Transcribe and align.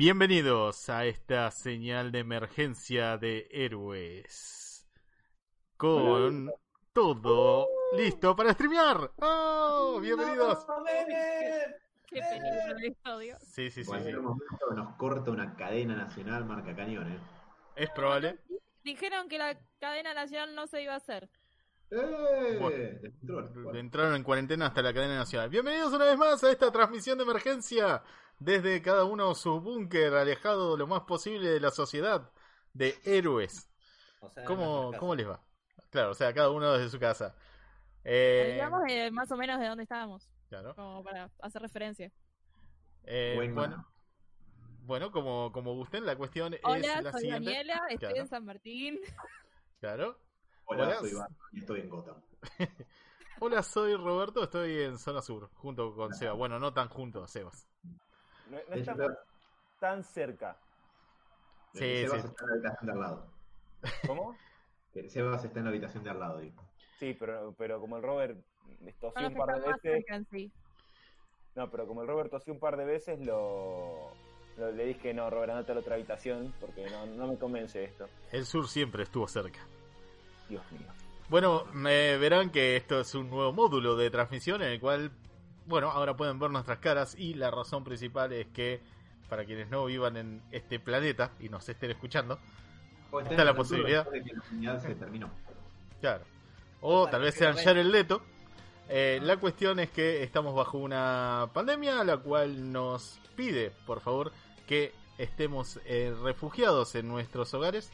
Bienvenidos 0.00 0.88
a 0.88 1.04
esta 1.04 1.50
señal 1.50 2.10
de 2.10 2.20
emergencia 2.20 3.18
de 3.18 3.46
héroes. 3.50 4.88
Con 5.76 6.50
todo 6.94 7.68
listo 7.94 8.34
para 8.34 8.54
streamear. 8.54 9.12
¡Oh! 9.16 9.98
Bienvenidos. 10.00 10.64
Qué 12.08 12.18
peligro 12.18 12.78
el 12.78 12.84
episodio. 12.86 13.36
Sí, 13.42 13.70
sí, 13.70 13.84
sí. 13.84 13.90
Cualquier 13.90 14.14
sí. 14.14 14.20
momento 14.22 14.70
nos 14.74 14.96
corta 14.96 15.32
una 15.32 15.54
cadena 15.54 15.94
nacional 15.94 16.46
marca 16.46 16.74
cañón, 16.74 17.12
¿eh? 17.12 17.18
Es 17.76 17.90
probable. 17.90 18.38
Dijeron 18.82 19.28
que 19.28 19.36
la 19.36 19.60
cadena 19.80 20.14
nacional 20.14 20.54
no 20.54 20.66
se 20.66 20.80
iba 20.80 20.94
a 20.94 20.96
hacer. 20.96 21.28
¡Eh! 21.90 22.56
Bueno. 22.58 23.78
Entraron 23.78 24.14
en 24.14 24.22
cuarentena 24.22 24.68
hasta 24.68 24.80
la 24.80 24.94
cadena 24.94 25.16
nacional. 25.16 25.50
Bienvenidos 25.50 25.92
una 25.92 26.06
vez 26.06 26.16
más 26.16 26.42
a 26.42 26.50
esta 26.50 26.72
transmisión 26.72 27.18
de 27.18 27.24
emergencia 27.24 28.02
desde 28.40 28.82
cada 28.82 29.04
uno 29.04 29.34
su 29.34 29.60
búnker, 29.60 30.14
alejado 30.14 30.76
lo 30.76 30.86
más 30.86 31.02
posible 31.02 31.48
de 31.50 31.60
la 31.60 31.70
sociedad 31.70 32.30
de 32.72 32.98
héroes. 33.04 33.68
O 34.20 34.30
sea, 34.30 34.44
¿Cómo, 34.44 34.92
¿Cómo 34.98 35.14
les 35.14 35.28
va? 35.28 35.40
Claro, 35.90 36.10
o 36.10 36.14
sea, 36.14 36.32
cada 36.34 36.50
uno 36.50 36.72
desde 36.72 36.90
su 36.90 36.98
casa. 36.98 37.34
Eh, 38.04 38.52
Digamos 38.54 38.82
de 38.84 39.10
más 39.10 39.30
o 39.30 39.36
menos 39.36 39.60
de 39.60 39.68
dónde 39.68 39.82
estábamos, 39.84 40.28
claro. 40.48 40.74
como 40.74 41.02
para 41.04 41.30
hacer 41.40 41.62
referencia. 41.62 42.10
Eh, 43.04 43.34
Buen 43.36 43.54
bueno, 43.54 43.86
bueno, 44.82 45.10
como, 45.12 45.52
como 45.52 45.74
gusten, 45.74 46.04
la 46.06 46.16
cuestión 46.16 46.54
es 46.54 46.60
Hola, 46.64 47.02
la 47.02 47.12
soy 47.12 47.20
siguiente. 47.22 47.50
Daniela, 47.50 47.74
estoy 47.90 47.98
Claro. 47.98 48.16
en 48.16 48.28
San 48.28 48.44
Martín. 48.44 49.00
Claro. 49.80 50.18
Hola, 50.64 50.84
Hola. 50.84 50.96
soy 51.00 51.10
Iván 51.10 51.36
y 51.52 51.58
estoy 51.60 51.80
en 51.80 51.88
Gotham. 51.90 52.16
Hola, 53.40 53.62
soy 53.62 53.96
Roberto, 53.96 54.42
estoy 54.44 54.82
en 54.82 54.98
zona 54.98 55.22
sur, 55.22 55.50
junto 55.54 55.94
con 55.94 56.14
Seba. 56.14 56.32
Bueno, 56.34 56.58
no 56.58 56.72
tan 56.72 56.88
junto, 56.88 57.26
Sebas. 57.26 57.66
No, 58.50 58.58
no 58.68 58.74
estamos 58.74 59.12
tan 59.78 60.04
cerca. 60.04 60.56
Sí, 61.72 61.78
Sebas 62.02 62.22
sí. 62.22 62.28
está 62.28 62.44
en 62.44 62.48
la 62.48 62.54
habitación 62.54 62.86
de 62.86 62.92
al 62.92 63.00
lado. 63.00 63.26
¿Cómo? 64.06 64.36
Sebas 65.08 65.44
está 65.44 65.58
en 65.60 65.64
la 65.64 65.70
habitación 65.70 66.04
de 66.04 66.10
al 66.10 66.18
lado, 66.20 66.38
digo. 66.38 66.62
Sí, 66.98 67.14
pero, 67.18 67.54
pero 67.56 67.80
como 67.80 67.96
el 67.96 68.02
Robert 68.02 68.38
tosió 69.00 69.28
un 69.28 69.34
par 69.34 69.54
de 69.60 69.66
veces. 69.68 69.80
cerca 69.82 70.16
en 70.16 70.26
sí. 70.26 70.52
No, 71.54 71.70
pero 71.70 71.86
como 71.86 72.02
el 72.02 72.08
Robert 72.08 72.30
tosió 72.30 72.52
un 72.52 72.60
par 72.60 72.76
de 72.76 72.84
veces, 72.84 73.20
lo, 73.20 74.10
lo- 74.56 74.70
le 74.72 74.84
dije, 74.84 75.14
no, 75.14 75.30
Robert, 75.30 75.50
andate 75.52 75.72
a 75.72 75.74
la 75.76 75.80
otra 75.80 75.94
habitación 75.94 76.52
porque 76.60 76.88
no, 76.90 77.06
no 77.06 77.26
me 77.28 77.38
convence 77.38 77.82
esto. 77.84 78.08
El 78.32 78.44
sur 78.46 78.68
siempre 78.68 79.04
estuvo 79.04 79.26
cerca. 79.28 79.60
Dios 80.48 80.62
mío. 80.72 80.86
Bueno, 81.28 81.64
me 81.72 82.16
verán 82.18 82.50
que 82.50 82.76
esto 82.76 83.00
es 83.00 83.14
un 83.14 83.30
nuevo 83.30 83.52
módulo 83.52 83.94
de 83.96 84.10
transmisión 84.10 84.62
en 84.62 84.68
el 84.72 84.80
cual, 84.80 85.12
bueno, 85.70 85.90
ahora 85.90 86.14
pueden 86.16 86.38
ver 86.38 86.50
nuestras 86.50 86.78
caras 86.80 87.14
y 87.18 87.34
la 87.34 87.50
razón 87.50 87.84
principal 87.84 88.32
es 88.32 88.48
que 88.48 88.80
para 89.28 89.44
quienes 89.44 89.70
no 89.70 89.86
vivan 89.86 90.16
en 90.16 90.42
este 90.50 90.78
planeta 90.80 91.30
y 91.40 91.48
nos 91.48 91.66
estén 91.68 91.90
escuchando, 91.92 92.38
O 93.12 93.20
Está 93.20 93.44
la 93.44 93.54
posibilidad. 93.54 94.08
de 94.10 94.22
que 94.22 94.34
la 94.34 94.42
humanidad 94.50 94.82
se 94.82 94.94
terminó. 94.94 95.30
claro, 96.00 96.24
o 96.82 97.08
tal 97.08 97.22
vez 97.22 97.34
sean. 97.34 97.56
Jared 97.56 97.86
Leto, 97.86 98.22
eh, 98.88 99.20
la 99.22 99.36
cuestión 99.38 99.78
es 99.78 99.90
que 99.90 100.22
estamos 100.22 100.54
bajo 100.54 100.78
una 100.78 101.48
pandemia 101.52 102.02
la 102.04 102.18
cual 102.18 102.70
nos 102.72 103.18
pide, 103.36 103.72
por 103.86 104.00
favor, 104.00 104.32
que 104.66 104.92
estemos 105.18 105.78
eh, 105.86 106.14
refugiados 106.22 106.94
en 106.94 107.08
nuestros 107.08 107.54
hogares 107.54 107.90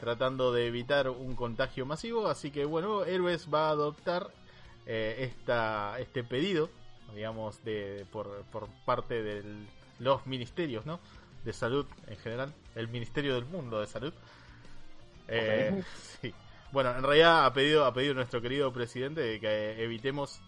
tratando 0.00 0.50
de 0.52 0.66
evitar 0.66 1.10
un 1.10 1.36
contagio 1.36 1.84
masivo. 1.86 2.26
Así 2.28 2.50
que 2.50 2.64
bueno, 2.64 3.04
Héroes 3.04 3.48
va 3.52 3.68
a 3.68 3.70
adoptar 3.70 4.30
eh, 4.86 5.30
esta, 5.30 5.98
este 6.00 6.24
pedido, 6.24 6.70
digamos, 7.14 7.62
de, 7.64 8.06
por, 8.12 8.42
por 8.52 8.68
parte 8.84 9.22
de 9.22 9.42
los 9.98 10.26
ministerios 10.26 10.86
¿no? 10.86 11.00
de 11.44 11.52
salud 11.52 11.86
en 12.06 12.16
general, 12.18 12.54
el 12.74 12.88
Ministerio 12.88 13.34
del 13.34 13.44
Mundo 13.44 13.80
de 13.80 13.86
Salud. 13.86 14.12
Eh, 15.28 15.82
sí. 16.20 16.32
Bueno, 16.72 16.94
en 16.96 17.02
realidad 17.02 17.46
ha 17.46 17.52
pedido, 17.52 17.84
ha 17.84 17.92
pedido 17.92 18.14
nuestro 18.14 18.40
querido 18.40 18.72
presidente 18.72 19.20
de 19.20 19.40
que 19.40 19.82
evitemos 19.82 20.40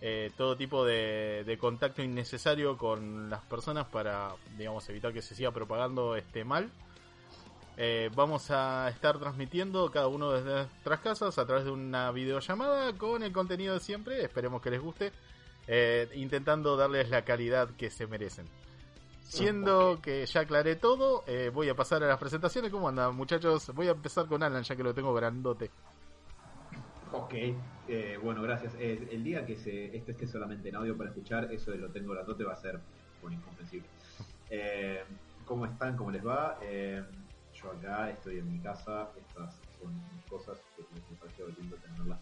eh, 0.00 0.30
todo 0.36 0.56
tipo 0.56 0.84
de, 0.84 1.44
de 1.44 1.58
contacto 1.58 2.02
innecesario 2.02 2.78
con 2.78 3.28
las 3.28 3.42
personas 3.42 3.86
para, 3.86 4.34
digamos, 4.56 4.88
evitar 4.88 5.12
que 5.12 5.22
se 5.22 5.34
siga 5.34 5.50
propagando 5.50 6.16
este 6.16 6.44
mal. 6.44 6.70
Eh, 7.80 8.10
vamos 8.16 8.50
a 8.50 8.88
estar 8.88 9.20
transmitiendo 9.20 9.88
cada 9.92 10.08
uno 10.08 10.32
desde 10.32 10.52
nuestras 10.52 10.98
casas 10.98 11.38
a 11.38 11.46
través 11.46 11.64
de 11.64 11.70
una 11.70 12.10
videollamada 12.10 12.92
con 12.94 13.22
el 13.22 13.30
contenido 13.30 13.74
de 13.74 13.80
siempre. 13.80 14.20
Esperemos 14.24 14.60
que 14.60 14.70
les 14.70 14.80
guste. 14.80 15.12
Eh, 15.68 16.08
intentando 16.14 16.76
darles 16.76 17.10
la 17.10 17.24
calidad 17.24 17.68
que 17.76 17.90
se 17.90 18.06
merecen. 18.06 18.46
Siendo 19.22 20.00
que 20.00 20.24
ya 20.24 20.40
aclaré 20.40 20.76
todo, 20.76 21.22
eh, 21.26 21.50
voy 21.52 21.68
a 21.68 21.74
pasar 21.74 22.02
a 22.02 22.08
las 22.08 22.18
presentaciones. 22.18 22.70
¿Cómo 22.70 22.88
andan, 22.88 23.14
muchachos? 23.14 23.70
Voy 23.74 23.86
a 23.88 23.90
empezar 23.90 24.26
con 24.26 24.42
Alan, 24.42 24.62
ya 24.62 24.74
que 24.74 24.82
lo 24.82 24.94
tengo 24.94 25.12
grandote. 25.12 25.70
Ok, 27.12 27.34
eh, 27.88 28.18
bueno, 28.22 28.40
gracias. 28.42 28.74
Eh, 28.78 29.08
el 29.12 29.22
día 29.22 29.44
que 29.44 29.56
se, 29.56 29.94
este 29.94 30.12
esté 30.12 30.26
solamente 30.26 30.70
en 30.70 30.76
audio 30.76 30.96
para 30.96 31.10
escuchar, 31.10 31.52
eso 31.52 31.70
de 31.70 31.78
lo 31.78 31.90
tengo 31.90 32.14
grandote 32.14 32.42
va 32.44 32.54
a 32.54 32.56
ser 32.56 32.80
bueno, 33.20 33.36
incomprensible. 33.36 33.86
Eh, 34.48 35.04
¿Cómo 35.44 35.66
están? 35.66 35.96
¿Cómo 35.96 36.10
les 36.10 36.26
va? 36.26 36.58
Eh, 36.62 37.02
yo 37.54 37.70
acá 37.70 38.10
estoy 38.10 38.38
en 38.38 38.50
mi 38.50 38.60
casa. 38.60 39.10
Estas 39.18 39.54
son 39.78 39.94
mis 40.14 40.24
cosas 40.24 40.58
que 40.74 40.82
me 40.82 41.16
pareció 41.18 41.48
lindo 41.48 41.76
tenerlas 41.76 42.18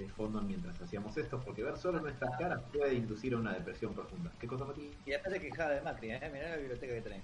de 0.00 0.08
fondo 0.08 0.40
mientras 0.40 0.80
hacíamos 0.80 1.16
esto, 1.16 1.40
porque 1.44 1.62
ver 1.62 1.76
solo 1.76 2.00
nuestras 2.00 2.36
caras 2.38 2.62
puede 2.72 2.94
inducir 2.94 3.34
a 3.34 3.38
una 3.38 3.52
depresión 3.52 3.94
profunda. 3.94 4.32
¿Qué 4.40 4.46
cosa, 4.46 4.64
Mati? 4.64 4.90
Y 5.04 5.10
después 5.10 5.34
se 5.34 5.40
quejaba 5.40 5.70
de 5.70 5.80
Macri, 5.82 6.10
¿eh? 6.10 6.30
Mirá 6.32 6.50
la 6.50 6.56
biblioteca 6.56 6.94
que 6.94 7.02
tenés. 7.02 7.22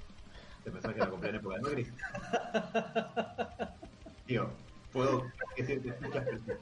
¿Te 0.62 0.70
pensás 0.70 0.92
que 0.92 1.00
la 1.00 1.10
compré 1.10 1.30
en 1.30 1.36
época 1.36 1.56
de 1.56 1.62
Macri? 1.62 1.86
Digo, 4.26 4.50
puedo 4.92 5.24
decirte 5.56 5.90
veces. 5.90 6.58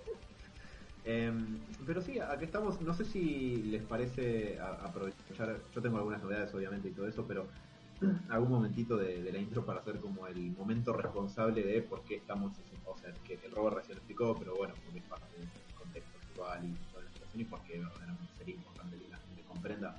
Em, 1.05 1.59
pero 1.87 2.01
sí, 2.01 2.19
aquí 2.19 2.45
estamos. 2.45 2.81
No 2.81 2.95
sé 2.95 3.05
si 3.05 3.63
les 3.65 3.83
parece 3.83 4.59
aprovechar. 4.61 5.59
Yo 5.75 5.83
tengo 5.83 5.99
algunas 5.99 6.23
novedades, 6.23 6.55
obviamente, 6.55 6.89
y 6.89 6.93
todo 6.93 7.09
eso, 7.09 7.27
pero 7.27 7.47
algún 8.29 8.51
momentito 8.51 8.97
de, 8.97 9.23
de 9.23 9.33
la 9.33 9.39
intro 9.39 9.67
para 9.67 9.81
hacer 9.81 9.99
como 9.99 10.27
el 10.29 10.53
momento 10.53 10.93
responsable 10.93 11.63
de 11.63 11.83
por 11.83 12.05
qué 12.05 12.17
estamos. 12.17 12.53
O 12.87 12.97
sea, 12.99 13.13
que 13.25 13.39
el 13.45 13.51
Robert 13.51 13.79
recién 13.79 13.99
explicó, 13.99 14.37
pero 14.39 14.57
bueno, 14.57 14.75
porque 14.85 15.01
es 15.01 15.05
parte 15.05 15.27
actual 16.35 16.65
y 16.65 16.93
toda 16.93 17.05
la 17.05 17.11
situación, 17.11 17.41
y 17.41 17.45
porque 17.45 17.79
verdaderamente 17.79 18.33
sería 18.39 18.55
importante 18.55 18.97
que 18.99 19.09
la 19.09 19.19
gente 19.19 19.43
comprenda 19.49 19.97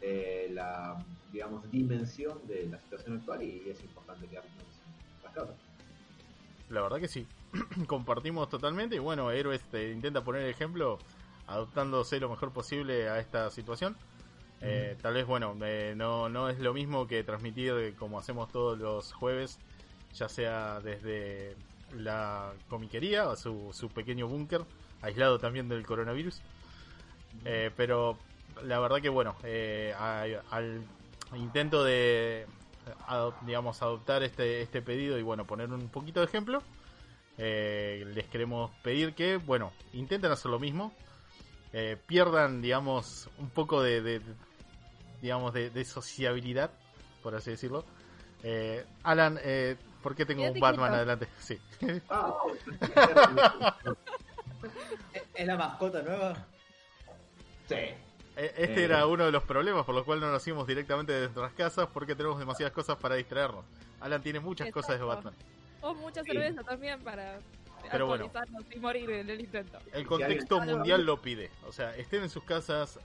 eh, 0.00 0.50
la, 0.52 1.04
digamos, 1.32 1.70
dimensión 1.70 2.38
de 2.46 2.66
la 2.66 2.78
situación 2.80 3.18
actual 3.18 3.42
y 3.42 3.62
es 3.68 3.80
importante 3.82 4.26
quedarnos 4.26 4.52
en 4.52 5.24
las 5.24 5.32
casas. 5.32 5.56
La 6.70 6.82
verdad 6.82 6.98
que 7.00 7.08
sí. 7.08 7.26
Compartimos 7.86 8.48
totalmente. 8.48 8.96
Y 8.96 8.98
bueno, 8.98 9.30
Héroes 9.30 9.62
te 9.70 9.90
intenta 9.90 10.22
poner 10.22 10.42
el 10.42 10.50
ejemplo 10.50 10.98
adaptándose 11.46 12.20
lo 12.20 12.28
mejor 12.28 12.52
posible 12.52 13.08
a 13.08 13.18
esta 13.18 13.50
situación. 13.50 13.96
Eh, 14.60 14.96
tal 15.00 15.14
vez, 15.14 15.26
bueno, 15.26 15.56
eh, 15.62 15.94
no, 15.96 16.28
no 16.28 16.48
es 16.48 16.58
lo 16.58 16.74
mismo 16.74 17.06
que 17.06 17.22
transmitir 17.22 17.72
eh, 17.74 17.94
como 17.96 18.18
hacemos 18.18 18.50
todos 18.50 18.78
los 18.78 19.12
jueves, 19.12 19.58
ya 20.14 20.28
sea 20.28 20.80
desde 20.80 21.54
la 21.96 22.52
comiquería 22.68 23.28
o 23.28 23.36
su, 23.36 23.70
su 23.72 23.88
pequeño 23.88 24.26
búnker, 24.26 24.62
aislado 25.02 25.38
también 25.38 25.68
del 25.68 25.86
coronavirus. 25.86 26.40
Eh, 27.44 27.70
pero 27.76 28.18
la 28.62 28.78
verdad 28.80 29.00
que, 29.00 29.08
bueno, 29.08 29.36
eh, 29.44 29.94
a- 29.96 30.24
al 30.50 30.82
intento 31.36 31.84
de, 31.84 32.46
digamos, 33.42 33.82
adoptar 33.82 34.22
este, 34.22 34.62
este 34.62 34.82
pedido 34.82 35.18
y, 35.18 35.22
bueno, 35.22 35.44
poner 35.44 35.70
un 35.70 35.88
poquito 35.88 36.20
de 36.20 36.26
ejemplo, 36.26 36.62
eh, 37.36 38.04
les 38.14 38.26
queremos 38.26 38.70
pedir 38.82 39.14
que, 39.14 39.36
bueno, 39.36 39.72
intenten 39.92 40.32
hacer 40.32 40.50
lo 40.50 40.58
mismo, 40.58 40.92
eh, 41.72 41.96
pierdan, 42.06 42.62
digamos, 42.62 43.28
un 43.38 43.50
poco 43.50 43.82
de, 43.82 44.00
de- 44.02 44.22
digamos, 45.20 45.52
de, 45.52 45.70
de 45.70 45.84
sociabilidad, 45.84 46.70
por 47.22 47.34
así 47.34 47.50
decirlo. 47.50 47.84
Eh, 48.42 48.84
Alan, 49.02 49.38
eh, 49.42 49.76
¿por 50.02 50.14
qué 50.14 50.24
tengo 50.24 50.44
un 50.50 50.58
Batman 50.60 50.94
adelante? 50.94 51.28
Sí. 51.40 51.58
Ah, 52.08 52.34
¿Es- 55.12 55.22
¿Es 55.34 55.46
la 55.46 55.56
mascota 55.56 56.02
nueva? 56.02 56.46
sí. 57.68 57.74
Eh, 57.74 58.54
Este 58.56 58.80
Eh. 58.82 58.84
era 58.84 59.06
uno 59.06 59.24
de 59.26 59.32
los 59.32 59.42
problemas 59.42 59.84
por 59.84 59.94
los 59.96 60.04
cuales 60.04 60.22
no 60.24 60.30
nos 60.30 60.46
íbamos 60.46 60.66
directamente 60.66 61.12
de 61.12 61.20
nuestras 61.22 61.52
casas 61.54 61.88
porque 61.92 62.14
tenemos 62.14 62.38
demasiadas 62.38 62.72
cosas 62.72 62.96
para 62.96 63.16
distraernos. 63.16 63.64
Alan 64.00 64.22
tiene 64.22 64.38
muchas 64.38 64.70
cosas 64.70 64.90
de 65.00 65.04
Exacto. 65.04 65.16
Batman. 65.30 65.34
O 65.80 65.94
mucha 65.94 66.22
Sí. 66.22 66.30
cerveza 66.30 66.62
también 66.62 67.00
para 67.00 67.40
Pero 67.90 68.06
bueno. 68.06 68.30
y 68.70 68.78
morir 68.78 69.10
en 69.10 69.28
el 69.30 69.40
intento. 69.40 69.78
El 69.92 70.06
contexto 70.06 70.60
mundial 70.60 71.04
lo 71.04 71.20
pide. 71.20 71.50
O 71.66 71.72
sea, 71.72 71.96
estén 71.96 72.22
en 72.22 72.30
sus 72.30 72.44
casas, 72.44 73.00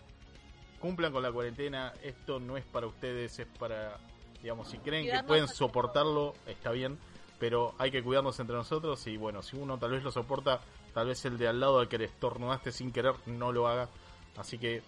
cumplan 0.80 1.12
con 1.12 1.24
la 1.24 1.32
cuarentena. 1.32 1.94
Esto 2.04 2.40
no 2.40 2.56
es 2.58 2.64
para 2.66 2.86
ustedes, 2.86 3.40
es 3.40 3.48
para, 3.58 3.98
digamos, 4.42 4.70
si 4.70 4.78
creen 4.78 5.10
que 5.10 5.24
pueden 5.24 5.48
soportarlo, 5.48 6.36
está 6.46 6.72
bien. 6.72 7.00
Pero 7.40 7.74
hay 7.80 7.90
que 7.90 8.04
cuidarnos 8.04 8.40
entre 8.40 8.56
nosotros 8.56 9.06
y 9.08 9.18
bueno, 9.18 9.42
si 9.42 9.58
uno 9.58 9.78
tal 9.80 9.92
vez 9.92 10.04
lo 10.04 10.12
soporta, 10.12 10.62
tal 10.94 11.08
vez 11.08 11.24
el 11.26 11.38
de 11.38 11.48
al 11.48 11.60
lado 11.60 11.80
al 11.80 11.88
que 11.88 11.98
le 11.98 12.06
estornudaste 12.06 12.72
sin 12.72 12.92
querer 12.92 13.14
no 13.26 13.52
lo 13.52 13.68
haga. 13.68 13.90
Así 14.38 14.58
que 14.58 14.82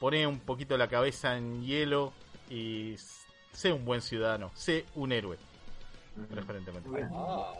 pone 0.00 0.26
un 0.26 0.40
poquito 0.40 0.76
la 0.76 0.88
cabeza 0.88 1.36
en 1.36 1.62
hielo 1.62 2.12
y 2.50 2.96
sé 3.52 3.72
un 3.72 3.84
buen 3.84 4.00
ciudadano, 4.02 4.50
sé 4.54 4.84
un 4.94 5.12
héroe, 5.12 5.36
preferentemente. 6.30 6.88
Bien. 6.88 7.08
Ah, 7.12 7.52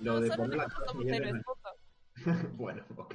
Lo 0.00 0.20
de 0.20 0.30
poner 0.36 0.58
la 0.58 0.66
cabeza 0.66 0.92
en 1.00 1.14
héroes, 1.14 1.42
bueno, 2.54 2.82
ok. 2.96 3.14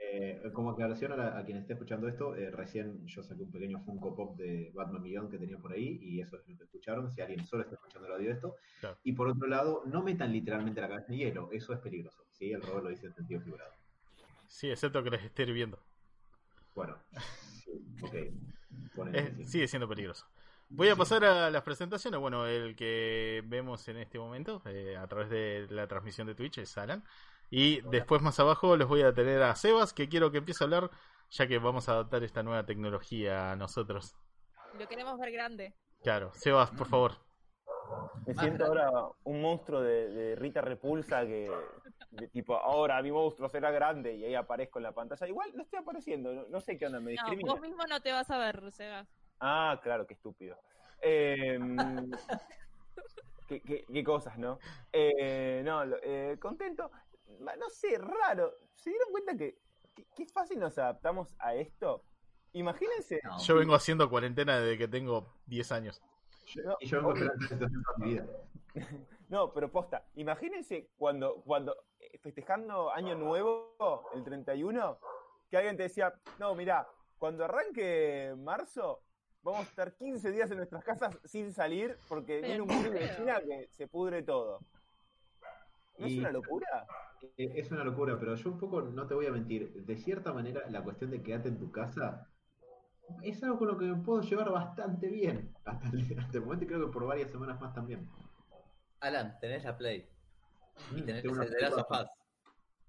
Eh, 0.00 0.42
como 0.54 0.70
aclaración 0.70 1.12
a, 1.12 1.16
la- 1.16 1.38
a 1.38 1.44
quien 1.44 1.58
esté 1.58 1.72
escuchando 1.74 2.08
esto, 2.08 2.34
eh, 2.36 2.50
recién 2.50 3.04
yo 3.06 3.22
saqué 3.22 3.42
un 3.42 3.50
pequeño 3.50 3.80
Funko 3.80 4.14
Pop 4.14 4.36
de 4.36 4.70
Batman 4.74 5.02
Millón 5.02 5.28
que 5.30 5.38
tenía 5.38 5.58
por 5.58 5.72
ahí 5.72 5.98
y 6.00 6.20
eso 6.20 6.36
es 6.36 6.48
lo 6.48 6.56
que 6.56 6.64
escucharon, 6.64 7.12
si 7.14 7.20
alguien 7.20 7.44
solo 7.46 7.62
está 7.62 7.74
escuchando 7.74 8.06
el 8.06 8.14
audio 8.14 8.28
de 8.28 8.34
esto. 8.34 8.54
Claro. 8.80 8.96
Y 9.04 9.12
por 9.12 9.28
otro 9.28 9.46
lado, 9.48 9.82
no 9.86 10.02
metan 10.02 10.32
literalmente 10.32 10.80
la 10.80 10.88
cabeza 10.88 11.12
en 11.12 11.18
hielo, 11.18 11.50
eso 11.52 11.72
es 11.72 11.80
peligroso. 11.80 12.22
¿Sí? 12.38 12.52
El 12.52 12.62
robot 12.62 12.84
lo 12.84 12.88
dice 12.90 13.06
en 13.06 13.14
sentido 13.14 13.40
figurado. 13.40 13.72
Sí, 14.46 14.70
excepto 14.70 15.02
que 15.02 15.10
les 15.10 15.24
esté 15.24 15.42
hirviendo. 15.42 15.78
Bueno, 16.74 16.96
sí, 17.64 17.72
ok. 18.02 18.14
Es- 19.14 19.50
sigue 19.50 19.68
siendo 19.68 19.88
peligroso. 19.88 20.26
Voy 20.70 20.88
a 20.90 20.96
pasar 20.96 21.24
a 21.24 21.50
las 21.50 21.62
presentaciones. 21.62 22.20
Bueno, 22.20 22.46
el 22.46 22.76
que 22.76 23.42
vemos 23.46 23.88
en 23.88 23.96
este 23.96 24.18
momento 24.18 24.60
eh, 24.66 24.96
a 24.98 25.06
través 25.06 25.30
de 25.30 25.66
la 25.70 25.86
transmisión 25.86 26.26
de 26.26 26.34
Twitch 26.34 26.58
es 26.58 26.76
Alan. 26.76 27.02
Y 27.50 27.80
después 27.88 28.20
más 28.20 28.38
abajo 28.40 28.76
les 28.76 28.86
voy 28.86 29.00
a 29.02 29.14
tener 29.14 29.42
a 29.42 29.54
Sebas, 29.56 29.94
que 29.94 30.08
quiero 30.10 30.30
que 30.30 30.38
empiece 30.38 30.62
a 30.62 30.66
hablar, 30.66 30.90
ya 31.30 31.46
que 31.46 31.58
vamos 31.58 31.88
a 31.88 31.92
adaptar 31.92 32.22
esta 32.22 32.42
nueva 32.42 32.66
tecnología 32.66 33.52
a 33.52 33.56
nosotros. 33.56 34.14
Lo 34.78 34.86
queremos 34.86 35.18
ver 35.18 35.32
grande. 35.32 35.74
Claro, 36.02 36.30
Sebas, 36.34 36.70
por 36.72 36.86
favor. 36.86 37.12
Me 38.26 38.34
siento 38.34 38.66
ahora 38.66 38.90
un 39.24 39.40
monstruo 39.40 39.80
de, 39.80 40.10
de 40.10 40.36
Rita 40.36 40.60
Repulsa 40.60 41.22
que, 41.24 41.50
de 42.10 42.28
tipo, 42.28 42.56
ahora 42.56 43.02
mi 43.02 43.12
monstruo 43.12 43.48
será 43.48 43.70
grande 43.70 44.14
y 44.16 44.24
ahí 44.24 44.34
aparezco 44.34 44.78
en 44.78 44.84
la 44.84 44.92
pantalla. 44.92 45.26
Igual 45.28 45.52
no 45.54 45.62
estoy 45.62 45.78
apareciendo, 45.80 46.32
no, 46.32 46.46
no 46.48 46.60
sé 46.60 46.78
qué 46.78 46.86
onda, 46.86 47.00
me 47.00 47.06
No, 47.14 47.22
discrimina. 47.22 47.52
vos 47.52 47.60
mismo 47.60 47.84
no 47.86 48.00
te 48.00 48.12
vas 48.12 48.30
a 48.30 48.38
ver, 48.38 48.70
Sega. 48.72 49.06
Ah, 49.40 49.78
claro, 49.82 50.06
qué 50.06 50.14
estúpido. 50.14 50.58
Eh, 51.02 51.58
qué, 53.48 53.60
qué- 53.60 53.84
qué 53.92 54.04
cosas, 54.04 54.38
¿no? 54.38 54.58
Eh, 54.92 55.62
no, 55.64 55.82
eh, 56.02 56.36
contento. 56.40 56.90
No 57.40 57.68
sé, 57.70 57.98
raro. 57.98 58.54
¿Se 58.74 58.90
dieron 58.90 59.10
cuenta 59.10 59.36
que 59.36 59.58
qué 60.16 60.26
fácil 60.26 60.58
nos 60.58 60.78
adaptamos 60.78 61.34
a 61.38 61.54
esto? 61.54 62.02
Imagínense. 62.52 63.20
no. 63.22 63.38
Yo 63.40 63.56
vengo 63.56 63.74
haciendo 63.74 64.08
cuarentena 64.08 64.58
desde 64.58 64.78
que 64.78 64.88
tengo 64.88 65.34
10 65.46 65.70
años. 65.72 66.02
no, 66.64 66.76
Y 66.80 66.86
yo 66.86 66.96
vengo 66.98 67.12
esperando 67.12 67.44
esta 67.44 67.54
situación 67.54 67.82
toda 67.84 67.98
mi 67.98 68.12
vida. 68.14 68.26
No, 69.28 69.52
pero 69.52 69.70
posta, 69.70 70.06
imagínense 70.14 70.90
cuando, 70.96 71.42
cuando 71.42 71.76
eh, 72.00 72.18
festejando 72.18 72.90
Año 72.90 73.14
Nuevo, 73.14 74.08
el 74.14 74.24
31, 74.24 74.98
que 75.50 75.56
alguien 75.56 75.76
te 75.76 75.84
decía, 75.84 76.14
no, 76.38 76.54
mira, 76.54 76.88
cuando 77.18 77.44
arranque 77.44 78.34
marzo, 78.38 79.02
vamos 79.42 79.60
a 79.60 79.68
estar 79.70 79.94
15 79.94 80.30
días 80.30 80.50
en 80.50 80.56
nuestras 80.56 80.82
casas 80.82 81.18
sin 81.24 81.52
salir 81.52 81.96
porque 82.08 82.40
viene 82.40 82.62
un 82.62 82.68
virus 82.68 82.92
de 82.92 83.16
China 83.16 83.40
que 83.40 83.68
se 83.70 83.86
pudre 83.86 84.22
todo. 84.22 84.60
¿No 85.98 86.06
es 86.06 86.16
una 86.16 86.30
locura? 86.30 86.86
Eh, 87.36 87.52
Es 87.56 87.70
una 87.70 87.84
locura, 87.84 88.18
pero 88.18 88.34
yo 88.34 88.50
un 88.50 88.58
poco 88.58 88.80
no 88.82 89.06
te 89.06 89.14
voy 89.14 89.26
a 89.26 89.32
mentir. 89.32 89.84
De 89.84 89.96
cierta 89.96 90.32
manera, 90.32 90.62
la 90.70 90.82
cuestión 90.82 91.10
de 91.10 91.22
quedarte 91.22 91.48
en 91.48 91.58
tu 91.58 91.70
casa 91.70 92.28
es 93.22 93.42
algo 93.42 93.58
con 93.58 93.68
lo 93.68 93.78
que 93.78 93.86
me 93.86 94.02
puedo 94.02 94.22
llevar 94.22 94.50
bastante 94.50 95.08
bien 95.08 95.52
hasta 95.64 95.88
el, 95.88 96.00
hasta 96.18 96.38
el 96.38 96.44
momento 96.44 96.64
y 96.64 96.68
creo 96.68 96.86
que 96.86 96.92
por 96.92 97.06
varias 97.06 97.30
semanas 97.30 97.60
más 97.60 97.74
también. 97.74 98.08
Alan, 99.00 99.38
tenés 99.40 99.64
la 99.64 99.76
Play. 99.76 100.08
Y 100.94 101.02
Mm, 101.02 101.06
tenés 101.06 101.22
de 101.22 101.28
las 101.32 101.46
Play 101.46 101.70
sofás. 101.70 102.06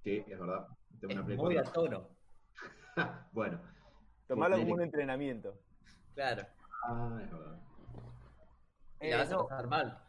Sí, 0.03 0.23
es 0.27 0.39
verdad. 0.39 0.67
Tengo 0.99 1.11
Es 1.13 1.17
una 1.17 1.25
Play 1.25 1.37
muy 1.37 1.57
a 1.57 1.63
4. 1.63 1.81
tono. 1.83 2.09
bueno. 3.31 3.59
Tomarlo 4.27 4.57
como 4.57 4.71
un 4.73 4.77
que- 4.79 4.83
entrenamiento. 4.85 5.57
Claro. 6.15 6.45
Ah, 6.85 7.19
es 7.23 7.31
verdad. 7.31 7.57
Y 9.01 9.05
Eh, 9.07 9.11
la 9.11 9.17
vas 9.17 9.27
a 9.29 9.31
no, 9.35 9.47
pasar 9.47 9.67
mal. 9.67 10.03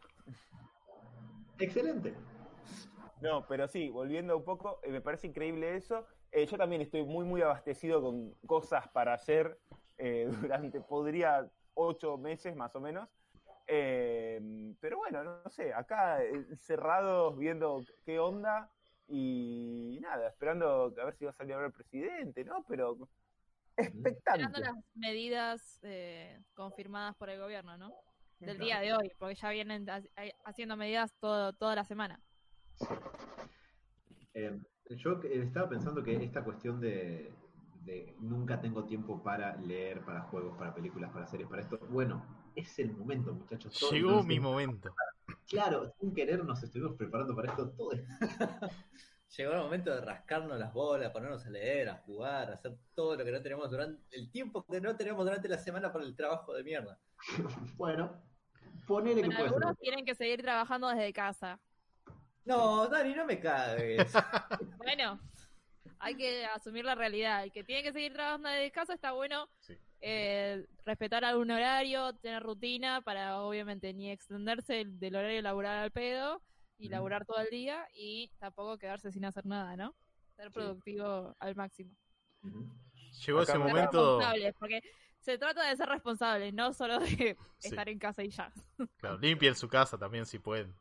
Excelente. 1.59 2.15
No, 3.21 3.47
pero 3.47 3.69
sí, 3.69 3.91
volviendo 3.91 4.37
un 4.37 4.45
poco, 4.45 4.81
eh, 4.83 4.91
me 4.91 5.01
parece 5.01 5.27
increíble 5.27 5.77
eso. 5.77 6.07
Eh, 6.33 6.47
yo 6.47 6.57
también 6.57 6.81
estoy 6.81 7.05
muy, 7.05 7.25
muy 7.25 7.43
abastecido 7.43 8.01
con 8.01 8.33
cosas 8.47 8.89
para 8.89 9.13
hacer 9.15 9.61
eh, 9.99 10.27
durante, 10.71 10.81
podría, 10.81 11.49
ocho 11.75 12.17
meses 12.19 12.57
más 12.57 12.75
o 12.77 12.81
menos. 12.81 13.09
Eh, 13.73 14.75
pero 14.81 14.97
bueno, 14.99 15.23
no, 15.23 15.49
sé, 15.49 15.73
acá 15.73 16.25
eh, 16.25 16.45
cerrados 16.57 17.39
viendo 17.39 17.85
qué 18.05 18.19
onda 18.19 18.69
y 19.07 19.99
nada, 20.03 20.27
esperando 20.29 20.93
a 21.01 21.05
ver 21.05 21.15
si 21.15 21.25
va 21.25 21.31
a 21.31 21.35
salir 21.35 21.55
ahora 21.55 21.69
el 21.69 21.73
presidente, 21.73 22.43
¿no? 22.45 22.65
Pero 22.69 23.09
Esperando 23.77 24.59
expectante. 24.59 24.61
las 24.61 24.75
medidas 24.95 25.79
eh, 25.83 26.43
confirmadas 26.55 27.15
por 27.15 27.31
el 27.31 27.39
gobierno, 27.39 27.79
¿no? 27.79 27.93
Del 28.41 28.59
día 28.59 28.81
de 28.81 28.93
hoy, 28.93 29.13
porque 29.19 29.37
ya 29.37 29.51
vienen 29.51 29.89
ha- 29.89 30.03
haciendo 30.45 30.77
medidas 30.77 31.15
todo, 31.21 31.53
toda 31.53 31.77
la 31.77 31.85
semana. 31.85 32.21
Eh, 34.35 34.59
yo 34.97 35.21
estaba 35.23 35.69
pensando 35.69 36.03
que 36.03 36.17
esta 36.17 36.43
cuestión 36.43 36.81
de, 36.81 37.33
de 37.85 38.17
nunca 38.19 38.61
tengo 38.61 38.85
tiempo 38.85 39.23
para 39.23 39.55
leer, 39.57 40.01
para 40.01 40.23
juegos, 40.23 40.57
para 40.59 40.75
películas, 40.75 41.13
para 41.13 41.29
series, 41.29 41.49
para 41.49 41.63
esto. 41.63 41.79
Bueno, 41.91 42.40
es 42.55 42.79
el 42.79 42.93
momento, 42.93 43.33
muchachos. 43.35 43.79
Todo- 43.79 43.91
Llegó 43.93 44.09
entonces, 44.11 44.29
mi 44.29 44.41
momento. 44.41 44.95
Claro, 45.49 45.93
sin 46.01 46.15
querer 46.15 46.45
nos 46.45 46.63
estuvimos 46.63 46.97
preparando 46.97 47.35
para 47.35 47.51
esto 47.51 47.71
todo. 47.71 47.91
Llegó 49.37 49.53
el 49.53 49.59
momento 49.61 49.95
de 49.95 50.01
rascarnos 50.01 50.59
las 50.59 50.73
bolas, 50.73 51.13
ponernos 51.13 51.47
a 51.47 51.51
leer, 51.51 51.89
a 51.89 51.95
jugar, 51.99 52.51
a 52.51 52.55
hacer 52.55 52.77
todo 52.95 53.15
lo 53.17 53.25
que 53.25 53.31
no 53.31 53.41
tenemos 53.41 53.71
durante 53.71 54.17
el 54.17 54.29
tiempo 54.31 54.65
que 54.67 54.81
no 54.81 54.97
tenemos 54.97 55.25
durante 55.25 55.49
la 55.49 55.57
semana 55.59 55.93
por 55.93 56.03
el 56.03 56.17
trabajo 56.17 56.53
de 56.55 56.65
mierda. 56.65 56.99
Bueno, 57.77 58.21
ponele 58.87 59.23
que 59.23 59.27
Bueno, 59.29 59.39
puede 59.39 59.49
ser. 59.51 59.57
algunos 59.59 59.79
tienen 59.79 60.05
que 60.05 60.15
seguir 60.15 60.43
trabajando 60.43 60.89
desde 60.89 61.13
casa. 61.13 61.61
No, 62.45 62.89
Dani, 62.89 63.15
no 63.15 63.25
me 63.25 63.39
cagues. 63.39 64.13
Bueno, 64.79 65.21
hay 66.01 66.17
que 66.17 66.45
asumir 66.47 66.85
la 66.85 66.95
realidad. 66.97 67.45
El 67.45 67.53
que 67.53 67.63
tiene 67.63 67.83
que 67.85 67.93
seguir 67.93 68.13
trabajando 68.13 68.49
desde 68.49 68.73
casa 68.73 68.95
está 68.95 69.13
bueno 69.13 69.49
Sí. 69.61 69.77
Eh, 70.01 70.67
respetar 70.85 71.25
algún 71.25 71.51
horario, 71.51 72.15
tener 72.15 72.43
rutina 72.43 73.01
para 73.03 73.41
obviamente 73.41 73.93
ni 73.93 74.11
extenderse 74.11 74.81
el- 74.83 74.99
del 74.99 75.17
horario 75.17 75.43
laboral 75.43 75.79
al 75.79 75.91
pedo 75.91 76.43
y 76.79 76.85
Ujú. 76.87 76.93
laburar 76.93 77.27
todo 77.27 77.41
el 77.41 77.49
día 77.51 77.87
y 77.95 78.31
tampoco 78.39 78.79
quedarse 78.79 79.13
sin 79.13 79.25
hacer 79.25 79.45
nada, 79.47 79.77
¿no? 79.77 79.95
Ser 80.37 80.51
productivo 80.51 81.37
al 81.39 81.55
máximo. 81.55 81.91
Llegó 83.27 83.41
Acá 83.41 83.53
ese 83.53 83.59
momento. 83.59 84.19
responsables, 84.19 84.55
porque 84.59 84.81
se 85.21 85.37
trata 85.37 85.69
de 85.69 85.77
ser 85.77 85.89
responsables, 85.89 86.55
no 86.55 86.73
solo 86.73 86.99
de 86.99 87.37
Sí. 87.59 87.69
estar 87.69 87.89
en 87.89 87.99
casa 87.99 88.23
y 88.25 88.31
ya. 88.31 88.51
Claro, 88.99 89.19
limpien 89.19 89.55
su 89.55 89.69
casa 89.69 89.99
también 89.99 90.25
si 90.27 90.39
pueden. 90.39 90.75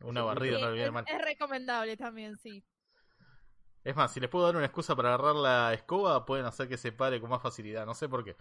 Una 0.00 0.22
barrida 0.22 0.58
no 0.58 0.66
le 0.66 0.72
viene 0.72 0.88
es, 0.88 0.92
mal. 0.92 1.04
es 1.08 1.22
recomendable 1.22 1.96
también, 1.96 2.36
sí. 2.38 2.62
Es 3.84 3.96
más, 3.96 4.12
si 4.12 4.20
les 4.20 4.30
puedo 4.30 4.44
dar 4.46 4.54
una 4.56 4.64
excusa 4.66 4.94
para 4.94 5.14
agarrar 5.14 5.34
la 5.34 5.74
escoba, 5.74 6.24
pueden 6.24 6.46
hacer 6.46 6.68
que 6.68 6.76
se 6.76 6.92
pare 6.92 7.20
con 7.20 7.30
más 7.30 7.42
facilidad. 7.42 7.84
No 7.84 7.94
sé 7.94 8.08
por 8.08 8.24
qué. 8.24 8.36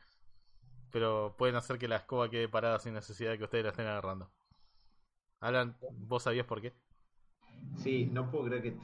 Pero 0.91 1.35
pueden 1.37 1.55
hacer 1.55 1.77
que 1.77 1.87
la 1.87 1.97
escoba 1.97 2.29
quede 2.29 2.49
parada 2.49 2.79
sin 2.79 2.93
necesidad 2.93 3.31
de 3.31 3.37
que 3.37 3.43
ustedes 3.45 3.63
la 3.63 3.69
estén 3.71 3.87
agarrando. 3.87 4.29
Alan, 5.39 5.75
¿vos 5.91 6.23
sabías 6.23 6.45
por 6.45 6.61
qué? 6.61 6.73
Sí, 7.77 8.05
no 8.11 8.29
puedo 8.29 8.45
creer 8.45 8.61
que. 8.61 8.77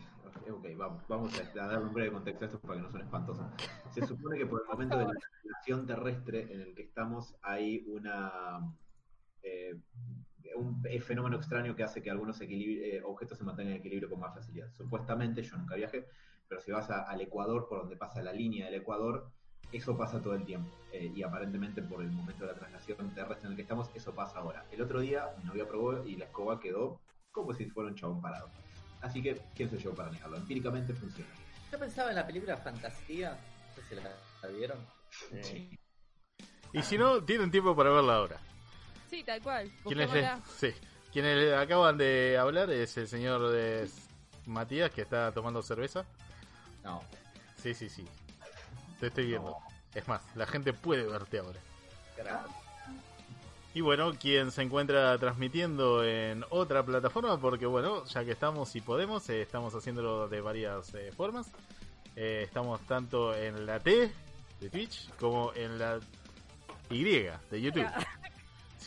Ok, 0.51 0.65
vamos, 0.77 1.03
vamos 1.09 1.33
a, 1.39 1.63
a 1.63 1.67
dar 1.67 1.81
un 1.81 1.93
breve 1.93 2.11
contexto 2.11 2.45
a 2.45 2.47
esto 2.47 2.59
para 2.61 2.75
que 2.75 2.81
no 2.81 2.89
suene 2.89 3.05
espantoso. 3.05 3.49
Se 3.91 4.05
supone 4.05 4.37
que 4.37 4.45
por 4.45 4.61
el 4.61 4.67
momento 4.67 4.97
de 4.97 5.05
la 5.05 5.13
relación 5.43 5.85
terrestre 5.85 6.53
en 6.53 6.61
el 6.61 6.73
que 6.73 6.83
estamos 6.83 7.35
hay 7.41 7.83
una. 7.87 8.61
eh, 9.43 9.75
un 10.55 10.81
fenómeno 11.01 11.35
extraño 11.37 11.75
que 11.75 11.83
hace 11.83 12.01
que 12.01 12.09
algunos 12.09 12.39
eh, 12.41 13.01
objetos 13.05 13.37
se 13.37 13.43
mantengan 13.43 13.73
en 13.73 13.79
equilibrio 13.79 14.09
con 14.09 14.19
más 14.19 14.33
facilidad. 14.33 14.71
Supuestamente, 14.73 15.43
yo 15.43 15.57
nunca 15.57 15.75
viajé, 15.75 16.07
pero 16.47 16.61
si 16.61 16.71
vas 16.71 16.89
a- 16.89 17.03
al 17.03 17.21
Ecuador, 17.21 17.67
por 17.67 17.79
donde 17.79 17.97
pasa 17.97 18.21
la 18.23 18.31
línea 18.33 18.65
del 18.65 18.75
Ecuador, 18.75 19.29
eso 19.71 19.97
pasa 19.97 20.21
todo 20.21 20.33
el 20.33 20.45
tiempo. 20.45 20.71
Eh, 20.91 21.11
y 21.13 21.23
aparentemente 21.23 21.81
por 21.81 22.01
el 22.01 22.11
momento 22.11 22.45
de 22.45 22.53
la 22.53 22.59
traslación 22.59 23.13
terrestre 23.13 23.47
en 23.47 23.51
el 23.51 23.55
que 23.55 23.63
estamos, 23.63 23.89
eso 23.93 24.13
pasa 24.13 24.39
ahora. 24.39 24.65
El 24.71 24.81
otro 24.81 25.01
día 25.01 25.29
mi 25.37 25.43
novia 25.45 25.67
probó 25.67 26.05
y 26.05 26.15
la 26.15 26.25
escoba 26.25 26.59
quedó 26.59 26.99
como 27.31 27.53
si 27.53 27.65
fuera 27.65 27.89
un 27.89 27.95
chabón 27.95 28.21
parado. 28.21 28.49
Así 29.01 29.21
que, 29.21 29.39
¿quién 29.55 29.69
soy 29.69 29.79
yo 29.79 29.93
para 29.93 30.09
negarlo? 30.09 30.37
Empíricamente 30.37 30.93
funciona. 30.93 31.29
Yo 31.71 31.77
pensaba 31.77 32.09
en 32.09 32.15
la 32.15 32.25
película 32.25 32.57
Fantasía, 32.57 33.31
no 33.31 33.75
sé 33.75 33.89
si 33.89 33.95
la, 33.95 34.03
la 34.41 34.49
vieron. 34.49 34.79
Sí. 35.41 35.77
Y 36.73 36.81
si 36.81 36.97
no, 36.97 37.23
tienen 37.23 37.51
tiempo 37.51 37.75
para 37.75 37.91
verla 37.91 38.15
ahora. 38.15 38.37
Sí, 39.09 39.23
tal 39.23 39.41
cual. 39.41 39.71
Quienes, 39.83 40.09
sí. 40.57 40.73
Quienes 41.11 41.37
le 41.37 41.55
acaban 41.55 41.97
de 41.97 42.37
hablar 42.37 42.69
es 42.71 42.97
el 42.97 43.07
señor 43.07 43.51
de 43.51 43.89
Matías 44.45 44.91
que 44.91 45.01
está 45.01 45.31
tomando 45.31 45.61
cerveza. 45.61 46.05
No. 46.83 47.01
Sí, 47.55 47.73
sí, 47.73 47.89
sí. 47.89 48.05
Te 48.99 49.07
estoy 49.07 49.27
viendo. 49.27 49.55
Es 49.93 50.07
más, 50.07 50.21
la 50.35 50.45
gente 50.45 50.73
puede 50.73 51.05
verte 51.05 51.39
ahora. 51.39 51.59
Carajo. 52.15 52.49
Y 53.73 53.81
bueno, 53.81 54.13
quien 54.19 54.49
se 54.51 54.63
encuentra 54.63 55.15
transmitiendo 55.19 56.03
en 56.03 56.43
otra 56.49 56.83
plataforma, 56.83 57.39
porque 57.39 57.67
bueno, 57.67 58.05
ya 58.05 58.25
que 58.25 58.31
estamos 58.31 58.75
y 58.75 58.81
podemos, 58.81 59.29
eh, 59.29 59.43
estamos 59.43 59.75
haciéndolo 59.75 60.27
de 60.27 60.41
varias 60.41 60.93
eh, 60.95 61.11
formas. 61.15 61.51
Eh, 62.15 62.41
estamos 62.43 62.81
tanto 62.87 63.35
en 63.35 63.67
la 63.67 63.79
T 63.79 64.11
de 64.59 64.69
Twitch 64.71 65.11
como 65.19 65.53
en 65.53 65.77
la 65.77 65.99
Y 66.89 67.03
de 67.03 67.61
YouTube. 67.61 67.85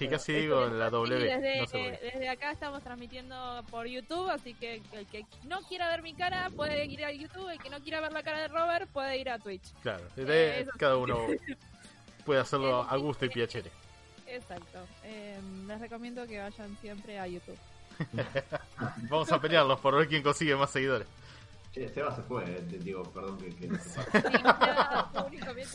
Sí, 0.01 0.09
casi 0.09 0.33
digo 0.33 0.65
es- 0.67 0.73
la 0.73 0.89
W. 0.91 1.19
desde, 1.19 1.61
no 1.61 1.67
sé 1.67 1.89
eh, 1.89 2.01
desde 2.15 2.29
acá 2.31 2.53
estamos 2.53 2.83
transmitiendo 2.83 3.63
por 3.71 3.87
YouTube, 3.87 4.31
así 4.31 4.55
que 4.55 4.81
el 4.93 5.07
que 5.07 5.27
no 5.45 5.61
quiera 5.63 5.89
ver 5.91 6.01
mi 6.03 6.15
cara 6.15 6.49
puede 6.57 6.87
ir 6.87 7.05
a 7.05 7.13
YouTube, 7.13 7.51
el 7.51 7.59
que 7.61 7.69
no 7.69 7.81
quiera 7.81 8.01
ver 8.01 8.13
la 8.13 8.23
cara 8.23 8.41
de 8.41 8.49
Robert 8.49 8.89
puede 8.91 9.19
ir 9.19 9.29
a 9.29 9.39
Twitch. 9.39 9.73
Claro, 9.83 10.03
Eh, 10.17 10.67
cada 10.79 10.97
uno 10.97 11.19
puede 12.25 12.41
hacerlo 12.41 12.83
a 12.89 12.97
gusto 12.97 13.27
y 13.27 13.29
piacere. 13.29 13.71
Exacto. 14.27 14.79
Eh, 15.05 15.39
les 15.67 15.81
recomiendo 15.81 16.27
que 16.27 16.39
vayan 16.39 16.77
siempre 16.81 17.19
a 17.19 17.27
YouTube. 17.27 17.59
Vamos 19.11 19.31
a 19.33 19.39
pelearlos 19.41 19.79
por 19.81 19.97
ver 19.97 20.09
quién 20.09 20.23
consigue 20.23 20.57
más 20.57 20.71
seguidores. 20.71 21.07
Che, 21.73 21.89
Seba 21.89 22.15
se 22.15 22.23
fue, 22.23 22.43
eh, 22.45 22.63
te 22.69 22.79
digo, 22.79 23.03
perdón 23.13 23.39
que, 23.39 23.55
que 23.55 23.69
no 23.69 23.79
se 23.79 23.91
Sí, 23.91 24.01
Seba, 24.03 24.33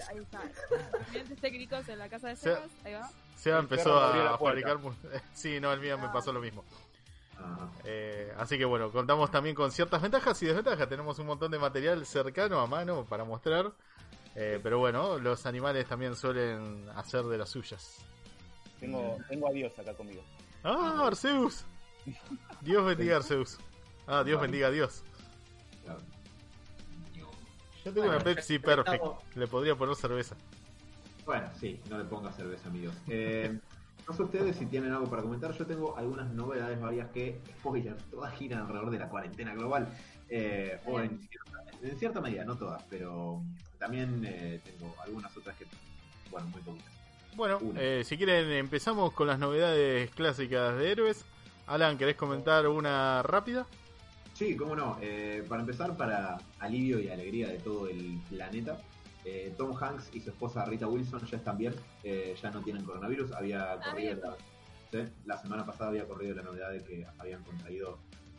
ahí 0.09 0.17
está. 0.17 0.41
Inconvenientes 0.43 1.39
técnicos 1.41 1.87
en 1.89 1.99
la 1.99 2.09
casa 2.09 2.27
de 2.29 2.35
Se- 2.35 2.53
Sebas, 2.53 2.69
ahí 2.83 2.93
va. 2.93 3.09
Seba 3.37 3.59
empezó 3.59 3.97
a 3.97 4.37
fabricar. 4.37 4.77
mu- 4.79 4.91
Sí, 5.33 5.59
no, 5.59 5.71
el 5.71 5.79
mío 5.79 5.97
me 5.97 6.09
pasó 6.09 6.33
lo 6.33 6.41
mismo. 6.41 6.63
Ajá. 7.37 7.69
Eh, 7.85 8.33
así 8.37 8.57
que 8.57 8.65
bueno, 8.65 8.91
contamos 8.91 9.29
también 9.31 9.55
con 9.55 9.71
ciertas 9.71 10.01
ventajas 10.01 10.41
y 10.43 10.47
desventajas. 10.47 10.87
Tenemos 10.89 11.17
un 11.19 11.27
montón 11.27 11.51
de 11.51 11.59
material 11.59 12.05
cercano 12.05 12.59
a 12.59 12.67
mano 12.67 13.05
para 13.05 13.23
mostrar. 13.23 13.71
Eh, 14.35 14.59
pero 14.61 14.79
bueno, 14.79 15.17
los 15.17 15.45
animales 15.45 15.85
también 15.87 16.15
suelen 16.15 16.89
hacer 16.95 17.23
de 17.23 17.37
las 17.37 17.49
suyas. 17.49 17.99
Tengo, 18.81 19.17
tengo 19.29 19.47
a 19.47 19.51
Dios 19.51 19.77
acá 19.79 19.93
conmigo. 19.93 20.21
¡Ah, 20.63 21.03
Arceus! 21.07 21.63
Dios 22.61 22.85
bendiga 22.85 23.15
a 23.15 23.17
Arceus. 23.19 23.57
Ah, 24.07 24.23
Dios 24.25 24.41
bendiga 24.41 24.67
a 24.67 24.71
Dios. 24.71 25.03
Yo 27.85 27.93
tengo 27.93 28.07
Bueno, 28.07 28.15
una 28.15 28.23
Pepsi 28.23 28.59
ya 28.59 28.83
que 28.83 28.99
Le 29.39 29.47
podría 29.47 29.75
poner 29.75 29.95
cerveza. 29.95 30.35
Bueno, 31.23 31.47
sí, 31.59 31.79
no 31.87 31.99
le 31.99 32.05
ponga 32.05 32.31
cerveza, 32.31 32.67
amigos. 32.67 32.95
Eh, 33.07 33.59
no 34.07 34.13
sé 34.13 34.23
ustedes 34.23 34.55
si 34.55 34.65
tienen 34.65 34.91
algo 34.91 35.07
para 35.07 35.21
comentar. 35.21 35.51
Yo 35.51 35.67
tengo 35.67 35.95
algunas 35.95 36.31
novedades 36.33 36.81
varias 36.81 37.09
que, 37.11 37.39
spoiler, 37.59 37.95
todas 38.09 38.33
giran 38.35 38.61
alrededor 38.61 38.89
de 38.89 38.99
la 38.99 39.07
cuarentena 39.07 39.53
global. 39.53 39.87
Eh, 40.29 40.79
o 40.85 40.99
en 40.99 41.19
cierta, 41.19 41.63
en 41.83 41.99
cierta 41.99 42.21
medida, 42.21 42.43
no 42.43 42.57
todas, 42.57 42.81
pero 42.89 43.43
también 43.77 44.23
eh, 44.25 44.59
tengo 44.63 44.95
algunas 45.03 45.35
otras 45.37 45.55
que, 45.55 45.65
bueno, 46.31 46.47
muy 46.47 46.61
poquitas. 46.61 46.91
Bueno, 47.35 47.59
eh, 47.75 48.01
si 48.03 48.17
quieren 48.17 48.51
empezamos 48.51 49.13
con 49.13 49.27
las 49.27 49.37
novedades 49.37 50.09
clásicas 50.11 50.75
de 50.75 50.91
héroes. 50.91 51.23
Alan, 51.67 51.97
¿querés 51.97 52.15
comentar 52.15 52.67
una 52.67 53.21
rápida? 53.21 53.67
Sí, 54.35 54.57
cómo 54.57 54.75
no. 54.75 54.97
Eh, 55.01 55.45
para 55.47 55.61
empezar, 55.61 55.95
para 55.95 56.37
alivio 56.59 56.99
y 56.99 57.07
alegría 57.07 57.47
de 57.47 57.57
todo 57.57 57.87
el 57.87 58.19
planeta, 58.29 58.77
eh, 59.23 59.53
Tom 59.57 59.73
Hanks 59.81 60.13
y 60.13 60.19
su 60.19 60.29
esposa 60.29 60.65
Rita 60.65 60.87
Wilson 60.87 61.25
ya 61.25 61.37
están 61.37 61.57
bien, 61.57 61.73
eh, 62.03 62.35
ya 62.39 62.51
no 62.51 62.59
tienen 62.59 62.83
coronavirus. 62.83 63.31
Había 63.31 63.79
corrido 63.79 64.19
la, 64.21 64.35
sí, 64.91 65.09
la 65.25 65.37
semana 65.37 65.65
pasada 65.65 65.91
había 65.91 66.05
corrido 66.05 66.35
la 66.35 66.43
novedad 66.43 66.71
de 66.71 66.83
que 66.83 67.07
habían 67.17 67.43
contraído 67.43 67.97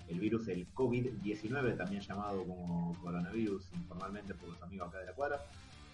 el 0.08 0.20
virus, 0.20 0.48
el 0.48 0.66
COVID-19, 0.74 1.78
también 1.78 2.02
llamado 2.02 2.44
como 2.44 2.94
coronavirus 3.00 3.66
informalmente 3.74 4.34
por 4.34 4.50
los 4.50 4.62
amigos 4.62 4.88
acá 4.88 4.98
de 4.98 5.06
la 5.06 5.12
cuadra. 5.12 5.40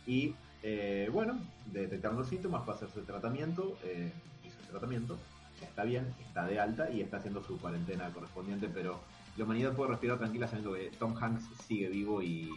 Y 0.05 0.35
eh, 0.65 1.09
bueno, 1.13 1.39
detectaron 1.67 2.19
los 2.19 2.29
síntomas, 2.29 2.65
fue 2.65 2.75
a 2.75 2.77
hacerse 2.77 2.99
el 2.99 3.07
tratamiento, 3.07 3.79
eh, 3.85 4.13
hizo 4.45 4.59
el 4.63 4.67
tratamiento, 4.67 5.17
ya 5.61 5.69
está 5.69 5.85
bien, 5.85 6.13
está 6.27 6.45
de 6.45 6.59
alta 6.59 6.91
y 6.91 7.03
está 7.03 7.19
haciendo 7.19 7.43
su 7.43 7.59
cuarentena 7.59 8.11
correspondiente, 8.13 8.69
pero 8.69 9.01
la 9.37 9.45
humanidad 9.45 9.73
puede 9.75 9.91
respirar 9.91 10.19
tranquila 10.19 10.47
sabiendo 10.47 10.75
que 10.75 10.91
Tom 10.99 11.17
Hanks 11.17 11.45
sigue 11.67 11.89
vivo 11.89 12.23
y, 12.23 12.51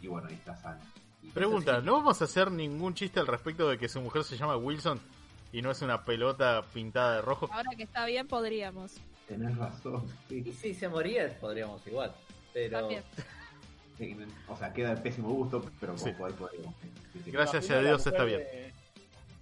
y 0.00 0.06
bueno, 0.08 0.28
y 0.30 0.34
está 0.34 0.56
sano. 0.56 0.80
Pregunta, 1.34 1.80
¿no 1.80 1.92
vamos 1.92 2.20
a 2.20 2.24
hacer 2.24 2.50
ningún 2.50 2.94
chiste 2.94 3.20
al 3.20 3.26
respecto 3.28 3.68
de 3.68 3.78
que 3.78 3.88
su 3.88 4.00
mujer 4.00 4.24
se 4.24 4.36
llama 4.36 4.56
Wilson 4.56 5.00
y 5.52 5.62
no 5.62 5.70
es 5.70 5.80
una 5.82 6.02
pelota 6.04 6.64
pintada 6.74 7.16
de 7.16 7.22
rojo? 7.22 7.48
Ahora 7.52 7.70
que 7.76 7.84
está 7.84 8.04
bien, 8.06 8.26
podríamos. 8.26 8.94
Tenés 9.28 9.56
razón. 9.56 10.04
sí. 10.28 10.42
Y 10.44 10.52
si 10.52 10.74
se 10.74 10.88
moría, 10.88 11.28
podríamos 11.40 11.86
igual. 11.86 12.12
Pero 12.52 12.80
También. 12.80 13.02
Sí, 13.96 14.16
O 14.48 14.56
sea, 14.56 14.72
queda 14.72 14.94
de 14.94 15.00
pésimo 15.00 15.28
gusto, 15.28 15.64
pero 15.78 15.96
Sí. 15.96 16.10
poder 16.12 16.34
podríamos. 16.34 16.74
Sí, 17.12 17.20
sí. 17.24 17.30
Gracias 17.30 17.70
a 17.70 17.78
Dios 17.80 18.04
está 18.06 18.24
bien. 18.24 18.40
de- 18.40 18.72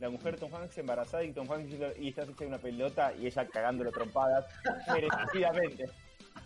La 0.01 0.11
mujer 0.11 0.39
Tom 0.39 0.55
Hanks 0.55 0.77
embarazada 0.79 1.25
y 1.25 1.33
Tom 1.33 1.51
Hanks 1.51 1.73
y 1.99 2.09
está 2.09 2.23
haciendo 2.23 2.47
una 2.47 2.59
pelota 2.59 3.13
y 3.15 3.27
ella 3.27 3.47
cagándolo 3.49 3.91
trompadas 3.91 4.45
merecidamente. 4.93 5.89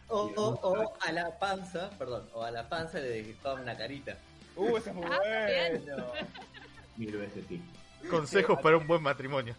O, 0.09 0.23
o, 0.37 0.49
o 0.63 0.93
a 1.01 1.13
la 1.13 1.39
panza, 1.39 1.91
perdón, 1.99 2.29
o 2.35 2.43
a 2.43 2.51
la 2.51 2.69
panza 2.69 2.99
le 2.99 3.23
dibujaban 3.23 3.63
una 3.63 3.77
carita. 3.77 4.17
Uh, 4.57 4.77
ese 4.77 4.91
es 4.91 4.97
muy 4.97 5.05
Ah, 5.07 5.19
bueno. 5.85 6.07
Mil 6.97 7.17
veces 7.17 7.45
sí. 7.49 7.61
Consejos 8.09 8.61
para 8.61 8.77
un 8.77 8.87
buen 8.87 9.03
matrimonio. 9.03 9.55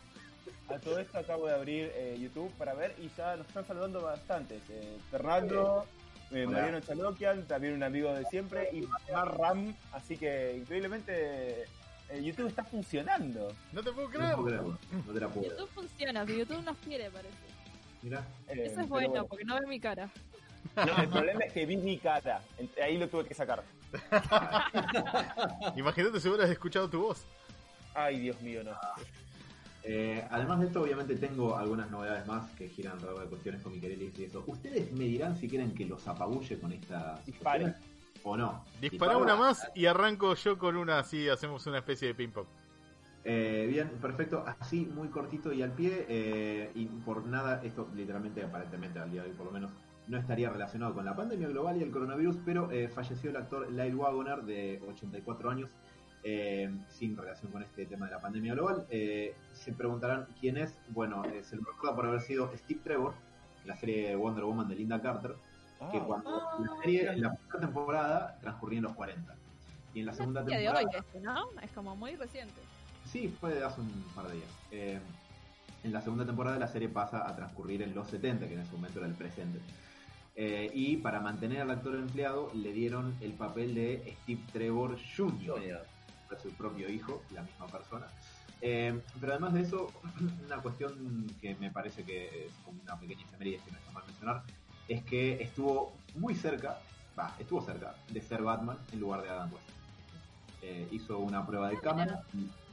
A 0.69 0.79
todo 0.79 0.99
esto 0.99 1.19
acabo 1.19 1.47
de 1.47 1.53
abrir 1.53 1.91
eh, 1.95 2.17
YouTube 2.19 2.51
para 2.53 2.73
ver 2.73 2.95
y 2.99 3.09
ya 3.15 3.35
nos 3.35 3.47
están 3.47 3.65
saludando 3.65 4.01
bastantes. 4.01 4.61
Eh, 4.69 4.97
Fernando, 5.11 5.85
eh. 6.31 6.47
Mariano 6.47 6.79
Chaloquian, 6.79 7.45
también 7.45 7.73
un 7.73 7.83
amigo 7.83 8.11
de 8.13 8.25
siempre, 8.25 8.69
y 8.71 8.81
Mar 9.11 9.37
Ram. 9.37 9.75
Así 9.91 10.17
que 10.17 10.55
increíblemente 10.57 11.63
eh, 12.09 12.21
YouTube 12.23 12.47
está 12.47 12.63
funcionando. 12.63 13.53
No 13.73 13.83
te 13.83 13.91
puedo 13.91 14.09
creer. 14.09 14.37
no 14.37 14.77
te 15.13 15.19
la 15.19 15.27
puedo. 15.27 15.49
YouTube 15.49 15.69
funciona, 15.69 16.25
si 16.25 16.37
YouTube 16.37 16.63
nos 16.63 16.77
quiere, 16.77 17.09
parece. 17.11 17.35
Eh, 18.47 18.65
Eso 18.65 18.81
es 18.81 18.89
bueno, 18.89 19.25
porque 19.25 19.45
no 19.45 19.55
ve 19.59 19.65
mi 19.67 19.79
cara. 19.79 20.09
No, 20.75 20.97
el 21.01 21.09
problema 21.09 21.41
es 21.41 21.53
que 21.53 21.65
vi 21.65 21.77
mi 21.77 21.97
cara. 21.97 22.41
Ahí 22.83 22.97
lo 22.97 23.07
tuve 23.07 23.25
que 23.25 23.33
sacar. 23.33 23.63
Imagínate 25.75 26.19
si 26.19 26.27
hubieras 26.29 26.49
escuchado 26.49 26.89
tu 26.89 27.01
voz. 27.01 27.25
Ay, 27.93 28.19
Dios 28.19 28.41
mío, 28.41 28.63
no. 28.63 28.71
Eh, 29.83 30.25
además 30.31 30.59
de 30.59 30.67
esto, 30.67 30.81
obviamente 30.81 31.15
tengo 31.15 31.55
algunas 31.55 31.89
novedades 31.91 32.25
más 32.27 32.49
que 32.51 32.67
giran 32.67 32.93
alrededor 32.93 33.21
de 33.23 33.29
cuestiones 33.29 33.61
con 33.61 33.71
Miquelis 33.71 34.17
y 34.19 34.23
eso. 34.25 34.43
Ustedes 34.47 34.91
me 34.91 35.05
dirán 35.05 35.37
si 35.37 35.47
quieren 35.47 35.73
que 35.75 35.85
los 35.85 36.07
apabulle 36.07 36.59
con 36.59 36.73
esta 36.73 37.19
Dispare. 37.25 37.75
o 38.23 38.35
no. 38.35 38.65
Dispara 38.81 39.13
Dispara. 39.13 39.17
una 39.17 39.35
más 39.35 39.67
y 39.75 39.85
arranco 39.85 40.33
yo 40.33 40.57
con 40.57 40.75
una 40.75 40.99
así, 40.99 41.29
hacemos 41.29 41.65
una 41.67 41.77
especie 41.77 42.07
de 42.09 42.15
ping-pong. 42.15 42.47
Eh, 43.25 43.67
bien, 43.69 43.89
perfecto. 44.01 44.43
Así, 44.59 44.85
muy 44.85 45.09
cortito 45.09 45.51
y 45.51 45.61
al 45.63 45.71
pie. 45.71 46.05
eh, 46.07 46.71
y 46.75 46.85
por 46.85 47.25
nada, 47.25 47.61
esto 47.63 47.89
literalmente, 47.95 48.43
aparentemente, 48.43 48.99
al 48.99 49.11
día 49.11 49.23
de 49.23 49.29
hoy 49.29 49.35
por 49.35 49.47
lo 49.47 49.51
menos, 49.51 49.71
no 50.07 50.17
estaría 50.17 50.49
relacionado 50.49 50.93
con 50.93 51.03
la 51.05 51.15
pandemia 51.15 51.47
global 51.47 51.77
y 51.77 51.83
el 51.83 51.91
coronavirus, 51.91 52.37
pero 52.45 52.69
eh, 52.71 52.87
falleció 52.87 53.31
el 53.31 53.37
actor 53.37 53.71
Lyle 53.71 53.95
Wagoner, 53.95 54.43
de 54.43 54.79
84 54.87 55.49
años, 55.49 55.69
eh, 56.23 56.71
sin 56.89 57.17
relación 57.17 57.51
con 57.51 57.63
este 57.63 57.85
tema 57.87 58.05
de 58.05 58.11
la 58.11 58.21
pandemia 58.21 58.53
global. 58.53 58.85
Eh, 58.89 59.35
se 59.53 59.73
preguntarán 59.73 60.27
quién 60.39 60.57
es. 60.57 60.77
Bueno, 60.89 61.23
eh, 61.25 61.43
se 61.43 61.55
lo 61.55 61.63
recuerda 61.63 61.95
por 61.95 62.05
haber 62.05 62.21
sido 62.21 62.51
Steve 62.55 62.81
Trevor, 62.83 63.13
la 63.65 63.75
serie 63.75 64.15
Wonder 64.15 64.43
Woman 64.43 64.67
de 64.67 64.75
Linda 64.75 65.01
Carter, 65.01 65.35
que 65.91 65.97
Ah, 65.97 66.03
cuando 66.05 66.29
la 66.59 66.81
serie, 66.81 67.11
en 67.11 67.21
la 67.21 67.33
primera 67.33 67.59
temporada, 67.59 68.37
transcurría 68.41 68.77
en 68.77 68.83
los 68.83 68.93
40. 68.93 69.35
Y 69.93 70.01
en 70.01 70.05
la 70.05 70.13
segunda 70.13 70.43
de 70.43 70.51
temporada... 70.51 70.85
hoy 70.85 70.95
este, 70.95 71.19
¿no? 71.19 71.49
Es 71.61 71.71
como 71.71 71.95
muy 71.95 72.15
reciente. 72.15 72.61
Sí, 73.15 73.33
fue 73.39 73.55
de 73.55 73.63
hace 73.63 73.79
un 73.79 73.89
par 74.13 74.27
de 74.27 74.35
días. 74.35 74.49
Eh, 74.71 74.99
en 75.85 75.93
la 75.93 76.01
segunda 76.01 76.25
temporada 76.25 76.59
la 76.59 76.67
serie 76.67 76.89
pasa 76.89 77.25
a 77.25 77.33
transcurrir 77.33 77.81
en 77.81 77.95
los 77.95 78.09
70, 78.09 78.45
que 78.45 78.55
en 78.55 78.59
ese 78.59 78.73
momento 78.73 78.99
era 78.99 79.07
el 79.07 79.13
presente. 79.13 79.61
Eh, 80.35 80.69
y 80.73 80.97
para 80.97 81.21
mantener 81.21 81.61
al 81.61 81.71
actor 81.71 81.95
empleado 81.95 82.51
le 82.53 82.73
dieron 82.73 83.15
el 83.21 83.31
papel 83.31 83.73
de 83.73 84.17
Steve 84.23 84.41
Trevor 84.51 84.97
Jr., 85.15 85.47
Junior. 85.47 85.85
fue 86.27 86.37
su 86.41 86.49
propio 86.57 86.89
hijo, 86.89 87.21
la 87.33 87.43
misma 87.43 87.67
persona. 87.67 88.05
Eh, 88.59 88.99
pero 89.21 89.31
además 89.31 89.53
de 89.53 89.61
eso, 89.61 89.93
una 90.45 90.57
cuestión 90.57 91.25
que 91.39 91.55
me 91.55 91.71
parece 91.71 92.03
que 92.03 92.47
es 92.47 92.53
como 92.65 92.81
una 92.81 92.99
pequeña 92.99 93.23
efeméride 93.23 93.59
que 93.63 93.71
no 93.71 93.77
está 93.77 93.91
mal 93.93 94.03
mencionar, 94.07 94.43
es 94.89 95.05
que 95.05 95.41
estuvo 95.41 95.93
muy 96.15 96.35
cerca, 96.35 96.79
va, 97.17 97.33
estuvo 97.39 97.61
cerca 97.61 97.95
de 98.09 98.19
ser 98.19 98.41
Batman 98.43 98.77
en 98.91 98.99
lugar 98.99 99.21
de 99.21 99.29
Adam 99.29 99.53
West. 99.53 99.69
Eh, 100.61 100.89
hizo 100.91 101.19
una 101.19 101.45
prueba 101.47 101.69
de 101.69 101.79
cámara, 101.79 102.21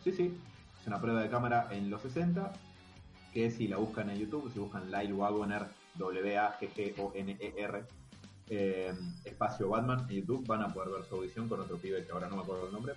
sí, 0.05 0.13
sí, 0.13 0.35
hizo 0.81 0.91
una 0.91 1.01
prueba 1.01 1.21
de 1.23 1.29
cámara 1.31 1.69
en 1.71 1.91
los 1.91 2.03
60, 2.03 2.53
que 3.33 3.51
si 3.51 3.69
la 3.69 3.77
buscan 3.79 4.11
en 4.11 4.19
YouTube, 4.19 4.51
si 4.53 4.59
buscan 4.59 4.91
Lyle 4.91 5.13
Wagoner, 5.15 5.67
W-A-G-G-O-N-E-R, 5.97 7.85
eh, 8.51 8.93
espacio 9.25 9.69
Batman 9.69 10.01
en 10.11 10.17
YouTube, 10.17 10.47
van 10.47 10.63
a 10.63 10.69
poder 10.69 10.91
ver 10.91 11.05
su 11.05 11.15
audición 11.17 11.49
con 11.49 11.61
otro 11.61 11.77
pibe 11.79 12.05
que 12.05 12.13
ahora 12.13 12.29
no 12.29 12.37
me 12.37 12.43
acuerdo 12.43 12.67
el 12.67 12.73
nombre, 12.73 12.95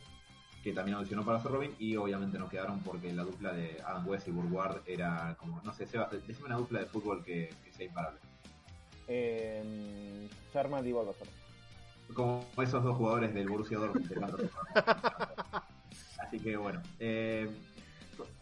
que 0.64 0.74
también 0.74 0.98
audicionó 0.98 1.24
para 1.24 1.40
ser 1.42 1.52
Robin 1.52 1.76
y 1.80 1.96
obviamente 1.96 2.40
no 2.40 2.50
quedaron 2.50 2.80
porque 2.82 3.14
la 3.14 3.24
dupla 3.24 3.54
de 3.54 3.80
Adam 3.86 4.08
West 4.08 4.28
y 4.28 4.32
Burguard 4.32 4.82
era 4.88 5.36
como, 5.40 5.62
no 5.64 5.72
sé, 5.74 5.86
Sebas, 5.86 6.12
decime 6.12 6.48
una 6.48 6.58
dupla 6.58 6.80
de 6.80 6.86
fútbol 6.88 7.24
que, 7.24 7.54
que 7.64 7.72
sea 7.72 7.86
imparable. 7.86 8.20
eh, 9.08 10.28
Sherman 10.54 10.86
y 10.88 10.92
Bulbasaur. 10.92 11.28
Como 12.14 12.46
esos 12.62 12.84
dos 12.84 12.98
jugadores 12.98 13.34
del 13.34 13.48
Borussia 13.48 13.78
Dortmund. 13.78 14.50
Así 16.28 16.40
que 16.40 16.56
bueno, 16.58 16.82
eh, 17.00 17.50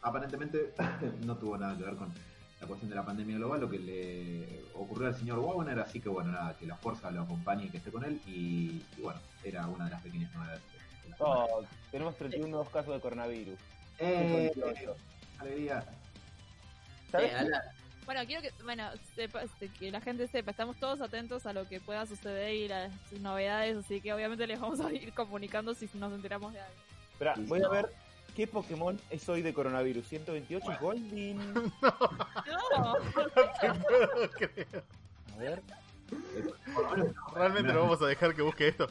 aparentemente 0.01 0.73
no 1.25 1.35
tuvo 1.37 1.57
nada 1.57 1.77
que 1.77 1.83
ver 1.83 1.95
con 1.95 2.13
la 2.61 2.67
cuestión 2.67 2.89
de 2.89 2.95
la 2.95 3.05
pandemia 3.05 3.35
global, 3.37 3.59
lo 3.61 3.69
que 3.69 3.79
le 3.79 4.61
ocurrió 4.73 5.07
al 5.07 5.15
señor 5.15 5.39
Wagner, 5.39 5.79
así 5.79 5.99
que 5.99 6.07
bueno, 6.09 6.31
nada, 6.31 6.55
que 6.57 6.65
la 6.65 6.77
fuerza 6.77 7.11
lo 7.11 7.23
acompañe 7.23 7.65
y 7.65 7.69
que 7.69 7.77
esté 7.77 7.91
con 7.91 8.03
él 8.05 8.21
y, 8.25 8.81
y 8.97 9.01
bueno, 9.01 9.19
era 9.43 9.67
una 9.67 9.85
de 9.85 9.91
las 9.91 10.01
pequeñas 10.01 10.33
novedades. 10.33 10.61
de- 10.71 11.03
de 11.03 11.09
la. 11.09 11.15
Oh, 11.19 11.65
tenemos 11.91 12.15
31 12.17 12.47
nuevos 12.49 12.69
casos 12.69 12.93
de 12.93 13.01
coronavirus. 13.01 13.59
¡Eh! 13.99 14.51
Alegría. 15.39 15.83
¿Sabes? 17.11 17.31
Eh, 17.31 17.35
Alan, 17.35 17.61
Bueno, 18.05 18.21
quiero 18.25 18.41
que, 18.41 18.51
bueno, 18.63 18.89
sepa- 19.15 19.43
este, 19.43 19.67
que 19.69 19.91
la 19.91 19.99
gente 20.01 20.27
sepa, 20.27 20.51
estamos 20.51 20.77
todos 20.77 21.01
atentos 21.01 21.45
a 21.45 21.51
lo 21.53 21.67
que 21.67 21.79
pueda 21.81 22.05
suceder 22.05 22.53
y 22.53 22.67
las 22.69 22.91
novedades, 23.19 23.77
así 23.77 23.99
que 24.01 24.13
obviamente 24.13 24.47
les 24.47 24.59
vamos 24.59 24.79
a 24.79 24.91
ir 24.93 25.13
comunicando 25.13 25.73
si 25.73 25.89
nos 25.95 26.13
enteramos 26.13 26.53
de 26.53 26.61
algo. 26.61 26.75
Espera, 27.31 27.47
voy 27.47 27.59
no. 27.59 27.67
a 27.67 27.71
ver 27.71 27.93
qué 28.35 28.47
Pokémon 28.47 28.99
es 29.09 29.27
hoy 29.29 29.41
de 29.41 29.53
coronavirus. 29.53 30.05
128 30.07 30.65
Goldin. 30.81 31.39
No, 31.81 32.95
Te 33.61 33.73
puedo 33.73 34.29
creer. 34.31 34.83
A 35.33 35.37
ver. 35.37 35.61
Realmente 37.33 37.73
no 37.73 37.81
vamos 37.81 38.01
a 38.01 38.07
dejar 38.07 38.35
que 38.35 38.41
busque 38.41 38.67
esto. 38.67 38.87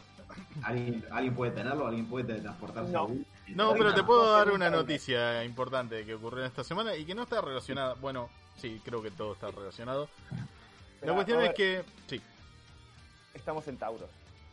¿Alguien, 0.63 1.05
alguien 1.11 1.35
puede 1.35 1.53
tenerlo, 1.53 1.87
alguien 1.87 2.07
puede 2.07 2.25
teletransportarse 2.27 2.91
No. 2.93 3.11
No, 3.49 3.75
pero 3.75 3.95
te 3.95 4.03
puedo 4.03 4.33
dar 4.33 4.49
no, 4.49 4.55
una 4.55 4.71
no. 4.71 4.79
noticia 4.79 5.45
importante 5.45 6.05
que 6.05 6.15
ocurrió 6.15 6.41
en 6.41 6.47
esta 6.47 6.65
semana 6.65 6.97
y 6.97 7.05
que 7.05 7.15
no 7.15 7.25
está 7.25 7.41
relacionada. 7.41 7.95
Bueno, 7.95 8.31
sí, 8.57 8.81
creo 8.85 9.03
que 9.03 9.11
todo 9.11 9.35
está 9.35 9.51
relacionado. 9.51 10.09
La 11.03 11.13
cuestión 11.15 11.43
es 11.43 11.55
que, 11.55 11.85
sí, 12.07 12.21
Estamos 13.35 13.67
en 13.69 13.77
Tauro. 13.77 14.09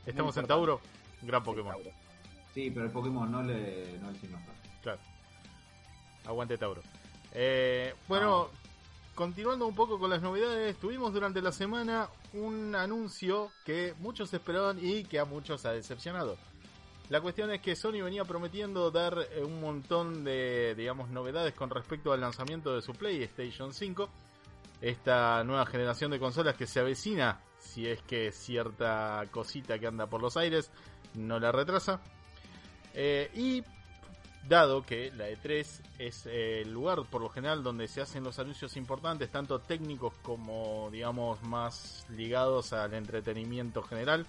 estamos 0.06 0.36
en 0.38 0.48
Tauro, 0.48 0.82
gran 1.22 1.44
Pokémon. 1.44 1.74
Tauro. 1.74 1.92
Sí, 2.54 2.72
pero 2.72 2.86
el 2.86 2.92
Pokémon 2.92 3.32
no 3.32 3.44
le, 3.44 3.98
no 4.00 4.12
le 4.12 4.20
significa. 4.20 4.54
Claro. 4.82 5.00
Aguante 6.26 6.58
Tauro. 6.58 6.82
Eh, 7.34 7.94
bueno, 8.08 8.50
continuando 9.16 9.68
un 9.68 9.76
poco 9.76 10.00
con 10.00 10.10
las 10.10 10.22
novedades, 10.22 10.78
tuvimos 10.78 11.14
durante 11.14 11.42
la 11.42 11.52
semana 11.52 12.10
un 12.34 12.76
anuncio 12.76 13.52
que 13.66 13.94
muchos 14.00 14.34
esperaban 14.34 14.78
y 14.82 15.04
que 15.04 15.20
a 15.20 15.26
muchos 15.26 15.66
ha 15.66 15.72
decepcionado. 15.72 16.38
La 17.10 17.22
cuestión 17.22 17.52
es 17.52 17.62
que 17.62 17.76
Sony 17.76 18.04
venía 18.04 18.24
prometiendo 18.24 18.92
dar 18.92 19.18
eh, 19.32 19.44
un 19.44 19.60
montón 19.60 20.24
de, 20.24 20.76
digamos, 20.76 21.10
novedades 21.10 21.56
con 21.56 21.72
respecto 21.72 22.14
al 22.14 22.22
lanzamiento 22.22 22.76
de 22.76 22.84
su 22.84 22.94
PlayStation 22.94 23.74
5. 23.74 24.10
Esta 24.82 25.44
nueva 25.44 25.66
generación 25.66 26.12
de 26.12 26.20
consolas 26.20 26.56
que 26.56 26.68
se 26.68 26.80
avecina, 26.80 27.40
si 27.58 27.88
es 27.88 28.02
que 28.04 28.32
cierta 28.32 29.26
cosita 29.32 29.80
que 29.80 29.88
anda 29.88 30.06
por 30.06 30.22
los 30.22 30.38
aires 30.38 30.72
no 31.16 31.40
la 31.40 31.52
retrasa. 31.52 32.00
Eh, 32.94 33.30
y 33.34 33.64
dado 34.48 34.84
que 34.84 35.12
la 35.12 35.30
E3 35.30 35.82
es 36.00 36.26
el 36.26 36.72
lugar 36.72 37.04
por 37.10 37.22
lo 37.22 37.30
general 37.30 37.64
donde 37.64 37.88
se 37.88 38.02
hacen 38.02 38.24
los 38.24 38.40
anuncios 38.40 38.76
importantes, 38.78 39.30
tanto 39.30 39.60
técnicos 39.60 40.14
como 40.24 40.90
digamos 40.92 41.42
más 41.44 42.06
ligados 42.10 42.74
al 42.74 42.94
entretenimiento 42.94 43.84
general, 43.84 44.26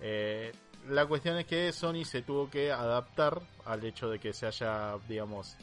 eh, 0.00 0.52
la 0.88 1.06
cuestión 1.06 1.38
es 1.38 1.46
que 1.46 1.72
Sony 1.72 2.04
se 2.04 2.22
tuvo 2.22 2.48
que 2.48 2.70
adaptar 2.70 3.42
al 3.64 3.84
hecho 3.84 4.08
de 4.08 4.20
que 4.20 4.32
se 4.32 4.46
haya, 4.46 4.96
digamos, 5.08 5.56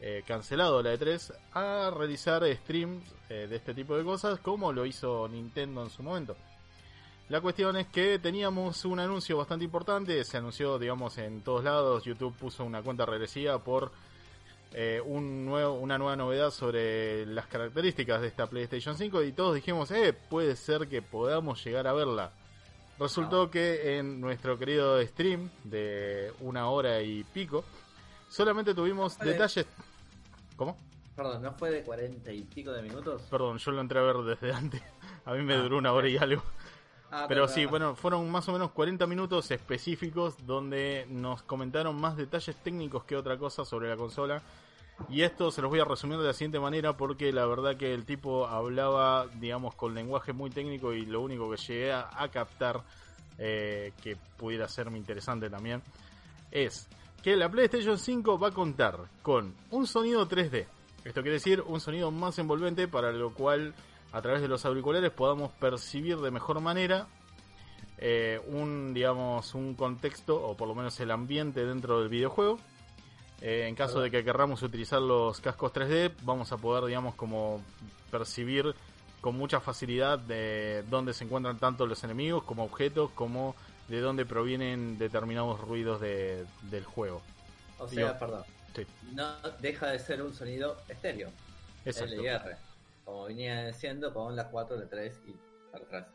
eh, 0.00 0.24
cancelado 0.26 0.82
la 0.82 0.94
E3 0.94 1.32
a 1.52 1.90
realizar 1.96 2.42
streams 2.44 3.04
de 3.28 3.54
este 3.54 3.74
tipo 3.74 3.96
de 3.96 4.02
cosas 4.02 4.40
como 4.40 4.72
lo 4.72 4.84
hizo 4.84 5.28
Nintendo 5.28 5.84
en 5.84 5.90
su 5.90 6.02
momento. 6.02 6.36
La 7.30 7.40
cuestión 7.40 7.76
es 7.76 7.86
que 7.86 8.18
teníamos 8.18 8.84
un 8.84 8.98
anuncio 8.98 9.36
bastante 9.36 9.64
importante, 9.64 10.24
se 10.24 10.36
anunció, 10.36 10.78
digamos, 10.78 11.16
en 11.18 11.42
todos 11.42 11.62
lados, 11.62 12.04
YouTube 12.04 12.34
puso 12.36 12.64
una 12.64 12.82
cuenta 12.82 13.06
regresiva 13.06 13.62
por 13.62 13.92
eh, 14.72 15.00
un 15.04 15.46
nuevo, 15.46 15.74
una 15.74 15.96
nueva 15.96 16.16
novedad 16.16 16.50
sobre 16.50 17.24
las 17.26 17.46
características 17.46 18.20
de 18.20 18.26
esta 18.26 18.48
PlayStation 18.48 18.96
5 18.96 19.22
y 19.22 19.32
todos 19.32 19.54
dijimos, 19.54 19.92
eh, 19.92 20.12
puede 20.12 20.56
ser 20.56 20.88
que 20.88 21.02
podamos 21.02 21.64
llegar 21.64 21.86
a 21.86 21.92
verla. 21.92 22.32
Resultó 22.98 23.48
que 23.48 23.96
en 23.98 24.20
nuestro 24.20 24.58
querido 24.58 25.00
stream 25.06 25.50
de 25.62 26.32
una 26.40 26.68
hora 26.68 27.00
y 27.00 27.22
pico, 27.22 27.64
solamente 28.28 28.74
tuvimos 28.74 29.16
Vale. 29.18 29.32
detalles... 29.32 29.66
¿Cómo? 30.56 30.76
Perdón, 31.14 31.42
¿no 31.42 31.52
fue 31.52 31.70
de 31.70 31.82
cuarenta 31.82 32.32
y 32.32 32.42
pico 32.42 32.72
de 32.72 32.82
minutos? 32.82 33.22
Perdón, 33.30 33.58
yo 33.58 33.70
lo 33.70 33.80
entré 33.80 34.00
a 34.00 34.02
ver 34.02 34.16
desde 34.18 34.52
antes. 34.52 34.82
A 35.24 35.34
mí 35.34 35.42
me 35.42 35.54
Ah, 35.54 35.58
duró 35.62 35.78
una 35.78 35.92
hora 35.92 36.08
y 36.08 36.16
algo. 36.16 36.42
Ah, 37.10 37.26
Pero 37.28 37.48
sí, 37.48 37.66
bueno, 37.66 37.96
fueron 37.96 38.30
más 38.30 38.48
o 38.48 38.52
menos 38.52 38.70
40 38.70 39.06
minutos 39.06 39.50
específicos 39.50 40.36
donde 40.46 41.06
nos 41.08 41.42
comentaron 41.42 42.00
más 42.00 42.16
detalles 42.16 42.54
técnicos 42.56 43.04
que 43.04 43.16
otra 43.16 43.36
cosa 43.36 43.64
sobre 43.64 43.88
la 43.88 43.96
consola. 43.96 44.42
Y 45.08 45.22
esto 45.22 45.50
se 45.50 45.62
los 45.62 45.70
voy 45.70 45.80
a 45.80 45.84
resumir 45.84 46.18
de 46.18 46.26
la 46.26 46.32
siguiente 46.32 46.60
manera 46.60 46.96
porque 46.96 47.32
la 47.32 47.46
verdad 47.46 47.76
que 47.76 47.94
el 47.94 48.04
tipo 48.04 48.46
hablaba, 48.46 49.26
digamos, 49.40 49.74
con 49.74 49.94
lenguaje 49.94 50.32
muy 50.32 50.50
técnico 50.50 50.92
y 50.92 51.06
lo 51.06 51.20
único 51.22 51.50
que 51.50 51.56
llegué 51.56 51.92
a, 51.92 52.10
a 52.12 52.28
captar, 52.28 52.82
eh, 53.38 53.92
que 54.02 54.16
pudiera 54.36 54.68
serme 54.68 54.98
interesante 54.98 55.48
también, 55.48 55.82
es 56.50 56.86
que 57.22 57.34
la 57.34 57.50
PlayStation 57.50 57.98
5 57.98 58.38
va 58.38 58.48
a 58.48 58.52
contar 58.52 58.98
con 59.22 59.54
un 59.70 59.86
sonido 59.86 60.28
3D. 60.28 60.66
Esto 61.04 61.22
quiere 61.22 61.32
decir 61.36 61.62
un 61.66 61.80
sonido 61.80 62.10
más 62.10 62.38
envolvente 62.38 62.86
para 62.86 63.10
lo 63.10 63.32
cual 63.32 63.74
a 64.12 64.20
través 64.22 64.40
de 64.42 64.48
los 64.48 64.64
auriculares 64.64 65.10
podamos 65.10 65.52
percibir 65.52 66.18
de 66.18 66.30
mejor 66.30 66.60
manera 66.60 67.06
eh, 67.98 68.40
un 68.48 68.92
digamos 68.94 69.54
un 69.54 69.74
contexto 69.74 70.34
o 70.42 70.56
por 70.56 70.68
lo 70.68 70.74
menos 70.74 70.98
el 71.00 71.10
ambiente 71.10 71.64
dentro 71.64 72.00
del 72.00 72.08
videojuego 72.08 72.58
Eh, 73.42 73.66
en 73.68 73.74
caso 73.74 74.00
de 74.02 74.10
que 74.10 74.22
querramos 74.22 74.62
utilizar 74.62 75.00
los 75.00 75.40
cascos 75.40 75.72
3D 75.72 76.12
vamos 76.22 76.52
a 76.52 76.58
poder 76.58 76.84
digamos 76.84 77.14
como 77.14 77.62
percibir 78.10 78.74
con 79.22 79.34
mucha 79.36 79.60
facilidad 79.60 80.18
de 80.18 80.84
dónde 80.90 81.12
se 81.14 81.24
encuentran 81.24 81.58
tanto 81.58 81.86
los 81.86 82.04
enemigos 82.04 82.42
como 82.44 82.64
objetos 82.64 83.10
como 83.14 83.54
de 83.88 84.00
dónde 84.00 84.24
provienen 84.26 84.98
determinados 84.98 85.58
ruidos 85.60 86.00
de- 86.02 86.44
del 86.70 86.84
juego 86.84 87.22
O 87.78 87.88
sea, 87.88 87.96
Digo, 88.08 88.18
perdón. 88.18 88.44
sí. 88.76 88.82
No 89.14 89.26
deja 89.60 89.86
de 89.88 89.98
ser 89.98 90.20
un 90.20 90.34
sonido 90.34 90.76
estéreo. 90.88 91.30
Exacto. 91.86 92.14
LR. 92.20 92.56
Como 93.10 93.24
venía 93.24 93.72
siendo 93.72 94.14
con 94.14 94.36
la 94.36 94.48
4, 94.48 94.76
la 94.76 94.88
3 94.88 95.20
y 95.26 95.34
para 95.72 95.84
atrás. 95.84 96.06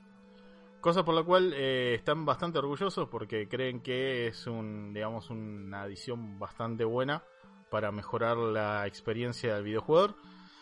Cosa 0.79 1.03
por 1.03 1.13
la 1.13 1.23
cual 1.23 1.51
eh, 1.53 1.95
están 1.95 2.25
bastante 2.25 2.58
orgullosos 2.60 3.10
porque 3.10 3.49
creen 3.49 3.81
que 3.81 4.27
es 4.27 4.47
un, 4.47 4.93
digamos, 4.93 5.29
una 5.29 5.81
adición 5.81 6.39
bastante 6.39 6.86
buena 6.86 7.21
para 7.69 7.91
mejorar 7.91 8.38
la 8.38 8.88
experiencia 8.88 9.55
del 9.55 9.65
videojugador. 9.65 10.15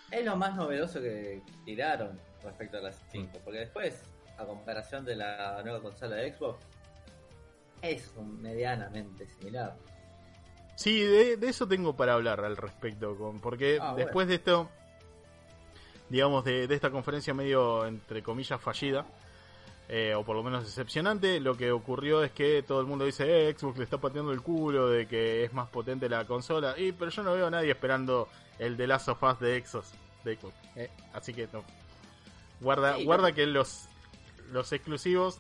Es 0.10 0.26
lo 0.26 0.36
más 0.36 0.56
novedoso 0.56 1.00
que 1.02 1.44
tiraron 1.66 2.20
respecto 2.44 2.78
a 2.78 2.82
las 2.82 3.00
5. 3.12 3.40
Porque 3.44 3.60
después, 3.60 4.02
a 4.40 4.46
comparación 4.46 5.06
de 5.06 5.18
la 5.18 5.62
nueva 5.64 5.82
consola 5.84 6.16
de 6.16 6.34
Xbox, 6.34 6.66
es 7.84 8.12
medianamente 8.18 9.28
similar. 9.28 9.76
Sí, 10.78 11.00
de, 11.04 11.38
de 11.38 11.48
eso 11.50 11.68
tengo 11.68 11.96
para 11.96 12.14
hablar 12.14 12.44
al 12.44 12.58
respecto, 12.58 13.16
con, 13.18 13.40
porque 13.40 13.78
Ah, 13.80 13.92
bueno. 13.92 13.98
después 14.06 14.28
de 14.28 14.36
esto, 14.36 14.70
digamos, 16.14 16.46
de, 16.46 16.68
de 16.68 16.76
esta 16.76 16.92
conferencia 16.92 17.34
medio, 17.34 17.88
entre 17.88 18.22
comillas, 18.22 18.62
fallida, 18.62 19.04
eh, 19.90 20.14
o 20.14 20.24
por 20.24 20.36
lo 20.36 20.44
menos 20.44 20.64
decepcionante, 20.64 21.40
lo 21.40 21.58
que 21.58 21.72
ocurrió 21.72 22.24
es 22.24 22.32
que 22.32 22.62
todo 22.62 22.80
el 22.82 22.86
mundo 22.86 23.04
dice, 23.04 23.50
eh, 23.50 23.56
Xbox 23.58 23.80
le 23.80 23.84
está 23.84 23.98
pateando 23.98 24.32
el 24.32 24.42
culo, 24.42 24.90
de 24.90 25.08
que 25.08 25.44
es 25.44 25.54
más 25.54 25.68
potente 25.70 26.08
la 26.08 26.26
consola, 26.26 26.76
y 26.78 26.92
pero 26.92 27.10
yo 27.10 27.24
no 27.24 27.34
veo 27.34 27.48
a 27.48 27.50
nadie 27.50 27.72
esperando 27.72 28.28
el 28.60 28.78
de 28.78 28.86
Last 28.86 29.10
of 29.10 29.24
Us 29.24 29.40
de 29.40 29.60
Xbox. 29.66 29.92
De 30.24 30.36
Xbox 30.36 30.54
eh, 30.76 30.92
así 31.14 31.34
que 31.34 31.48
no. 31.52 31.64
Guarda, 32.62 32.96
Sí, 32.98 33.06
guarda 33.06 33.30
no. 33.30 33.36
que 33.36 33.48
los, 33.48 33.88
los 34.52 34.72
exclusivos 34.72 35.40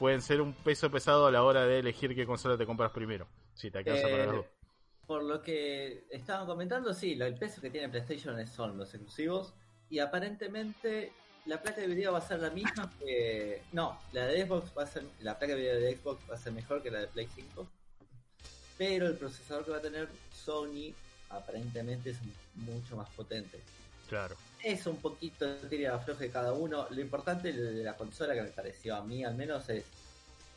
pueden 0.00 0.22
ser 0.22 0.40
un 0.40 0.54
peso 0.54 0.90
pesado 0.90 1.26
a 1.28 1.30
la 1.30 1.44
hora 1.44 1.66
de 1.66 1.78
elegir 1.78 2.16
qué 2.16 2.26
consola 2.26 2.58
te 2.58 2.66
compras 2.66 2.90
primero. 2.90 3.28
Si 3.54 3.70
te 3.70 3.78
alcanza 3.78 4.02
para 4.02 4.22
Eh, 4.24 4.26
las 4.26 4.34
dos. 4.34 4.46
Por 5.06 5.22
lo 5.22 5.40
que 5.40 6.04
estaban 6.10 6.46
comentando, 6.46 6.92
sí, 6.92 7.14
lo- 7.14 7.24
el 7.26 7.38
peso 7.38 7.60
que 7.62 7.70
tiene 7.70 7.88
PlayStation 7.88 8.44
son 8.46 8.76
los 8.76 8.92
exclusivos. 8.92 9.54
Y 9.90 9.98
aparentemente 9.98 11.12
la 11.46 11.60
placa 11.62 11.80
de 11.80 11.86
video 11.86 12.12
va 12.12 12.18
a 12.18 12.28
ser 12.28 12.40
la 12.40 12.50
misma 12.50 12.92
que. 12.98 13.62
No, 13.72 13.98
la 14.12 14.26
de 14.26 14.46
Xbox 14.46 14.72
va 14.76 14.82
a 14.82 14.86
ser. 14.86 15.04
La 15.20 15.38
placa 15.38 15.54
de 15.54 15.60
video 15.60 15.80
de 15.80 15.96
Xbox 15.96 16.30
va 16.30 16.34
a 16.34 16.38
ser 16.38 16.52
mejor 16.52 16.82
que 16.82 16.90
la 16.90 17.00
de 17.00 17.06
Play 17.08 17.28
5. 17.34 17.66
Pero 18.76 19.06
el 19.06 19.16
procesador 19.16 19.64
que 19.64 19.70
va 19.72 19.78
a 19.78 19.82
tener 19.82 20.08
Sony 20.32 20.92
aparentemente 21.30 22.10
es 22.10 22.18
mucho 22.54 22.96
más 22.96 23.08
potente. 23.10 23.60
Claro. 24.08 24.36
Es 24.62 24.86
un 24.86 24.96
poquito 24.96 25.54
tira 25.68 25.94
afloje 25.94 26.24
de 26.24 26.30
cada 26.30 26.52
uno. 26.52 26.86
Lo 26.90 27.00
importante 27.00 27.52
de 27.52 27.84
la 27.84 27.96
consola 27.96 28.34
que 28.34 28.42
me 28.42 28.48
pareció 28.48 28.96
a 28.96 29.04
mí 29.04 29.24
al 29.24 29.34
menos 29.34 29.68
es 29.68 29.84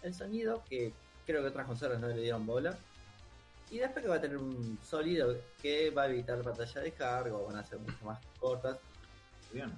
el 0.04 0.14
sonido, 0.14 0.64
que 0.70 0.94
creo 1.26 1.42
que 1.42 1.50
otras 1.50 1.68
consolas 1.68 2.00
no 2.00 2.08
le 2.08 2.22
dieron 2.22 2.46
bola. 2.46 2.78
Y 3.70 3.78
después 3.78 4.04
que 4.04 4.10
va 4.10 4.16
a 4.16 4.22
tener 4.22 4.38
un 4.38 4.78
sólido 4.84 5.36
que 5.62 5.90
va 5.92 6.04
a 6.04 6.10
evitar 6.10 6.42
pantalla 6.42 6.82
de 6.82 6.92
cargo, 6.92 7.46
van 7.46 7.58
a 7.58 7.66
ser 7.66 7.80
mucho 7.80 8.04
más 8.04 8.20
cortas. 8.40 8.78
Bien. 9.54 9.72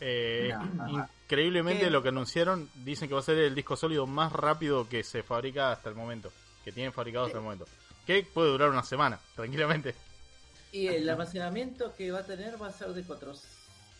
Eh, 0.00 0.52
No. 0.74 1.08
increíblemente 1.24 1.84
¿Qué? 1.84 1.90
lo 1.90 2.02
que 2.02 2.08
anunciaron, 2.08 2.70
dicen 2.76 3.08
que 3.08 3.14
va 3.14 3.20
a 3.20 3.24
ser 3.24 3.38
el 3.38 3.54
disco 3.54 3.76
sólido 3.76 4.06
más 4.06 4.32
rápido 4.32 4.88
que 4.88 5.02
se 5.04 5.22
fabrica 5.22 5.72
hasta 5.72 5.88
el 5.88 5.94
momento. 5.94 6.32
Que 6.64 6.72
tienen 6.72 6.92
fabricado 6.92 7.26
hasta 7.26 7.38
el 7.38 7.44
momento. 7.44 7.66
Que 8.06 8.22
puede 8.22 8.50
durar 8.50 8.70
una 8.70 8.82
semana, 8.82 9.18
tranquilamente. 9.34 9.94
Y 10.72 10.86
el 10.86 11.08
almacenamiento 11.08 11.94
que 11.94 12.10
va 12.10 12.20
a 12.20 12.24
tener 12.26 12.60
va 12.60 12.68
a 12.68 12.72
ser 12.72 12.88
de 12.88 13.02
4, 13.02 13.32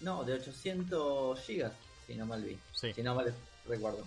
no, 0.01 0.25
de 0.25 0.35
800 0.35 1.41
gigas, 1.41 1.73
si 2.07 2.15
no 2.15 2.27
mal 2.27 2.43
vi. 2.45 2.57
Sí. 2.73 2.93
Si 2.95 3.03
no 3.03 3.15
mal 3.15 3.35
recuerdo. 3.67 4.05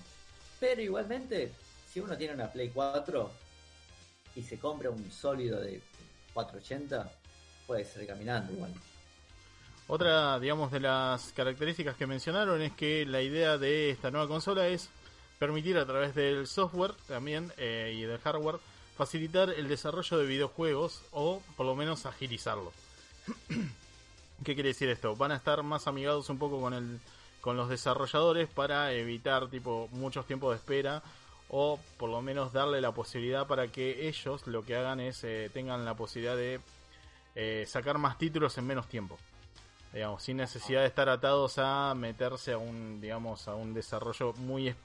Pero 0.59 0.81
igualmente, 0.81 1.51
si 1.91 1.99
uno 1.99 2.17
tiene 2.17 2.33
una 2.33 2.47
Play 2.51 2.69
4 2.69 3.31
y 4.35 4.41
se 4.43 4.57
compra 4.57 4.89
un 4.89 5.11
sólido 5.11 5.59
de 5.59 5.81
480, 6.33 7.11
puede 7.67 7.85
ser 7.85 8.07
caminando 8.07 8.53
igual. 8.53 8.73
Otra, 9.95 10.39
digamos, 10.39 10.71
de 10.71 10.79
las 10.79 11.33
características 11.33 11.95
que 11.95 12.07
mencionaron 12.07 12.59
es 12.63 12.71
que 12.71 13.05
la 13.05 13.21
idea 13.21 13.59
de 13.59 13.91
esta 13.91 14.09
nueva 14.09 14.27
consola 14.27 14.67
es 14.67 14.89
permitir 15.37 15.77
a 15.77 15.85
través 15.85 16.15
del 16.15 16.47
software 16.47 16.95
también 17.07 17.53
eh, 17.57 17.93
y 17.95 18.01
del 18.01 18.17
hardware 18.17 18.57
facilitar 18.97 19.51
el 19.51 19.67
desarrollo 19.67 20.17
de 20.17 20.25
videojuegos 20.25 21.03
o 21.11 21.43
por 21.55 21.67
lo 21.67 21.75
menos 21.75 22.07
agilizarlo. 22.07 22.71
¿Qué 24.43 24.55
quiere 24.55 24.69
decir 24.69 24.89
esto? 24.89 25.15
Van 25.15 25.31
a 25.31 25.35
estar 25.35 25.61
más 25.61 25.85
amigados 25.85 26.27
un 26.31 26.39
poco 26.39 26.59
con 26.59 26.73
el 26.73 26.99
con 27.41 27.55
los 27.55 27.69
desarrolladores 27.69 28.49
para 28.49 28.93
evitar 28.93 29.47
tipo 29.47 29.89
muchos 29.91 30.25
tiempos 30.25 30.53
de 30.53 30.55
espera 30.55 31.03
o 31.49 31.79
por 31.97 32.09
lo 32.09 32.19
menos 32.23 32.51
darle 32.51 32.81
la 32.81 32.93
posibilidad 32.93 33.45
para 33.45 33.67
que 33.67 34.07
ellos 34.07 34.47
lo 34.47 34.65
que 34.65 34.75
hagan 34.75 34.99
es 34.99 35.23
eh, 35.23 35.51
tengan 35.53 35.85
la 35.85 35.93
posibilidad 35.93 36.35
de 36.35 36.61
eh, 37.35 37.65
sacar 37.67 37.99
más 37.99 38.17
títulos 38.17 38.57
en 38.57 38.65
menos 38.65 38.89
tiempo 38.89 39.19
digamos 39.93 40.23
sin 40.23 40.37
necesidad 40.37 40.81
de 40.81 40.87
estar 40.87 41.07
atados 41.09 41.55
a 41.57 41.93
meterse 41.95 42.53
a 42.53 42.57
un 42.57 42.99
digamos 42.99 43.47
a 43.47 43.55
un 43.55 43.73
desarrollo 43.73 44.33
muy 44.33 44.69
es- 44.69 44.75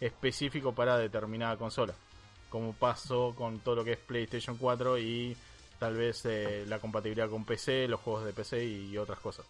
específico 0.00 0.74
para 0.74 0.98
determinada 0.98 1.56
consola 1.56 1.94
como 2.50 2.72
pasó 2.72 3.34
con 3.36 3.58
todo 3.60 3.76
lo 3.76 3.84
que 3.84 3.92
es 3.92 3.98
PlayStation 3.98 4.56
4 4.56 4.98
y 4.98 5.36
tal 5.78 5.94
vez 5.96 6.24
eh, 6.24 6.64
la 6.66 6.78
compatibilidad 6.78 7.28
con 7.28 7.44
PC 7.44 7.86
los 7.88 8.00
juegos 8.00 8.24
de 8.24 8.32
PC 8.32 8.64
y 8.64 8.96
otras 8.98 9.18
cosas 9.20 9.44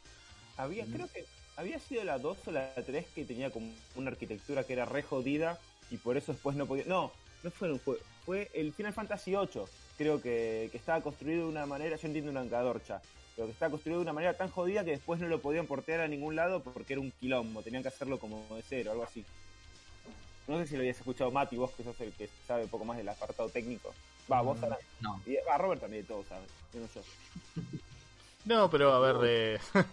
Había, 0.57 0.87
creo 0.87 1.07
que 1.12 1.25
había 1.57 1.79
sido 1.79 2.03
la 2.05 2.19
2 2.19 2.38
o 2.47 2.51
la 2.51 2.73
3 2.75 3.07
que 3.14 3.25
tenía 3.25 3.51
como 3.51 3.73
una 3.95 4.11
arquitectura 4.11 4.64
que 4.64 4.73
era 4.73 4.85
re 4.87 5.03
jodida 5.03 5.59
y 5.90 5.99
por 5.99 6.16
eso 6.16 6.33
después 6.33 6.57
no 6.57 6.66
podía. 6.66 6.85
No, 6.87 7.12
no 7.42 7.51
fue 7.51 7.71
un 7.73 7.79
juego, 7.79 8.01
fue 8.25 8.51
el 8.55 8.73
Final 8.73 8.92
Fantasy 8.92 9.37
8. 9.37 9.69
Creo 9.97 10.21
que, 10.21 10.69
que 10.73 10.77
estaba 10.79 11.01
construido 11.01 11.45
de 11.45 11.51
una 11.53 11.64
manera, 11.66 11.97
yo 11.97 12.07
entiendo 12.09 12.31
una 12.31 12.42
encadorcha, 12.42 13.01
pero 13.37 13.46
que 13.46 13.53
estaba 13.53 13.70
construido 13.70 13.99
de 14.01 14.05
una 14.05 14.12
manera 14.14 14.35
tan 14.35 14.51
jodida 14.51 14.83
que 14.85 14.92
después 14.92 15.20
no 15.20 15.29
lo 15.29 15.40
podían 15.40 15.66
portear 15.66 16.01
a 16.01 16.09
ningún 16.09 16.35
lado 16.35 16.62
porque 16.62 16.94
era 16.94 17.03
un 17.03 17.12
quilombo, 17.12 17.62
tenían 17.62 17.83
que 17.83 17.88
hacerlo 17.90 18.18
como 18.18 18.44
de 18.57 18.62
cero, 18.66 18.92
algo 18.92 19.05
así. 19.05 19.25
No 20.49 20.59
sé 20.59 20.66
si 20.66 20.75
lo 20.75 20.81
habías 20.81 20.96
escuchado, 20.96 21.31
Mati, 21.31 21.57
vos 21.57 21.70
que 21.72 21.83
sos 21.85 22.01
el 22.01 22.12
que 22.12 22.31
sabe 22.46 22.64
un 22.64 22.70
poco 22.70 22.85
más 22.85 22.96
del 22.96 23.09
apartado 23.09 23.49
técnico. 23.49 23.92
Va, 24.33 24.40
vos 24.42 24.61
Alan. 24.62 24.79
No. 25.01 25.20
Y 25.27 25.37
va, 25.49 25.59
Robert 25.59 25.81
también, 25.81 26.05
todo 26.07 26.25
sabe, 26.29 26.46
menos 26.72 26.90
yo. 26.94 27.03
No, 28.44 28.70
pero 28.70 28.92
a 28.92 29.01
ver, 29.01 29.16
eh, 29.29 29.59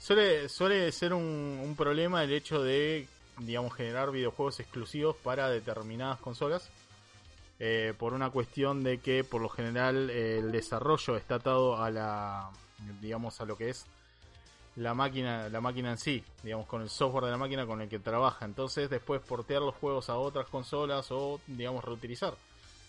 suele, 0.00 0.48
suele 0.48 0.90
ser 0.90 1.14
un, 1.14 1.22
un 1.62 1.76
problema 1.76 2.24
el 2.24 2.32
hecho 2.32 2.60
de, 2.60 3.06
digamos, 3.38 3.74
generar 3.74 4.10
videojuegos 4.10 4.58
exclusivos 4.58 5.14
para 5.22 5.48
determinadas 5.48 6.18
consolas. 6.18 6.68
eh, 7.60 7.94
por 7.96 8.12
una 8.12 8.30
cuestión 8.30 8.82
de 8.82 8.98
que, 8.98 9.22
por 9.22 9.40
lo 9.40 9.48
general, 9.48 10.10
eh, 10.10 10.38
el 10.38 10.50
desarrollo 10.52 11.16
está 11.16 11.36
atado 11.36 11.80
a 11.80 11.90
la, 11.90 12.50
digamos, 13.00 13.40
a 13.40 13.44
lo 13.44 13.56
que 13.56 13.70
es 13.70 13.86
la 14.76 14.94
máquina, 14.94 15.48
la 15.48 15.60
máquina 15.60 15.90
en 15.90 15.98
sí, 15.98 16.22
digamos, 16.42 16.66
con 16.66 16.82
el 16.82 16.90
software 16.90 17.24
de 17.24 17.30
la 17.30 17.38
máquina 17.38 17.66
con 17.66 17.80
el 17.80 17.88
que 17.88 17.98
trabaja. 17.98 18.44
Entonces, 18.44 18.90
después 18.90 19.20
portear 19.22 19.62
los 19.62 19.74
juegos 19.74 20.10
a 20.10 20.16
otras 20.16 20.46
consolas 20.48 21.10
o, 21.10 21.40
digamos, 21.46 21.84
reutilizar 21.84 22.34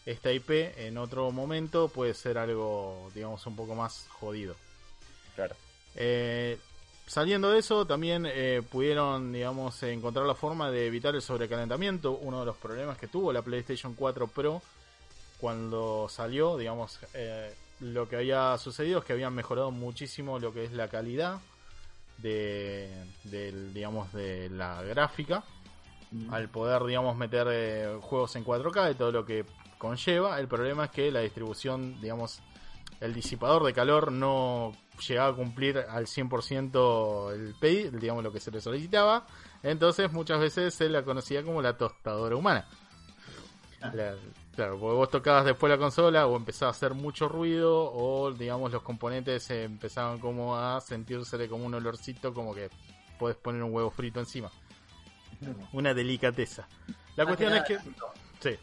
esta 0.07 0.31
IP 0.31 0.49
en 0.77 0.97
otro 0.97 1.29
momento 1.31 1.89
puede 1.89 2.13
ser 2.13 2.37
algo, 2.37 3.11
digamos, 3.13 3.45
un 3.45 3.57
poco 3.57 3.75
más 3.75 4.07
jodido. 4.09 4.55
Claro. 5.35 5.53
Eh, 5.95 6.57
saliendo 7.05 7.51
de 7.51 7.59
eso, 7.59 7.85
también 7.85 8.25
eh, 8.25 8.61
pudieron, 8.71 9.33
digamos, 9.33 9.83
encontrar 9.83 10.25
la 10.25 10.33
forma 10.33 10.71
de 10.71 10.87
evitar 10.87 11.13
el 11.13 11.21
sobrecalentamiento. 11.21 12.13
Uno 12.13 12.39
de 12.39 12.45
los 12.45 12.55
problemas 12.55 12.97
que 12.97 13.07
tuvo 13.07 13.33
la 13.33 13.41
PlayStation 13.41 13.95
4 13.95 14.27
Pro 14.27 14.61
cuando 15.41 16.07
salió, 16.09 16.55
digamos, 16.55 16.99
eh, 17.13 17.53
lo 17.79 18.07
que 18.09 18.15
había 18.17 18.57
sucedido 18.57 18.99
es 18.99 19.05
que 19.05 19.13
habían 19.13 19.33
mejorado 19.33 19.71
muchísimo 19.71 20.39
lo 20.39 20.53
que 20.53 20.63
es 20.65 20.71
la 20.71 20.87
calidad 20.87 21.39
de, 22.17 23.05
del, 23.23 23.73
digamos, 23.73 24.11
de 24.13 24.49
la 24.49 24.81
gráfica 24.83 25.43
al 26.31 26.49
poder, 26.49 26.83
digamos, 26.85 27.15
meter 27.17 27.47
eh, 27.51 27.97
juegos 28.01 28.35
en 28.37 28.45
4K 28.45 28.91
y 28.91 28.95
todo 28.95 29.11
lo 29.11 29.25
que 29.25 29.45
conlleva. 29.77 30.39
El 30.39 30.47
problema 30.47 30.85
es 30.85 30.91
que 30.91 31.11
la 31.11 31.19
distribución, 31.19 31.99
digamos, 32.01 32.39
el 33.01 33.13
disipador 33.13 33.63
de 33.65 33.73
calor 33.73 34.11
no 34.11 34.71
llegaba 35.05 35.29
a 35.29 35.35
cumplir 35.35 35.77
al 35.77 36.07
100% 36.07 37.33
el 37.33 37.53
pedido, 37.59 37.91
digamos, 37.99 38.23
lo 38.23 38.31
que 38.31 38.39
se 38.39 38.49
le 38.51 38.61
solicitaba. 38.61 39.27
Entonces, 39.61 40.11
muchas 40.11 40.39
veces 40.39 40.73
se 40.73 40.89
la 40.89 41.03
conocía 41.03 41.43
como 41.43 41.61
la 41.61 41.77
tostadora 41.77 42.35
humana. 42.35 42.65
La- 43.93 44.15
claro, 44.57 44.77
porque 44.77 44.95
vos 44.95 45.09
tocabas 45.09 45.45
después 45.45 45.69
la 45.69 45.77
consola 45.77 46.27
o 46.27 46.35
empezaba 46.35 46.69
a 46.69 46.71
hacer 46.71 46.93
mucho 46.93 47.29
ruido 47.29 47.89
o, 47.93 48.31
digamos, 48.31 48.71
los 48.73 48.81
componentes 48.81 49.49
empezaban 49.51 50.19
como 50.19 50.57
a 50.57 50.81
sentirse 50.81 51.47
como 51.47 51.63
un 51.65 51.75
olorcito, 51.75 52.33
como 52.33 52.53
que 52.53 52.69
podés 53.17 53.37
poner 53.37 53.63
un 53.63 53.73
huevo 53.73 53.89
frito 53.91 54.19
encima. 54.19 54.51
Una 55.71 55.93
delicadeza. 55.93 56.67
La 57.15 57.25
cuestión 57.25 57.53
es 57.53 57.63
que... 57.63 57.77
Sí. 58.39 58.57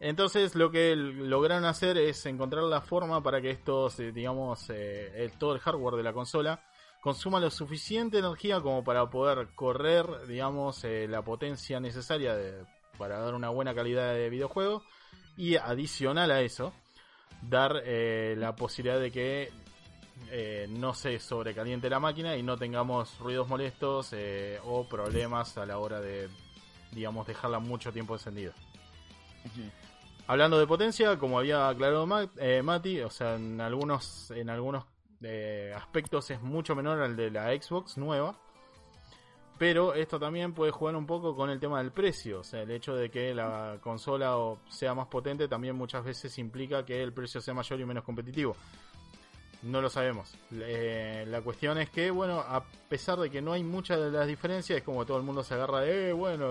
Entonces 0.00 0.54
lo 0.54 0.70
que 0.70 0.94
lograron 0.94 1.64
hacer 1.64 1.96
es 1.96 2.26
encontrar 2.26 2.64
la 2.64 2.82
forma 2.82 3.22
para 3.22 3.40
que 3.40 3.50
estos, 3.50 3.96
digamos, 3.96 4.68
eh, 4.68 5.24
el- 5.24 5.32
todo 5.32 5.54
el 5.54 5.60
hardware 5.60 5.94
de 5.96 6.02
la 6.02 6.12
consola 6.12 6.62
consuma 7.00 7.40
lo 7.40 7.50
suficiente 7.50 8.18
energía 8.18 8.60
como 8.60 8.84
para 8.84 9.08
poder 9.08 9.48
correr, 9.54 10.26
digamos, 10.26 10.84
eh, 10.84 11.06
la 11.08 11.22
potencia 11.22 11.80
necesaria 11.80 12.34
de- 12.34 12.64
para 12.98 13.18
dar 13.18 13.34
una 13.34 13.50
buena 13.50 13.74
calidad 13.74 14.14
de 14.14 14.30
videojuego 14.30 14.82
y 15.36 15.56
adicional 15.56 16.30
a 16.30 16.40
eso 16.40 16.72
dar 17.42 17.82
eh, 17.84 18.34
la 18.38 18.56
posibilidad 18.56 18.98
de 19.00 19.10
que 19.10 19.52
eh, 20.30 20.66
no 20.70 20.94
se 20.94 21.18
sobrecaliente 21.18 21.90
la 21.90 22.00
máquina 22.00 22.36
y 22.36 22.42
no 22.42 22.56
tengamos 22.56 23.18
ruidos 23.18 23.48
molestos 23.48 24.12
eh, 24.12 24.58
o 24.64 24.88
problemas 24.88 25.58
a 25.58 25.66
la 25.66 25.78
hora 25.78 26.00
de, 26.00 26.28
digamos, 26.92 27.26
dejarla 27.26 27.58
mucho 27.58 27.92
tiempo 27.92 28.14
encendida. 28.14 28.52
Hablando 30.26 30.58
de 30.58 30.66
potencia, 30.66 31.18
como 31.18 31.38
había 31.38 31.68
aclarado 31.68 32.06
Ma- 32.06 32.30
Mati, 32.62 33.00
o 33.00 33.10
sea, 33.10 33.34
en 33.34 33.60
algunos, 33.60 34.30
en 34.30 34.48
algunos 34.48 34.84
aspectos 35.76 36.30
es 36.30 36.40
mucho 36.40 36.74
menor 36.74 37.00
al 37.00 37.16
de 37.16 37.30
la 37.30 37.48
Xbox 37.50 37.98
nueva. 37.98 38.38
Pero 39.58 39.94
esto 39.94 40.18
también 40.18 40.52
puede 40.52 40.72
jugar 40.72 40.96
un 40.96 41.06
poco 41.06 41.36
con 41.36 41.48
el 41.48 41.60
tema 41.60 41.78
del 41.78 41.92
precio. 41.92 42.40
O 42.40 42.44
sea, 42.44 42.62
el 42.62 42.70
hecho 42.70 42.94
de 42.94 43.10
que 43.10 43.32
la 43.32 43.78
consola 43.80 44.36
sea 44.68 44.94
más 44.94 45.06
potente 45.06 45.46
también 45.46 45.76
muchas 45.76 46.04
veces 46.04 46.36
implica 46.38 46.84
que 46.84 47.02
el 47.02 47.12
precio 47.12 47.40
sea 47.40 47.54
mayor 47.54 47.80
y 47.80 47.84
menos 47.84 48.02
competitivo. 48.02 48.56
No 49.62 49.80
lo 49.80 49.88
sabemos. 49.88 50.34
Eh, 50.52 51.24
la 51.28 51.40
cuestión 51.40 51.78
es 51.78 51.88
que, 51.88 52.10
bueno, 52.10 52.40
a 52.40 52.64
pesar 52.88 53.18
de 53.18 53.30
que 53.30 53.40
no 53.40 53.52
hay 53.52 53.62
muchas 53.62 53.98
de 53.98 54.10
las 54.10 54.26
diferencias, 54.26 54.78
es 54.78 54.84
como 54.84 55.06
todo 55.06 55.16
el 55.16 55.22
mundo 55.22 55.42
se 55.42 55.54
agarra 55.54 55.80
de, 55.80 56.10
eh, 56.10 56.12
bueno, 56.12 56.46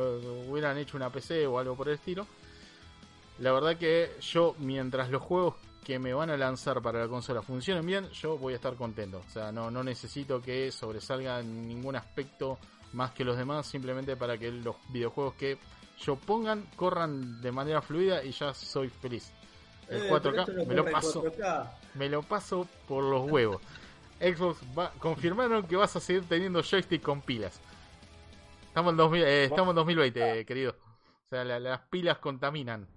hubieran 0.49 0.77
hecho 0.77 0.97
una 0.97 1.11
PC 1.11 1.45
o 1.45 1.59
algo 1.59 1.75
por 1.75 1.89
el 1.89 1.95
estilo. 1.95 2.25
La 3.39 3.51
verdad 3.51 3.77
que 3.77 4.11
yo, 4.21 4.55
mientras 4.59 5.09
los 5.09 5.21
juegos 5.21 5.55
que 5.83 5.99
me 5.99 6.13
van 6.13 6.29
a 6.29 6.37
lanzar 6.37 6.81
para 6.81 7.01
la 7.01 7.07
consola 7.07 7.41
funcionen 7.41 7.85
bien, 7.85 8.09
yo 8.11 8.37
voy 8.37 8.53
a 8.53 8.55
estar 8.55 8.75
contento. 8.75 9.21
O 9.27 9.31
sea, 9.31 9.51
no, 9.51 9.69
no 9.69 9.83
necesito 9.83 10.41
que 10.41 10.71
sobresalga 10.71 11.43
ningún 11.43 11.95
aspecto 11.95 12.57
más 12.93 13.11
que 13.11 13.23
los 13.23 13.37
demás, 13.37 13.65
simplemente 13.67 14.15
para 14.15 14.37
que 14.37 14.51
los 14.51 14.75
videojuegos 14.89 15.33
que 15.35 15.57
yo 15.99 16.15
pongan 16.15 16.65
corran 16.75 17.41
de 17.41 17.51
manera 17.51 17.81
fluida 17.81 18.23
y 18.23 18.31
ya 18.31 18.53
soy 18.53 18.89
feliz. 18.89 19.31
El 19.89 20.03
Eh, 20.03 20.09
4K 20.09 20.21
pero 20.21 20.41
esto 20.41 20.53
no 20.53 20.65
me 20.65 20.75
lo 20.75 20.85
paso 20.91 21.23
4K. 21.23 21.71
me 21.95 22.09
lo 22.09 22.21
paso 22.23 22.67
por 22.87 23.03
los 23.03 23.29
huevos. 23.29 23.61
Xbox 24.19 24.59
va, 24.77 24.91
confirmaron 24.99 25.67
que 25.67 25.75
vas 25.75 25.95
a 25.95 25.99
seguir 25.99 26.23
teniendo 26.27 26.61
joystick 26.63 27.01
con 27.01 27.21
pilas. 27.21 27.59
Estamos 28.67 28.91
en, 28.91 28.97
2000, 28.97 29.23
eh, 29.23 29.43
estamos 29.45 29.69
en 29.69 29.75
2020, 29.75 30.45
querido. 30.45 30.75
O 31.25 31.29
sea, 31.29 31.43
la- 31.43 31.59
las 31.59 31.79
pilas 31.89 32.17
contaminan. 32.19 32.87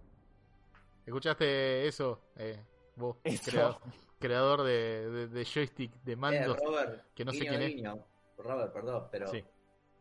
¿Escuchaste 1.04 1.86
eso? 1.86 2.20
Eh, 2.36 2.60
vos, 2.96 3.16
Eso. 3.24 3.50
creador, 3.50 3.78
creador 4.18 4.62
de, 4.62 5.10
de- 5.10 5.28
de 5.28 5.44
joystick 5.44 5.92
de 6.02 6.12
Eh, 6.12 6.16
mandos. 6.16 6.56
Robert, 6.64 7.04
que 7.14 7.24
no 7.24 7.32
sé 7.32 7.38
guiño, 7.40 7.50
quién 7.50 7.62
es. 7.62 7.74
guiño. 7.76 7.98
Robert, 8.38 8.72
perdón, 8.72 9.08
pero 9.10 9.26
Sí, 9.28 9.44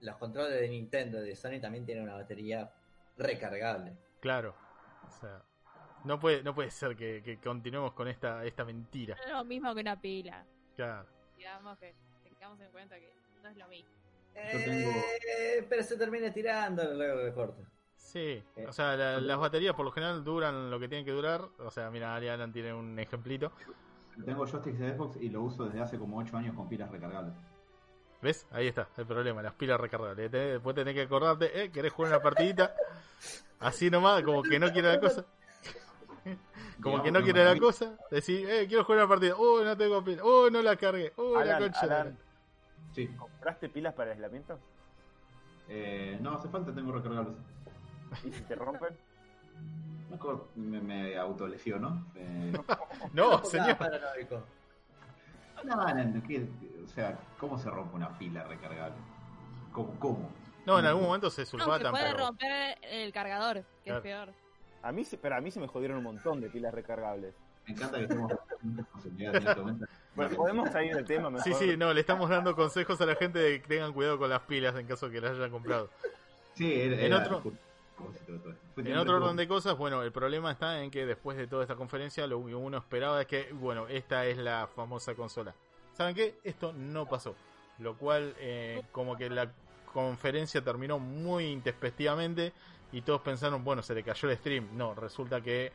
los 0.06 0.15
controles 0.18 0.60
de 0.62 0.70
Nintendo 0.70 1.24
y 1.24 1.30
de 1.30 1.36
Sony 1.36 1.60
también 1.62 1.86
tienen 1.86 2.04
una 2.04 2.13
batería 2.15 2.72
recargable. 3.18 3.94
claro. 4.20 4.56
O 5.08 5.12
sea, 5.12 5.44
no 6.04 6.20
puede, 6.20 6.41
no 6.41 6.56
puede 6.56 6.72
ser 6.72 6.96
que, 6.96 7.22
que 7.24 7.38
continuemos 7.39 7.94
con 7.94 8.08
esta, 8.08 8.44
esta 8.44 8.65
mentira. 8.65 9.15
No 9.18 9.24
es 9.24 9.30
lo 9.30 9.44
mismo 9.46 9.74
que 9.76 9.82
una 9.82 10.02
pila. 10.02 10.44
Claro. 10.76 11.08
Digamos 11.38 11.78
que 11.78 11.94
tengamos 12.24 12.60
en 12.60 12.72
cuenta 12.72 12.96
que 12.96 13.13
no 13.44 13.50
es 13.50 13.56
lo 13.58 13.68
mismo. 13.68 13.89
tengo- 14.34 14.89
Eh, 15.39 15.65
pero 15.70 15.84
se 15.84 15.96
termina 15.98 16.32
tirando 16.34 16.84
luego 16.96 17.20
de 17.20 17.34
corto. 17.34 17.62
Sí, 17.96 18.44
o 18.68 18.74
sea, 18.74 18.96
la- 18.96 19.20
las 19.22 19.38
baterías 19.38 19.76
por 19.76 19.86
lo 19.86 19.91
general 19.91 20.24
duran 20.24 20.72
lo 20.72 20.80
que 20.80 20.88
tienen 20.88 21.06
que 21.06 21.12
durar. 21.12 21.41
O 21.60 21.70
sea, 21.70 21.89
mira, 21.91 22.15
Ali 22.15 22.28
Alan 22.28 22.52
tiene 22.52 22.74
un 22.74 22.98
ejemplito. 23.00 23.52
Tengo 24.26 24.46
joysticks 24.48 24.80
de 24.80 24.96
Xbox 24.96 25.18
y 25.18 25.30
lo 25.30 25.41
uso 25.44 25.65
desde 25.65 25.82
hace 25.82 25.98
como 26.00 26.18
8 26.18 26.36
años 26.38 26.56
con 26.56 26.68
pilas 26.68 26.89
recargables. 26.89 27.34
¿Ves? 28.26 28.48
Ahí 28.50 28.66
está 28.68 28.88
el 28.98 29.06
problema, 29.06 29.44
las 29.44 29.54
pilas 29.54 29.80
recargables. 29.80 30.32
Después 30.32 30.76
tenés 30.76 30.96
que 30.96 31.04
acordarte, 31.04 31.62
¿eh? 31.64 31.70
¿Querés 31.70 31.94
jugar 31.94 32.12
una 32.14 32.22
partidita? 32.24 32.74
Así 33.60 33.92
nomás, 33.92 34.24
como 34.24 34.42
que 34.42 34.58
no 34.58 34.72
quiere 34.74 34.88
la 34.94 35.00
cosa. 35.00 35.26
Como 36.82 37.04
que 37.04 37.12
no 37.12 37.22
quiere 37.22 37.46
la 37.46 37.56
cosa. 37.60 37.96
Decís, 38.10 38.48
eh, 38.50 38.66
quiero 38.68 38.84
jugar 38.84 39.02
una 39.02 39.08
partida. 39.10 39.36
Oh, 39.38 39.64
no 39.64 39.78
tengo 39.78 40.04
pila. 40.04 40.24
Oh, 40.24 40.50
no 40.50 40.60
la 40.64 40.76
cargué. 40.76 41.14
Oh, 41.18 41.40
la 41.40 41.60
concha. 41.60 41.82
Alan, 41.82 42.18
Sí. 42.96 43.08
¿Compraste 43.10 43.70
pilas 43.70 43.94
para 43.94 44.12
el 44.14 44.18
aislamiento? 44.18 44.58
Eh, 45.70 46.18
no 46.20 46.34
hace 46.34 46.50
falta, 46.50 46.74
tengo 46.74 46.94
recargables. 46.94 47.36
¿Y 48.24 48.32
si 48.32 48.42
te 48.42 48.56
rompen? 48.56 48.98
Mejor 50.10 50.48
me, 50.56 50.82
me 50.82 51.16
autolesiono. 51.16 52.08
Eh, 52.16 52.54
No, 53.14 53.44
señor. 53.46 53.78
¿Cómo 57.39 57.58
se 57.58 57.69
rompe 57.69 57.95
una 57.95 58.17
pila 58.17 58.43
recargable? 58.43 58.95
¿Cómo? 59.71 59.99
¿Cómo? 59.99 60.30
No, 60.65 60.80
en 60.80 60.86
algún 60.86 61.04
momento 61.04 61.30
se 61.30 61.41
No, 61.41 61.45
se 61.45 61.51
sulfatan, 61.51 61.91
puede 61.91 62.12
pero... 62.12 62.25
romper 62.28 62.78
el 62.84 63.12
cargador, 63.13 63.56
que 63.84 63.84
Claro. 63.91 63.97
es 63.99 64.04
peor. 64.04 64.34
A 64.82 64.91
mí, 64.91 65.04
se- 65.06 65.17
pero 65.17 65.36
a 65.36 65.41
mí 65.41 65.51
se 65.51 65.60
me 65.60 65.67
jodieron 65.67 65.97
un 65.97 66.04
montón 66.04 66.41
de 66.41 66.49
pilas 66.49 66.73
recargables. 66.73 67.36
Me 67.67 67.73
encanta 67.73 67.97
que 67.97 68.04
estemos 68.04 68.32
este. 68.32 68.45
Bueno, 70.15 70.36
podemos 70.38 70.69
salir 70.69 70.95
del 70.95 71.06
tema 71.06 71.30
mejor. 71.30 71.43
Sí, 71.43 71.54
sí, 71.54 71.75
no, 71.75 71.93
le 71.93 71.99
estamos 71.99 72.30
dando 72.30 72.56
consejos 72.56 73.01
a 73.01 73.06
la 73.06 73.15
gente 73.15 73.38
de 73.39 73.62
que 73.62 73.67
tengan 73.67 73.91
cuidado 73.91 74.17
con 74.17 74.30
las 74.30 74.41
pilas 74.41 74.75
en 74.75 74.88
caso 74.88 75.10
que 75.10 75.19
las 75.19 75.32
hayan 75.32 75.51
comprado. 75.51 75.89
Sí, 76.54 76.71
era, 76.73 76.95
En 76.95 77.06
era- 77.13 77.17
otro- 77.17 77.51
En 78.77 78.97
otro 78.97 79.13
de 79.13 79.23
orden 79.23 79.36
de 79.36 79.47
cosas, 79.47 79.77
bueno, 79.77 80.03
el 80.03 80.12
problema 80.12 80.51
está 80.51 80.81
en 80.81 80.91
que 80.91 81.05
después 81.05 81.38
de 81.38 81.47
toda 81.47 81.63
esta 81.63 81.75
conferencia 81.75 82.27
lo 82.27 82.45
que 82.45 82.55
uno 82.55 82.77
esperaba 82.77 83.21
es 83.21 83.27
que, 83.27 83.51
bueno, 83.53 83.88
esta 83.88 84.25
es 84.25 84.38
la 84.38 84.67
famosa 84.67 85.15
consola. 85.15 85.55
¿Saben 85.93 86.13
qué? 86.13 86.39
Esto 86.43 86.73
no 86.73 87.08
pasó. 87.08 87.36
Lo 87.79 87.97
cual, 87.97 88.36
eh, 88.39 88.84
como 88.91 89.15
que 89.15 89.29
la 89.29 89.51
conferencia 89.93 90.62
terminó 90.62 90.99
muy 90.99 91.45
intempestivamente 91.45 92.53
y 92.91 93.01
todos 93.01 93.21
pensaron, 93.21 93.63
bueno, 93.63 93.81
se 93.81 93.95
le 93.95 94.03
cayó 94.03 94.29
el 94.29 94.38
stream. 94.38 94.77
No, 94.77 94.93
resulta 94.93 95.41
que 95.41 95.71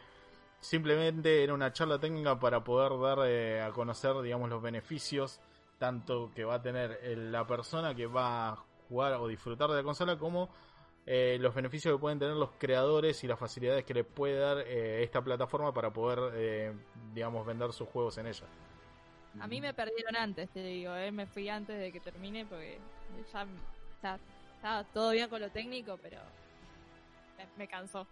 simplemente 0.60 1.42
era 1.42 1.54
una 1.54 1.72
charla 1.72 1.98
técnica 1.98 2.38
para 2.38 2.62
poder 2.62 2.98
dar 3.00 3.26
eh, 3.26 3.62
a 3.62 3.70
conocer, 3.70 4.20
digamos, 4.20 4.50
los 4.50 4.62
beneficios 4.62 5.40
tanto 5.80 6.30
que 6.34 6.44
va 6.44 6.56
a 6.56 6.62
tener 6.62 7.00
eh, 7.02 7.16
la 7.16 7.46
persona 7.46 7.94
que 7.94 8.06
va 8.06 8.50
a 8.50 8.56
jugar 8.88 9.14
o 9.14 9.26
disfrutar 9.26 9.70
de 9.70 9.76
la 9.76 9.82
consola 9.82 10.18
como 10.18 10.50
eh, 11.06 11.38
los 11.40 11.54
beneficios 11.54 11.94
que 11.94 12.00
pueden 12.00 12.18
tener 12.18 12.36
los 12.36 12.50
creadores 12.58 13.22
y 13.24 13.26
las 13.26 13.38
facilidades 13.38 13.84
que 13.84 13.94
le 13.94 14.04
puede 14.04 14.38
dar 14.38 14.58
eh, 14.58 15.02
esta 15.02 15.22
plataforma 15.22 15.72
para 15.72 15.92
poder, 15.92 16.32
eh, 16.34 16.72
digamos, 17.14 17.46
vender 17.46 17.72
sus 17.72 17.88
juegos 17.88 18.18
en 18.18 18.26
ella. 18.26 18.46
A 19.40 19.46
mí 19.46 19.60
me 19.60 19.72
perdieron 19.72 20.16
antes, 20.16 20.50
te 20.50 20.62
digo, 20.62 20.92
me 21.12 21.26
fui 21.26 21.48
antes 21.48 21.78
de 21.78 21.92
que 21.92 22.00
termine 22.00 22.44
porque 22.46 22.78
ya 23.32 23.46
está, 23.94 24.18
estaba 24.56 24.84
todo 24.84 25.10
bien 25.12 25.28
con 25.28 25.40
lo 25.40 25.50
técnico, 25.50 25.98
pero 26.02 26.18
me, 27.38 27.46
me 27.56 27.68
cansó. 27.68 28.06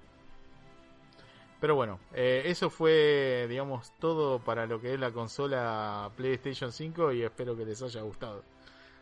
Pero 1.61 1.75
bueno, 1.75 1.99
eh, 2.15 2.43
eso 2.47 2.71
fue, 2.71 3.47
digamos, 3.49 3.93
todo 3.99 4.39
para 4.39 4.67
lo 4.67 4.81
que 4.81 4.95
es 4.95 5.01
la 5.01 5.11
consola 5.11 6.11
PlayStation 6.17 6.71
5 6.71 7.13
y 7.13 7.23
espero 7.23 7.57
que 7.57 7.65
les 7.65 7.83
haya 7.83 8.01
gustado. 8.03 8.45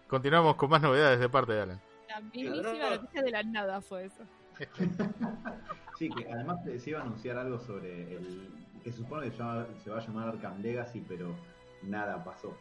Continuamos 0.09 0.57
con 0.57 0.71
más 0.71 0.81
novedades 0.81 1.21
de 1.21 1.29
parte 1.29 1.53
de 1.53 1.61
Alan. 1.61 1.83
La 2.17 2.23
mismísima 2.23 2.91
noticia 2.91 3.23
de 3.23 3.31
la 3.31 3.43
nada 3.43 3.81
fue 3.83 4.07
eso. 4.07 4.25
Sí, 5.99 6.11
que 6.11 6.31
además 6.31 6.59
se 6.63 6.91
iba 6.91 6.99
a 7.01 7.03
anunciar 7.05 7.39
algo 7.39 7.59
sobre 7.59 8.17
el. 8.17 8.51
que 8.85 8.93
se 8.93 8.99
supone 8.99 9.31
que 9.31 9.37
se, 9.37 9.43
va 9.43 9.99
a 9.99 10.01
llamar 10.07 10.29
Arkham 10.29 10.61
Legacy, 10.61 11.03
pero 11.09 11.35
nada 11.83 12.23
pasó. 12.23 12.55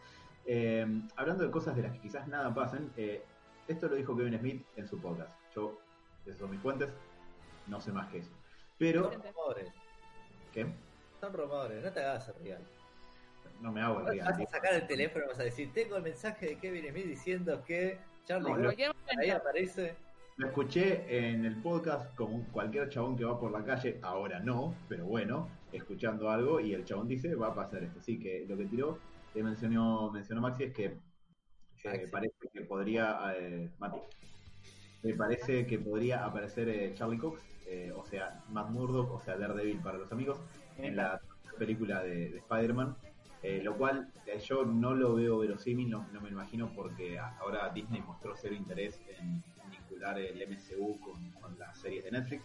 Eh, 0.46 0.88
hablando 1.18 1.44
de 1.44 1.52
cosas 1.52 1.76
de 1.76 1.82
las 1.82 1.91
que 1.91 2.00
quizás 2.00 2.30
nada 2.30 2.54
pasen, 2.54 2.94
eh, 2.96 3.26
esto 3.68 3.89
lo 3.89 3.96
dijo 3.96 4.15
Kevin 4.15 4.39
Smith 4.39 4.65
en 4.78 4.88
su 4.88 5.02
podcast. 5.02 5.34
Yo, 5.54 5.78
esas 6.26 6.39
son 6.39 6.52
mis 6.52 6.62
fuentes, 6.62 6.88
no 7.68 7.82
sé 7.82 7.91
más 7.91 8.08
que 8.10 8.20
eso. 8.20 8.32
Pero, 8.78 9.12
Son 9.12 9.22
rumores. 9.22 9.74
¿qué? 10.54 10.68
Son 11.20 11.34
rumores, 11.34 11.84
no 11.84 11.91
te 11.91 12.00
hagas 12.00 12.34
real. 12.41 12.62
No 13.60 13.74
me 13.74 13.82
hago 13.82 14.00
el 14.00 14.06
Vas 14.06 14.13
real. 14.15 14.48
a 14.48 14.50
sacar 14.50 14.74
el 14.76 14.88
teléfono 14.88 15.26
y 15.26 15.28
vas 15.28 15.39
a 15.39 15.44
decir, 15.44 15.74
tengo 15.74 15.98
el 15.98 16.04
mensaje 16.04 16.46
de 16.46 16.58
Kevin 16.58 16.89
Smith 16.89 17.06
diciendo 17.06 17.65
que 17.65 18.00
Charlie 18.26 18.52
No, 18.52 18.58
lo- 18.58 18.70
ahí 18.70 18.76
momento. 19.14 19.36
aparece. 19.38 19.96
Lo 20.38 20.48
escuché 20.48 21.30
en 21.30 21.46
el 21.46 21.62
podcast 21.62 22.14
como 22.16 22.44
cualquier 22.52 22.90
chabón 22.90 23.16
que 23.16 23.24
va 23.24 23.40
por 23.40 23.52
la 23.52 23.64
calle, 23.64 24.00
ahora 24.02 24.40
no, 24.42 24.76
pero 24.90 25.06
bueno, 25.06 25.50
escuchando 25.72 26.30
algo 26.30 26.60
y 26.60 26.74
el 26.74 26.84
chabón 26.84 27.08
dice 27.08 27.36
va 27.36 27.48
a 27.48 27.56
pasar 27.56 27.84
esto. 27.84 28.00
Así 28.00 28.20
que 28.20 28.46
lo 28.48 28.58
que 28.58 28.66
tiró, 28.66 29.00
que 29.34 29.42
mencionó, 29.44 30.12
mencionó 30.12 30.42
Maxi 30.42 30.64
es 30.66 30.74
que 30.74 30.86
eh, 30.86 30.98
Maxi. 31.86 32.08
parece 32.12 32.36
que 32.52 32.62
podría, 32.62 33.34
eh, 33.38 33.70
Mati, 33.80 34.00
me 35.04 35.14
parece 35.14 35.66
que 35.66 35.80
podría 35.80 36.26
aparecer 36.26 36.68
eh, 36.68 36.94
Charlie 36.96 37.18
Cox, 37.20 37.42
eh, 37.68 37.94
o 37.96 38.04
sea, 38.04 38.44
Matt 38.50 38.70
Murdock, 38.72 39.12
o 39.14 39.20
sea, 39.22 39.38
Daredevil 39.38 39.80
para 39.80 39.98
los 40.00 40.12
amigos, 40.12 40.38
en 40.78 40.98
la 40.98 41.22
película 41.58 42.04
de, 42.04 42.30
de 42.32 42.38
Spider-Man. 42.40 42.98
Eh, 43.47 43.62
lo 43.62 43.77
cual 43.77 44.12
eh, 44.25 44.39
yo 44.39 44.65
no 44.65 44.95
lo 44.95 45.13
veo 45.13 45.38
verosímil, 45.38 45.88
no, 45.88 46.08
no 46.12 46.19
me 46.19 46.29
imagino 46.29 46.71
porque 46.73 47.19
ahora 47.19 47.69
Disney 47.69 48.01
mostró 48.01 48.34
cero 48.36 48.55
interés 48.55 48.99
en 49.19 49.43
vincular 49.69 50.17
el 50.17 50.38
MCU 50.49 50.99
con, 50.99 51.29
con 51.39 51.60
las 51.60 51.77
series 51.77 52.05
de 52.05 52.12
Netflix, 52.12 52.43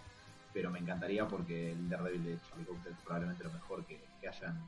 pero 0.53 0.71
me 0.71 0.79
encantaría 0.79 1.27
porque 1.27 1.73
el 1.73 1.89
Daredevil 1.89 2.25
de 2.25 2.39
Charlie 2.43 2.67
Cox 2.67 2.85
es 2.85 2.97
probablemente 3.03 3.45
lo 3.45 3.51
mejor 3.51 3.87
que, 3.87 3.99
que 4.21 4.29
hayan 4.29 4.63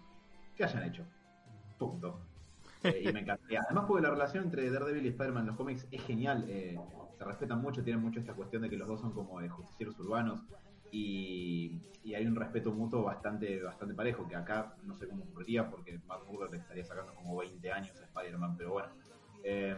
que 0.56 0.64
hayan 0.64 0.84
hecho. 0.84 1.04
Punto. 1.78 2.20
Eh, 2.82 3.02
y 3.04 3.12
me 3.12 3.20
encantaría. 3.20 3.60
Además 3.66 3.84
porque 3.86 4.02
la 4.02 4.10
relación 4.10 4.44
entre 4.44 4.70
Daredevil 4.70 5.04
y 5.04 5.08
Spider-Man 5.08 5.42
en 5.42 5.46
los 5.48 5.56
cómics 5.56 5.86
es 5.90 6.02
genial. 6.02 6.46
eh, 6.48 6.78
se 7.18 7.24
respetan 7.24 7.60
mucho, 7.60 7.84
tienen 7.84 8.02
mucho 8.02 8.20
esta 8.20 8.32
cuestión 8.32 8.62
de 8.62 8.70
que 8.70 8.76
los 8.76 8.88
dos 8.88 9.00
son 9.02 9.12
como 9.12 9.38
justicieros 9.50 9.98
urbanos 10.00 10.40
y, 10.90 11.71
y 12.12 12.14
hay 12.14 12.26
un 12.26 12.36
respeto 12.36 12.70
mutuo 12.72 13.02
bastante 13.04 13.58
bastante 13.62 13.94
parejo, 13.94 14.28
que 14.28 14.36
acá 14.36 14.74
no 14.84 14.94
sé 14.94 15.08
cómo 15.08 15.24
ocurriría 15.24 15.70
porque 15.70 15.98
Murdock 16.28 16.52
le 16.52 16.58
estaría 16.58 16.84
sacando 16.84 17.14
como 17.14 17.38
20 17.38 17.72
años 17.72 17.98
a 17.98 18.04
Spider-Man, 18.04 18.54
pero 18.58 18.72
bueno. 18.72 18.88
Eh, 19.44 19.74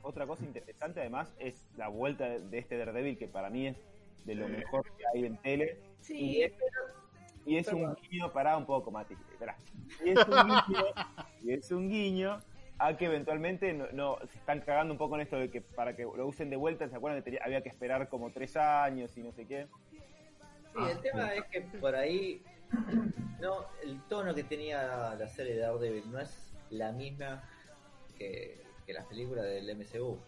Otra 0.00 0.26
cosa 0.26 0.44
interesante 0.46 1.00
además 1.00 1.34
es 1.38 1.68
la 1.76 1.88
vuelta 1.88 2.26
de, 2.26 2.58
este 2.58 2.78
Daredevil 2.78 3.18
que 3.18 3.28
para 3.28 3.50
mí 3.50 3.66
es 3.66 3.76
de 4.24 4.34
lo 4.34 4.46
Sí. 4.46 4.52
mejor 4.52 4.84
que 4.96 5.04
hay 5.14 5.26
en 5.26 5.36
tele. 5.36 5.78
Sí, 6.00 6.16
Y 6.38 6.42
es, 6.44 6.52
y 7.44 7.56
es 7.58 7.68
un 7.68 7.94
guiño, 7.96 8.32
pará 8.32 8.56
un 8.56 8.64
poco, 8.64 8.90
Mati. 8.90 9.12
Esperá. 9.32 9.54
Y 10.02 10.08
es 10.10 10.26
un 10.26 10.46
guiño, 10.46 10.84
y 11.42 11.52
es 11.52 11.70
un 11.70 11.88
guiño 11.90 12.38
a 12.78 12.96
que 12.96 13.04
eventualmente 13.04 13.74
no, 13.74 13.86
no- 13.92 14.18
se 14.32 14.38
están 14.38 14.60
cagando 14.62 14.94
un 14.94 14.98
poco 14.98 15.16
en 15.16 15.20
esto 15.20 15.36
de 15.36 15.50
que 15.50 15.60
para 15.60 15.94
que 15.94 16.02
lo 16.04 16.26
usen 16.26 16.48
de 16.48 16.56
vuelta, 16.56 16.88
¿se 16.88 16.96
acuerdan 16.96 17.20
que 17.20 17.24
tenía- 17.30 17.42
había 17.44 17.62
que 17.62 17.68
esperar 17.68 18.08
como 18.08 18.30
tres 18.30 18.56
años 18.56 19.14
y 19.18 19.22
no 19.22 19.32
sé 19.32 19.46
qué? 19.46 19.68
Sí, 20.74 20.90
el 20.90 21.00
tema 21.00 21.34
es 21.34 21.44
que 21.46 21.60
por 21.78 21.94
ahí 21.94 22.42
no 23.40 23.66
el 23.82 24.00
tono 24.08 24.34
que 24.34 24.44
tenía 24.44 25.14
la 25.14 25.28
serie 25.28 25.54
de 25.54 25.60
Daredevil 25.60 26.10
no 26.10 26.18
es 26.20 26.52
la 26.70 26.92
misma 26.92 27.42
que, 28.18 28.62
que 28.86 28.92
las 28.92 29.06
películas 29.06 29.44
del 29.44 29.76
MCU. 29.76 30.18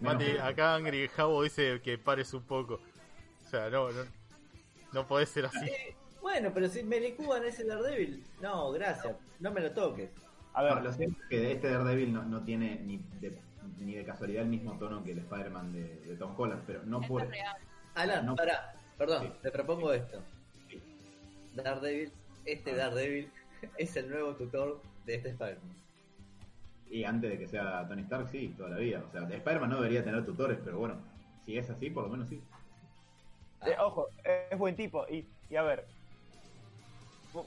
Mati, 0.00 0.38
acá 0.38 0.76
Angry 0.76 1.08
Jabo 1.08 1.42
dice 1.42 1.80
que 1.82 1.98
pares 1.98 2.32
un 2.32 2.42
poco. 2.44 2.80
O 3.46 3.48
sea, 3.50 3.68
no, 3.68 3.90
no, 3.90 4.02
no 4.92 5.06
podés 5.06 5.28
ser 5.28 5.46
así. 5.46 5.70
Bueno, 6.20 6.50
pero 6.54 6.68
si 6.68 6.82
me 6.82 7.00
licuan 7.00 7.44
ese 7.44 7.64
Daredevil, 7.64 8.22
no, 8.40 8.70
gracias, 8.72 9.16
no 9.40 9.50
me 9.50 9.60
lo 9.60 9.72
toques. 9.72 10.10
A 10.54 10.62
No, 10.62 10.74
ver, 10.74 10.84
lo 10.84 10.92
cierto 10.92 11.16
es 11.22 11.28
que 11.28 11.52
este 11.52 11.70
Daredevil 11.70 12.12
no, 12.12 12.22
no 12.24 12.42
tiene 12.44 12.80
ni 12.84 12.98
de, 13.20 13.38
ni 13.78 13.94
de 13.94 14.04
casualidad 14.04 14.42
el 14.42 14.48
mismo 14.48 14.78
tono 14.78 15.02
que 15.04 15.12
el 15.12 15.18
Spider-Man 15.18 15.72
de, 15.72 15.82
de 16.06 16.16
Tom 16.16 16.34
Holland, 16.36 16.62
pero 16.66 16.82
no 16.84 17.00
real. 17.00 17.56
Alan, 17.94 18.26
No. 18.26 18.36
pará, 18.36 18.74
perdón, 18.98 19.22
Sí. 19.22 19.32
te 19.42 19.50
propongo 19.50 19.92
esto. 19.92 20.20
Sí. 20.68 20.82
Daredevil, 21.54 22.12
este 22.44 22.72
Ah. 22.72 22.76
Daredevil 22.76 23.30
es 23.78 23.96
el 23.96 24.10
nuevo 24.10 24.34
tutor 24.34 24.80
de 25.06 25.14
este 25.14 25.30
Spider-Man. 25.30 25.76
Y 26.90 27.04
antes 27.04 27.30
de 27.30 27.38
que 27.38 27.46
sea 27.48 27.86
Tony 27.88 28.02
Stark, 28.02 28.28
sí, 28.30 28.54
toda 28.56 28.70
la 28.70 28.76
vida. 28.78 29.04
O 29.06 29.10
sea, 29.12 29.22
Spider-Man 29.22 29.70
no 29.70 29.76
debería 29.76 30.02
tener 30.04 30.24
tutores, 30.24 30.58
pero 30.64 30.78
bueno, 30.78 30.96
si 31.44 31.56
es 31.58 31.68
así, 31.70 31.90
por 31.90 32.04
lo 32.04 32.10
menos 32.10 32.28
sí. 32.28 32.40
Eh, 33.66 33.74
ojo, 33.78 34.06
es 34.50 34.58
buen 34.58 34.74
tipo. 34.76 35.06
Y, 35.08 35.26
y 35.50 35.56
a 35.56 35.62
ver, 35.62 35.84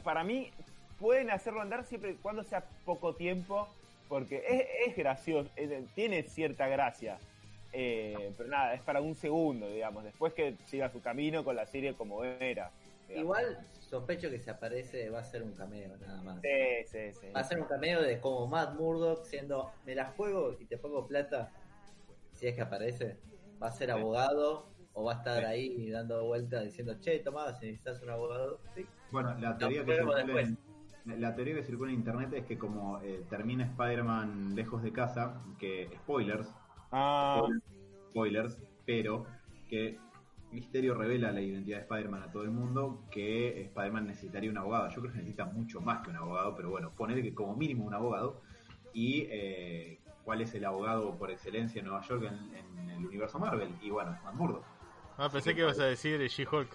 para 0.04 0.24
mí 0.24 0.52
pueden 1.00 1.32
hacerlo 1.32 1.62
andar 1.62 1.84
siempre 1.86 2.12
y 2.12 2.16
cuando 2.16 2.44
sea 2.44 2.64
poco 2.86 3.16
tiempo, 3.16 3.68
porque 4.08 4.44
es, 4.48 4.90
es 4.90 4.96
gracioso, 4.98 5.50
es- 5.56 5.88
tiene 5.96 6.22
cierta 6.24 6.68
gracia. 6.68 7.18
Eh, 7.74 8.34
pero 8.38 8.50
nada, 8.50 8.74
es 8.74 8.82
para 8.82 9.02
un 9.02 9.16
segundo, 9.16 9.68
digamos. 9.70 10.04
Después 10.04 10.34
que 10.34 10.56
siga 10.66 10.90
su 10.90 11.02
camino 11.02 11.44
con 11.44 11.56
la 11.56 11.66
serie 11.66 11.94
como 11.94 12.24
era. 12.24 12.72
digamos. 13.08 13.24
Igual 13.24 13.68
sospecho 13.80 14.30
que 14.30 14.40
si 14.40 14.50
aparece 14.50 15.10
va 15.10 15.20
a 15.20 15.24
ser 15.24 15.44
un 15.44 15.54
cameo 15.54 15.96
nada 15.98 16.22
más. 16.22 16.42
Sí, 16.42 16.50
sí, 16.86 17.14
sí. 17.20 17.28
Va 17.36 17.42
a 17.42 17.44
ser 17.44 17.60
un 17.60 17.68
cameo 17.68 18.02
de 18.02 18.20
como 18.20 18.48
Matt 18.48 18.76
Murdock 18.76 19.24
siendo, 19.26 19.72
me 19.86 19.96
la 19.96 20.06
juego 20.08 20.56
y 20.60 20.66
te 20.66 20.78
pongo 20.78 21.08
plata. 21.08 21.52
Si 22.34 22.48
es 22.48 22.56
que 22.56 22.62
aparece, 22.62 23.18
va 23.62 23.68
a 23.68 23.72
ser 23.72 23.88
Sí. 23.90 23.92
abogado 23.92 24.68
o 24.94 25.04
va 25.06 25.14
a 25.14 25.18
estar 25.18 25.40
Sí. 25.40 25.46
ahí 25.46 25.90
dando 25.90 26.26
vueltas 26.26 26.64
diciendo, 26.64 26.96
che, 27.00 27.20
Tomás, 27.20 27.60
si 27.60 27.68
necesitas 27.68 28.02
un 28.02 28.10
abogado. 28.10 28.60
Sí. 28.76 28.86
Bueno, 29.12 29.38
la 29.40 29.58
teoría, 29.58 29.86
que 29.86 29.96
luego 29.98 30.18
circula 30.18 30.42
en, 30.42 30.58
la 31.22 31.36
teoría 31.36 31.56
que 31.56 31.64
circula 31.64 31.92
en 31.92 31.98
internet 31.98 32.34
es 32.34 32.46
que 32.46 32.58
como 32.58 33.02
eh, 33.02 33.24
termina 33.30 33.66
Spider-Man 33.66 34.56
lejos 34.56 34.84
de 34.84 34.92
casa, 34.92 35.42
que 35.60 35.90
spoilers, 36.04 36.48
Ah, 36.92 37.48
spoilers, 38.10 38.58
pero 38.86 39.26
que 39.70 39.98
Misterio 40.52 40.96
revela 40.96 41.32
la 41.32 41.42
identidad 41.42 41.78
de 41.78 41.84
Spider-Man 41.84 42.24
a 42.24 42.32
todo 42.32 42.44
el 42.44 42.52
mundo, 42.52 43.04
que 43.10 43.62
Spider-Man 43.62 44.08
necesitaría 44.08 44.52
un 44.52 44.58
abogado. 44.58 44.90
Yo 44.90 45.02
creo 45.02 45.14
que 45.14 45.20
necesita 45.20 45.46
mucho 45.46 45.80
más 45.80 46.04
que 46.04 46.10
un 46.10 46.18
abogado, 46.18 46.56
pero 46.56 46.70
bueno, 46.70 46.92
ponele 46.92 47.24
que 47.24 47.34
como 47.34 47.56
mínimo 47.56 47.86
un 47.86 47.94
abogado. 47.94 48.42
Y 48.94 49.28
eh, 49.30 50.00
cuál 50.26 50.42
es 50.42 50.54
el 50.54 50.66
abogado 50.66 51.18
por 51.18 51.32
excelencia 51.32 51.80
en 51.80 51.86
Nueva 51.86 52.02
York 52.02 52.24
en, 52.24 52.56
en 52.58 52.90
el 52.90 53.06
universo 53.06 53.40
Marvel. 53.40 53.74
Y 53.82 53.90
bueno, 53.90 54.18
Murdock. 54.34 54.66
Ah, 55.18 55.30
pensé 55.30 55.56
que 55.56 55.62
ibas 55.62 55.80
a 55.80 55.86
decir 55.86 56.20
She-Hulk. 56.20 56.70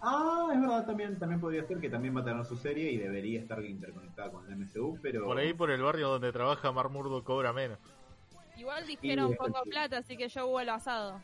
Ah, 0.00 0.50
es 0.52 0.60
verdad, 0.60 0.84
también, 0.84 1.18
también 1.18 1.40
podría 1.40 1.64
ser 1.64 1.80
que 1.80 1.88
también 1.88 2.14
va 2.14 2.20
a 2.20 2.24
tener 2.24 2.44
su 2.44 2.56
serie 2.56 2.90
y 2.92 2.98
debería 2.98 3.40
estar 3.40 3.64
interconectada 3.64 4.30
con 4.30 4.46
el 4.46 4.56
MCU, 4.58 4.98
pero... 5.00 5.24
Por 5.24 5.38
ahí, 5.38 5.54
por 5.54 5.70
el 5.70 5.80
barrio 5.80 6.08
donde 6.08 6.30
trabaja 6.30 6.72
Marmurdo, 6.72 7.24
cobra 7.24 7.54
menos. 7.54 7.78
Igual 8.64 8.86
dijeron 8.86 9.30
Sí, 9.30 9.36
pongo 9.36 9.60
sí. 9.62 9.70
plata, 9.70 9.98
así 9.98 10.16
que 10.16 10.26
yo 10.26 10.46
vuelo 10.46 10.72
asado. 10.72 11.20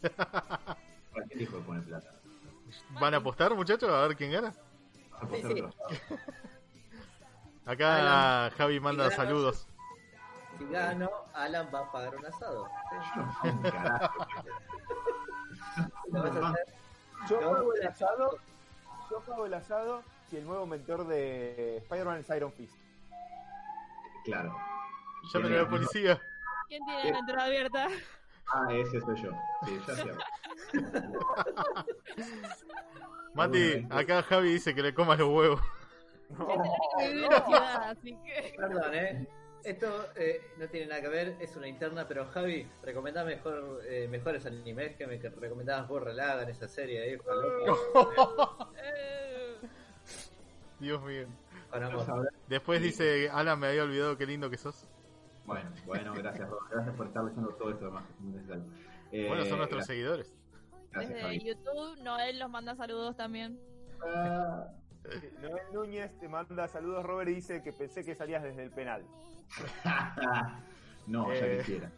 ¿Para 0.00 1.26
qué 1.28 1.38
dijo 1.38 1.56
de 1.56 1.62
poner 1.64 1.82
plata? 1.82 2.12
¿Van 2.90 3.12
a 3.12 3.16
apostar, 3.16 3.52
muchachos? 3.56 3.90
A 3.90 4.06
ver 4.06 4.16
quién 4.16 4.30
gana. 4.30 4.54
Sí. 5.32 5.64
Acá 7.66 8.52
Javi 8.56 8.78
manda 8.78 9.10
saludos. 9.10 9.66
Si 10.58 10.64
gano, 10.66 11.10
Alan 11.34 11.68
va 11.74 11.80
a 11.80 11.90
pagar 11.90 12.14
un 12.14 12.24
asado. 12.26 12.68
Yo. 13.42 14.10
Lo 16.12 16.22
vas 16.22 16.36
a 16.36 16.50
hacer. 16.50 16.66
Pago 17.40 17.74
el 17.74 17.86
asado. 17.88 18.38
Yo 19.10 19.20
pago 19.22 19.46
el 19.46 19.54
asado 19.54 20.02
si 20.28 20.36
el 20.36 20.46
nuevo 20.46 20.66
mentor 20.66 21.04
de 21.08 21.78
Spider-Man 21.78 22.18
es 22.18 22.30
Iron 22.36 22.52
Fist. 22.52 22.76
Claro. 24.24 24.56
Llamen 25.34 25.52
a 25.54 25.56
la 25.62 25.68
policía. 25.68 26.22
¿Quién 26.70 26.82
tiene 26.84 27.10
la 27.10 27.18
entrada 27.18 27.46
abierta? 27.46 27.88
Ah, 28.46 28.68
ese 28.72 29.00
soy 29.00 29.20
yo. 29.20 29.32
Sí, 29.66 29.80
ya 29.88 29.96
sé. 29.96 30.12
Mati, 33.34 33.84
acá 33.90 34.22
Javi 34.22 34.52
dice 34.52 34.72
que 34.72 34.82
le 34.82 34.94
comas 34.94 35.18
los 35.18 35.30
huevos. 35.30 35.60
En 37.00 37.18
ciudad, 37.18 37.90
así 37.90 38.16
que. 38.24 38.54
Perdón, 38.56 38.94
¿eh? 38.94 39.26
Esto 39.64 40.06
eh, 40.14 40.40
no 40.58 40.68
tiene 40.68 40.86
nada 40.86 41.00
que 41.00 41.08
ver, 41.08 41.36
es 41.40 41.56
una 41.56 41.66
interna, 41.66 42.06
pero 42.06 42.26
Javi, 42.26 42.70
recomendá 42.84 43.24
mejor, 43.24 43.80
eh, 43.84 44.06
mejores 44.08 44.46
animes 44.46 44.94
que 44.94 45.08
me 45.08 45.18
que 45.18 45.28
recomendabas 45.28 45.88
vos, 45.88 46.04
Relagan, 46.04 46.48
esa 46.48 46.68
serie 46.68 47.12
Eh, 47.12 47.18
Dios 50.78 51.02
mío. 51.02 51.26
Después 52.46 52.80
dice, 52.80 53.28
Alan, 53.28 53.58
me 53.58 53.66
había 53.66 53.82
olvidado 53.82 54.16
qué 54.16 54.24
lindo 54.24 54.48
que 54.48 54.56
sos. 54.56 54.86
Bueno, 55.46 55.70
bueno, 55.86 56.14
gracias. 56.14 56.48
Gracias 56.70 56.96
por 56.96 57.06
estar 57.06 57.24
leyendo 57.24 57.48
todo 57.54 57.70
esto 57.70 57.84
demás. 57.86 58.04
que 58.06 58.12
es 58.12 58.20
muy 58.20 58.32
necesario. 58.34 58.64
Eh, 59.12 59.26
Bueno, 59.28 59.44
son 59.44 59.58
nuestros 59.58 59.78
gracias, 59.78 59.86
seguidores. 59.86 60.34
gracias, 60.92 61.14
desde 61.14 61.22
Javi. 61.22 61.38
YouTube, 61.40 62.02
Noel 62.02 62.38
nos 62.38 62.50
manda 62.50 62.76
saludos 62.76 63.16
también. 63.16 63.58
Ah, 64.06 64.66
Noel 65.40 65.62
Núñez 65.72 66.16
te 66.20 66.28
manda 66.28 66.68
saludos, 66.68 67.04
Robert, 67.04 67.30
y 67.30 67.34
dice 67.34 67.62
que 67.62 67.72
pensé 67.72 68.04
que 68.04 68.14
salías 68.14 68.42
desde 68.42 68.62
el 68.62 68.70
penal. 68.70 69.04
no, 71.06 71.32
ya 71.34 71.46
Eh. 71.46 71.58
quisiera. 71.58 71.90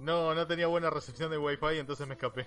No, 0.00 0.34
no 0.34 0.46
tenía 0.46 0.66
buena 0.66 0.90
recepción 0.90 1.30
de 1.30 1.38
Wi-Fi, 1.38 1.78
entonces 1.78 2.06
me 2.06 2.14
escapé. 2.14 2.46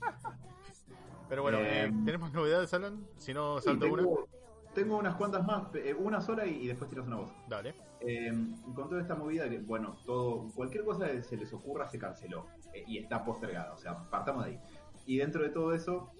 Pero 1.28 1.42
bueno, 1.42 1.58
Eh, 1.58 1.86
eh, 1.86 1.92
¿tenemos 2.04 2.32
novedades, 2.32 2.72
Alan? 2.72 3.04
Si 3.18 3.34
no, 3.34 3.58
Sí, 3.58 3.64
salto 3.64 3.86
una. 3.92 4.04
Tengo, 4.76 4.96
unas 4.98 5.16
cuantas 5.16 5.44
más, 5.44 5.74
eh, 5.74 5.92
una 5.94 6.20
sola 6.20 6.46
y, 6.46 6.62
y 6.62 6.66
después 6.68 6.88
tiras 6.88 7.06
una 7.06 7.16
voz. 7.16 7.32
Dale. 7.48 7.74
Eh, 8.00 8.30
con 8.74 8.88
toda 8.88 9.00
esta 9.00 9.14
movida, 9.16 9.48
que 9.48 9.58
bueno, 9.58 9.96
todo, 10.06 10.48
cualquier 10.54 10.84
cosa 10.84 11.10
que 11.10 11.22
se 11.22 11.36
les 11.36 11.52
ocurra 11.52 11.88
se 11.88 11.98
canceló 11.98 12.46
eh, 12.72 12.84
y 12.86 12.98
está 12.98 13.24
postergada, 13.24 13.72
o 13.72 13.78
sea, 13.78 14.08
partamos 14.10 14.44
de 14.44 14.50
ahí. 14.52 14.60
Y 15.06 15.16
dentro 15.16 15.42
de 15.42 15.48
todo 15.48 15.74
eso, 15.74 16.12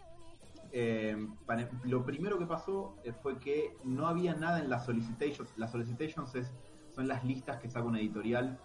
eh, 0.72 1.16
para- 1.44 1.68
lo 1.84 2.04
primero 2.04 2.38
que 2.38 2.46
pasó 2.46 2.96
eh, 3.04 3.12
fue 3.12 3.38
que 3.38 3.76
no 3.84 4.08
había 4.08 4.34
nada 4.34 4.58
en 4.58 4.68
las 4.70 4.86
solicitations. 4.86 5.52
Las 5.56 5.70
solicitations 5.70 6.34
es, 6.34 6.52
son 6.92 7.06
las 7.06 7.22
listas 7.24 7.60
que 7.60 7.68
saca 7.68 7.86
una 7.86 8.00
editorial 8.00 8.58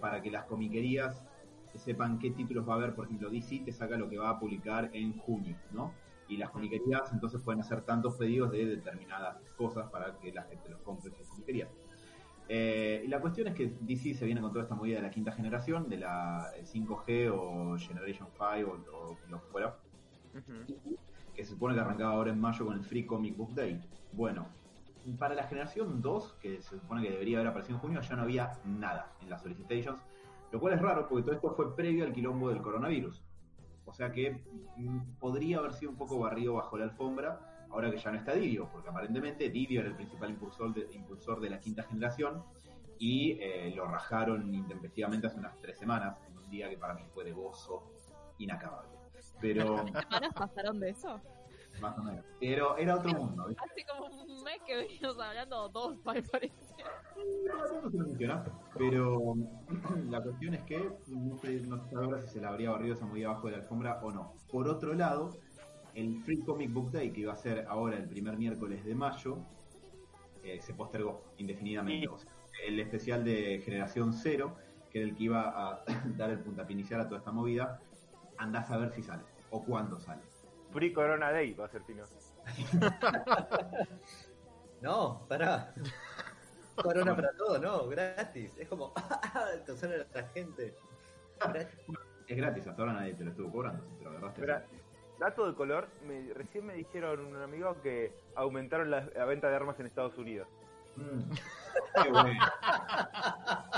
para 0.00 0.22
que 0.22 0.30
las 0.30 0.44
comiquerías 0.44 1.20
sepan 1.74 2.18
qué 2.20 2.30
títulos 2.30 2.68
va 2.68 2.74
a 2.74 2.76
haber. 2.76 2.94
Por 2.94 3.06
ejemplo, 3.06 3.28
DC 3.30 3.62
te 3.64 3.72
saca 3.72 3.96
lo 3.96 4.08
que 4.08 4.18
va 4.18 4.30
a 4.30 4.38
publicar 4.38 4.90
en 4.92 5.16
junio, 5.18 5.56
¿no? 5.72 5.92
Y 6.28 6.36
las 6.36 6.50
comiquerías 6.50 7.12
entonces 7.12 7.40
pueden 7.42 7.60
hacer 7.60 7.82
tantos 7.82 8.16
pedidos 8.16 8.52
de 8.52 8.66
determinadas 8.66 9.38
cosas 9.56 9.90
para 9.90 10.18
que 10.18 10.32
la 10.32 10.42
gente 10.42 10.68
los 10.68 10.80
compre 10.80 11.10
en 11.10 11.16
sus 11.16 11.28
comiquerías. 11.28 11.68
Eh, 12.50 13.02
y 13.04 13.08
la 13.08 13.20
cuestión 13.20 13.48
es 13.48 13.54
que 13.54 13.74
DC 13.80 14.14
se 14.14 14.24
viene 14.24 14.40
con 14.40 14.50
toda 14.52 14.62
esta 14.62 14.74
movida 14.74 14.96
de 14.96 15.02
la 15.02 15.10
quinta 15.10 15.32
generación, 15.32 15.88
de 15.88 15.98
la 15.98 16.50
eh, 16.56 16.64
5G 16.64 17.30
o 17.30 17.78
Generation 17.78 18.28
5 18.32 18.70
o, 18.90 18.96
o 18.96 19.18
lo 19.28 19.40
que 19.40 19.46
fuera, 19.48 19.76
que 21.34 21.44
se 21.44 21.50
supone 21.50 21.74
que 21.74 21.80
arrancaba 21.80 22.12
ahora 22.12 22.30
en 22.30 22.40
mayo 22.40 22.64
con 22.64 22.74
el 22.74 22.84
Free 22.84 23.04
Comic 23.04 23.36
Book 23.36 23.54
Day. 23.54 23.80
Bueno, 24.12 24.48
para 25.18 25.34
la 25.34 25.44
generación 25.44 26.00
2, 26.00 26.36
que 26.40 26.62
se 26.62 26.78
supone 26.78 27.02
que 27.02 27.10
debería 27.10 27.38
haber 27.38 27.48
aparecido 27.48 27.76
en 27.76 27.82
junio, 27.82 28.00
ya 28.00 28.16
no 28.16 28.22
había 28.22 28.52
nada 28.64 29.12
en 29.22 29.30
las 29.30 29.42
solicitations, 29.42 30.00
lo 30.50 30.60
cual 30.60 30.74
es 30.74 30.80
raro 30.80 31.06
porque 31.08 31.24
todo 31.24 31.34
esto 31.34 31.50
fue 31.54 31.74
previo 31.76 32.04
al 32.04 32.12
quilombo 32.12 32.48
del 32.48 32.62
coronavirus. 32.62 33.22
O 33.88 33.92
sea 33.94 34.12
que 34.12 34.42
mm, 34.76 35.18
podría 35.18 35.58
haber 35.58 35.72
sido 35.72 35.90
un 35.90 35.96
poco 35.96 36.18
barrido 36.18 36.54
bajo 36.54 36.76
la 36.76 36.84
alfombra, 36.84 37.66
ahora 37.70 37.90
que 37.90 37.96
ya 37.96 38.10
no 38.10 38.18
está 38.18 38.34
Didio, 38.34 38.68
porque 38.70 38.90
aparentemente 38.90 39.48
Didio 39.48 39.80
era 39.80 39.88
el 39.88 39.96
principal 39.96 40.30
impulsor 40.30 40.74
de, 40.74 40.94
impulsor 40.94 41.40
de 41.40 41.50
la 41.50 41.58
quinta 41.58 41.82
generación 41.84 42.44
y 42.98 43.38
eh, 43.40 43.72
lo 43.74 43.86
rajaron 43.86 44.54
intempestivamente 44.54 45.26
hace 45.26 45.38
unas 45.38 45.58
tres 45.60 45.78
semanas, 45.78 46.18
en 46.28 46.36
un 46.36 46.50
día 46.50 46.68
que 46.68 46.76
para 46.76 46.94
mí 46.94 47.02
fue 47.14 47.24
de 47.24 47.32
gozo 47.32 47.90
inacabable. 48.38 48.90
Pero, 49.40 49.78
¿Semanas 49.78 50.34
pasaron 50.34 50.80
de 50.80 50.90
eso? 50.90 51.20
Más 51.80 51.98
o 51.98 52.02
menos. 52.02 52.24
Pero 52.40 52.76
era 52.76 52.96
otro 52.96 53.12
mundo. 53.12 53.46
¿viste? 53.48 53.62
Hace 53.64 53.84
como 53.86 54.06
un 54.06 54.42
mes 54.42 54.60
que 54.66 54.76
venimos 54.76 55.18
hablando 55.18 55.68
dos, 55.68 55.96
me 56.04 56.22
parece. 56.22 56.54
Pero 58.76 59.34
la 60.10 60.22
cuestión 60.22 60.54
es 60.54 60.62
que 60.64 60.90
no 61.08 61.36
sé, 61.38 61.60
no 61.62 61.78
sé 61.88 61.94
ahora 61.96 62.20
si 62.22 62.28
se 62.28 62.40
la 62.40 62.48
habría 62.48 62.70
barrido 62.70 62.94
esa 62.94 63.06
movida 63.06 63.28
abajo 63.28 63.46
de 63.48 63.52
la 63.52 63.58
alfombra 63.58 64.00
o 64.02 64.10
no. 64.10 64.34
Por 64.50 64.68
otro 64.68 64.94
lado, 64.94 65.36
el 65.94 66.22
Free 66.22 66.40
Comic 66.42 66.72
Book 66.72 66.90
Day, 66.92 67.10
que 67.12 67.22
iba 67.22 67.32
a 67.32 67.36
ser 67.36 67.66
ahora 67.68 67.96
el 67.96 68.08
primer 68.08 68.36
miércoles 68.36 68.84
de 68.84 68.94
mayo, 68.94 69.38
eh, 70.42 70.60
se 70.60 70.74
postergó 70.74 71.24
indefinidamente. 71.38 72.06
Sí. 72.06 72.06
O 72.06 72.18
sea, 72.18 72.32
el 72.66 72.78
especial 72.80 73.24
de 73.24 73.60
Generación 73.64 74.12
Cero, 74.12 74.56
que 74.90 75.00
era 75.00 75.08
el 75.08 75.16
que 75.16 75.24
iba 75.24 75.70
a 75.70 75.84
dar 76.16 76.30
el 76.30 76.38
puntapié 76.40 76.74
inicial 76.74 77.00
a 77.00 77.08
toda 77.08 77.18
esta 77.18 77.32
movida, 77.32 77.80
andás 78.36 78.70
a 78.70 78.78
ver 78.78 78.92
si 78.92 79.02
sale 79.02 79.22
o 79.50 79.64
cuándo 79.64 79.98
sale. 79.98 80.22
Free 80.72 80.92
Corona 80.92 81.30
Day 81.32 81.54
va 81.54 81.66
a 81.66 81.68
ser 81.68 81.82
fino. 81.82 82.04
No, 84.80 85.26
pará. 85.28 85.74
Corona 86.76 87.16
para 87.16 87.32
todo, 87.32 87.58
no, 87.58 87.88
gratis. 87.88 88.56
Es 88.56 88.68
como, 88.68 88.92
causar 89.66 89.90
a 89.92 90.06
la 90.20 90.28
gente. 90.28 90.72
Gratis. 91.40 91.78
Es 92.28 92.36
gratis, 92.36 92.66
hasta 92.68 92.82
ahora 92.82 92.92
nadie 92.94 93.14
te 93.14 93.24
lo 93.24 93.30
estuvo 93.30 93.50
cobrando, 93.50 93.84
si 93.88 93.96
te 93.96 94.04
lo 94.04 94.10
agarraste. 94.10 94.40
Espera, 94.40 94.64
dato 95.18 95.46
de 95.48 95.54
color, 95.56 95.88
me- 96.06 96.32
recién 96.34 96.64
me 96.66 96.74
dijeron 96.74 97.26
un 97.26 97.42
amigo 97.42 97.76
que 97.82 98.12
aumentaron 98.36 98.90
la, 98.90 99.08
la 99.16 99.24
venta 99.24 99.48
de 99.48 99.56
armas 99.56 99.80
en 99.80 99.86
Estados 99.86 100.16
Unidos. 100.16 100.46
Mm. 100.94 101.32
Qué 102.02 102.10
bueno. 102.10 102.40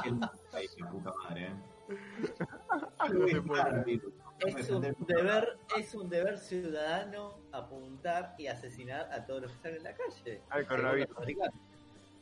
Qué 0.02 0.12
país, 0.52 0.76
puta 0.90 1.14
madre, 1.24 1.46
¿eh? 1.46 1.54
No 3.12 3.28
se 3.28 3.40
puede. 3.42 4.00
Es 4.46 4.70
un 4.70 4.80
deber, 4.80 5.58
es 5.76 5.94
un 5.94 6.08
deber 6.08 6.38
ciudadano 6.38 7.40
apuntar 7.52 8.34
y 8.38 8.46
asesinar 8.46 9.12
a 9.12 9.26
todos 9.26 9.42
los 9.42 9.50
que 9.50 9.56
están 9.56 9.74
en 9.74 9.82
la 9.82 9.94
calle. 9.94 10.42
Al 10.48 10.66
coronavirus. 10.66 11.08
Los 11.08 11.18
americanos. 11.18 11.54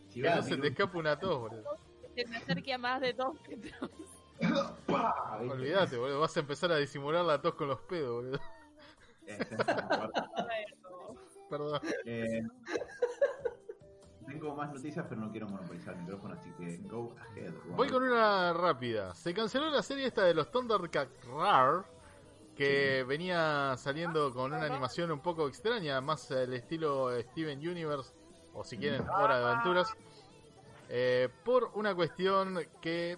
Si 0.09 0.23
Que 0.23 0.31
no 0.31 0.43
se 0.43 0.57
te 0.57 0.69
escapa 0.69 0.99
una 0.99 1.19
tos, 1.19 1.39
boludo. 1.39 1.79
Se 2.15 2.27
me 2.27 2.37
acerque 2.39 2.75
a 2.75 2.79
más 2.79 3.01
de 3.01 3.13
dos 3.13 3.37
metros. 3.49 3.91
Olvídate, 5.53 5.97
boludo. 5.97 6.21
Vas 6.21 6.37
a 6.37 6.41
empezar 6.41 6.73
a 6.73 6.77
disimular 6.77 7.25
la 7.25 7.41
tos 7.41 7.55
con 7.55 7.69
los 7.69 7.81
pedos, 7.81 8.15
boludo. 8.15 8.41
Eh, 9.27 9.39
se. 9.45 9.57
Perdón. 11.49 11.81
Eh, 12.05 12.43
tengo 14.27 14.55
más 14.55 14.73
noticias, 14.73 15.07
pero 15.09 15.21
no 15.23 15.31
quiero 15.31 15.49
monopolizar 15.49 15.95
el 15.95 16.01
micrófono, 16.03 16.35
así 16.35 16.51
que 16.53 16.77
go 16.89 17.17
ahead. 17.21 17.53
Ron. 17.65 17.77
Voy 17.77 17.89
con 17.89 18.03
una 18.03 18.53
rápida. 18.53 19.15
Se 19.15 19.33
canceló 19.33 19.71
la 19.71 19.83
serie 19.83 20.07
esta 20.07 20.25
de 20.25 20.35
los 20.35 20.51
Thundercats 20.51 21.25
Rar, 21.25 21.87
que 22.59 23.05
venía 23.05 23.77
saliendo 23.79 24.35
con 24.35 24.53
una 24.53 24.67
animación 24.67 25.13
un 25.13 25.21
poco 25.21 25.47
extraña, 25.47 26.01
más 26.01 26.29
el 26.33 26.53
estilo 26.55 27.09
Steven 27.21 27.61
Universe, 27.61 28.13
o 28.53 28.65
si 28.65 28.77
quieren, 28.77 29.09
Hora 29.09 29.39
de 29.39 29.45
Aventuras, 29.45 29.95
eh, 30.89 31.29
por 31.45 31.71
una 31.75 31.95
cuestión 31.95 32.59
que, 32.83 33.17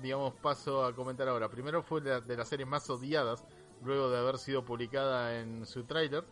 digamos, 0.00 0.32
paso 0.36 0.86
a 0.86 0.94
comentar 0.94 1.28
ahora. 1.28 1.50
Primero 1.50 1.82
fue 1.82 2.00
de, 2.00 2.22
de 2.22 2.34
las 2.34 2.48
series 2.48 2.66
más 2.66 2.88
odiadas, 2.88 3.44
luego 3.84 4.08
de 4.08 4.18
haber 4.18 4.38
sido 4.38 4.64
publicada 4.64 5.38
en 5.38 5.66
su 5.66 5.84
tráiler, 5.84 6.24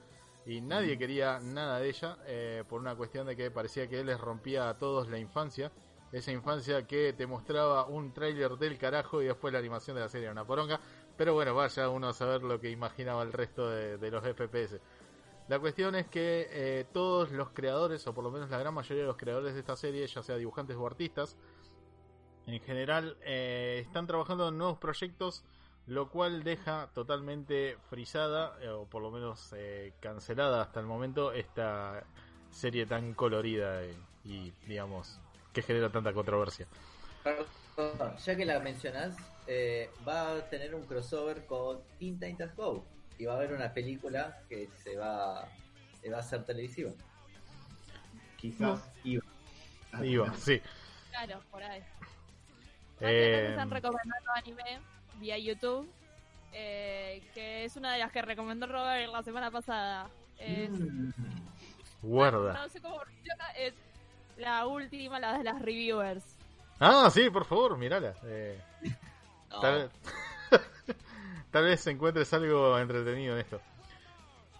y 0.46 0.62
nadie 0.62 0.96
quería 0.96 1.40
nada 1.40 1.78
de 1.78 1.90
ella, 1.90 2.16
eh, 2.24 2.64
por 2.66 2.80
una 2.80 2.96
cuestión 2.96 3.26
de 3.26 3.36
que 3.36 3.50
parecía 3.50 3.86
que 3.86 4.02
les 4.02 4.18
rompía 4.18 4.70
a 4.70 4.78
todos 4.78 5.10
la 5.10 5.18
infancia 5.18 5.70
esa 6.12 6.32
infancia 6.32 6.86
que 6.86 7.12
te 7.12 7.26
mostraba 7.26 7.86
un 7.86 8.12
tráiler 8.12 8.56
del 8.56 8.78
carajo 8.78 9.22
y 9.22 9.26
después 9.26 9.52
la 9.52 9.60
animación 9.60 9.94
de 9.94 10.02
la 10.02 10.08
serie 10.08 10.24
era 10.24 10.32
una 10.32 10.44
poronga. 10.44 10.80
Pero 11.20 11.34
bueno, 11.34 11.54
vaya 11.54 11.90
uno 11.90 12.08
a 12.08 12.14
saber 12.14 12.42
lo 12.42 12.58
que 12.58 12.70
imaginaba 12.70 13.22
el 13.22 13.30
resto 13.30 13.68
de, 13.68 14.10
los 14.10 14.24
FPS. 14.24 14.80
La 15.48 15.58
cuestión 15.58 15.94
es 15.94 16.06
que 16.06 16.48
eh, 16.50 16.86
todos 16.94 17.30
los 17.30 17.50
creadores, 17.50 18.06
o 18.06 18.14
por 18.14 18.24
lo 18.24 18.30
menos 18.30 18.48
la 18.48 18.56
gran 18.56 18.72
mayoría 18.72 19.02
de 19.02 19.08
los 19.08 19.18
creadores 19.18 19.52
de 19.52 19.60
esta 19.60 19.76
serie, 19.76 20.06
ya 20.06 20.22
sea 20.22 20.36
dibujantes 20.36 20.78
o 20.78 20.86
artistas, 20.86 21.36
En 22.46 22.58
general, 22.62 23.18
eh, 23.20 23.82
están 23.84 24.06
trabajando 24.06 24.48
en 24.48 24.56
nuevos 24.56 24.78
proyectos, 24.78 25.44
lo 25.86 26.08
cual 26.08 26.42
deja 26.42 26.88
totalmente 26.94 27.76
frisada, 27.90 28.56
eh, 28.62 28.70
o 28.70 28.86
por 28.86 29.02
lo 29.02 29.10
menos 29.10 29.54
cancelada 30.00 30.62
hasta 30.62 30.80
el 30.80 30.86
momento, 30.86 31.32
esta 31.32 32.02
serie 32.50 32.86
tan 32.86 33.12
colorida 33.12 33.82
y, 34.24 34.54
digamos, 34.66 35.20
que 35.52 35.60
genera 35.60 35.90
tanta 35.90 36.14
controversia. 36.14 36.66
Ya 38.24 38.36
que 38.36 38.44
la 38.46 38.58
mencionas, 38.60 39.16
eh, 39.52 39.90
va 40.06 40.36
a 40.36 40.48
tener 40.48 40.76
un 40.76 40.84
crossover 40.86 41.44
con 41.44 41.80
Teen 41.98 42.20
Titans 42.20 42.54
Go 42.54 42.86
y 43.18 43.24
va 43.24 43.32
a 43.32 43.36
haber 43.36 43.52
una 43.52 43.74
película 43.74 44.38
que 44.48 44.68
se 44.82 44.96
va, 44.96 45.48
se 46.00 46.08
va 46.08 46.18
a 46.18 46.20
hacer 46.20 46.44
televisiva. 46.44 46.92
Quizás 48.36 48.80
iba. 49.02 49.24
Iba, 50.04 50.32
sí. 50.34 50.62
Claro, 51.10 51.40
por 51.50 51.62
ahí. 51.64 51.82
Eh, 53.00 53.40
nos 53.42 53.50
están 53.50 53.70
recomendando 53.70 54.30
anime 54.36 54.78
vía 55.18 55.36
YouTube, 55.36 55.90
eh, 56.52 57.20
que 57.34 57.64
es 57.64 57.74
una 57.76 57.92
de 57.94 57.98
las 57.98 58.12
que 58.12 58.22
recomendó 58.22 58.66
Robert 58.66 59.10
la 59.10 59.22
semana 59.24 59.50
pasada. 59.50 60.08
Es, 60.38 60.70
Mm. 60.70 61.10
Guarda. 62.02 62.52
no 62.54 62.68
sé 62.68 62.80
cómo 62.80 62.98
funciona, 63.00 63.50
es 63.58 63.74
la 64.38 64.66
última, 64.66 65.18
la 65.18 65.36
de 65.36 65.44
las 65.44 65.60
reviewers. 65.60 66.24
Ah, 66.78 67.10
sí, 67.12 67.28
por 67.28 67.44
favor, 67.44 67.76
mirala. 67.76 68.14
Eh, 68.24 68.58
No, 69.50 69.60
tal, 69.60 69.90
tal 71.50 71.64
vez 71.64 71.86
encuentres 71.86 72.32
algo 72.32 72.78
entretenido 72.78 73.34
en 73.34 73.40
esto. 73.40 73.60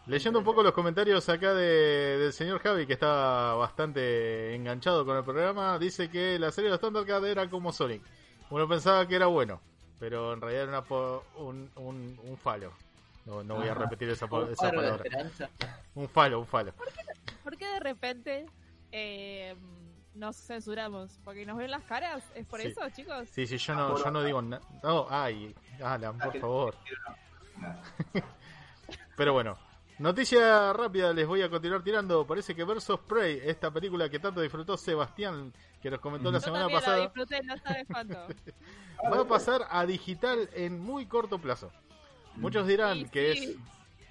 Leyendo 0.07 0.39
un 0.41 0.45
poco 0.45 0.63
los 0.63 0.73
comentarios 0.73 1.29
acá 1.29 1.55
de- 1.55 2.19
del 2.19 2.33
señor 2.33 2.61
Javi, 2.61 2.87
que 2.87 2.95
está 2.95 3.55
bastante 3.55 4.55
enganchado 4.55 5.05
con 5.05 5.17
el 5.17 5.23
programa, 5.25 5.79
dice 5.79 6.11
que 6.11 6.39
la 6.39 6.51
serie 6.51 6.69
de 6.71 6.73
los 6.73 6.81
Thundercats 6.81 7.27
era 7.27 7.49
como 7.49 7.73
Sonic. 7.73 8.03
Uno 8.51 8.67
pensaba 8.67 9.07
que 9.07 9.15
era 9.15 9.27
bueno, 9.27 9.61
pero 10.01 10.33
en 10.33 10.41
realidad 10.41 10.63
era 10.65 10.73
una 10.73 10.83
po- 10.83 11.25
un, 11.37 11.71
un, 11.77 12.19
un 12.25 12.37
falo. 12.37 12.73
No, 13.27 13.45
no 13.45 13.57
voy 13.57 13.69
a 13.69 13.75
repetir 13.75 14.09
esa, 14.09 14.27
esa 14.51 14.73
palabra. 14.73 15.05
Un 15.95 16.09
falo, 16.09 16.41
un 16.41 16.47
falo. 16.47 16.73
¿Por 17.45 17.57
qué 17.57 17.67
de 17.67 17.81
repente 17.81 18.47
eh, 18.91 19.55
nos 20.21 20.37
censuramos? 20.37 21.19
¿Porque 21.25 21.45
nos 21.45 21.57
ven 21.57 21.71
las 21.71 21.83
caras? 21.83 22.23
¿Es 22.35 22.47
por 22.47 22.61
Sí. 22.61 22.69
eso, 22.69 22.83
chicos? 22.91 23.29
Sí, 23.33 23.47
sí, 23.47 23.57
yo 23.57 23.75
no, 23.75 23.97
yo 23.97 24.11
no 24.11 24.23
digo 24.23 24.41
nada. 24.43 24.63
No, 24.83 25.07
ay, 25.11 25.55
Alan, 25.83 26.17
por 26.19 26.39
favor. 26.39 26.75
Pero 29.17 29.33
bueno, 29.33 29.59
noticia 29.99 30.73
rápida 30.73 31.13
les 31.13 31.27
voy 31.27 31.43
a 31.43 31.51
continuar 31.51 31.83
tirando. 31.83 32.27
Parece 32.27 32.55
que 32.55 32.65
Versus 32.65 33.01
Prey, 33.01 33.41
esta 33.45 33.71
película 33.71 34.09
que 34.09 34.19
tanto 34.19 34.41
disfrutó 34.41 34.77
Sebastián, 34.77 35.53
que 35.83 35.91
nos 35.91 36.01
comentó 36.01 36.31
la 36.31 36.39
Yo 36.39 36.45
semana 36.45 36.65
también 36.65 36.81
la 36.81 36.87
pasada, 36.87 37.03
disfruté, 37.05 37.43
no 37.43 37.57
sabes 37.59 37.87
cuánto. 37.91 38.15
va 39.13 39.21
a 39.21 39.25
pasar 39.29 39.67
a 39.71 39.85
digital 39.87 40.49
en 40.55 40.79
muy 40.81 41.07
corto 41.07 41.39
plazo. 41.39 41.71
Muchos 42.37 42.67
dirán 42.67 42.99
Sí, 42.99 43.09
que 43.11 43.35
sí. 43.35 43.45
es 43.45 43.57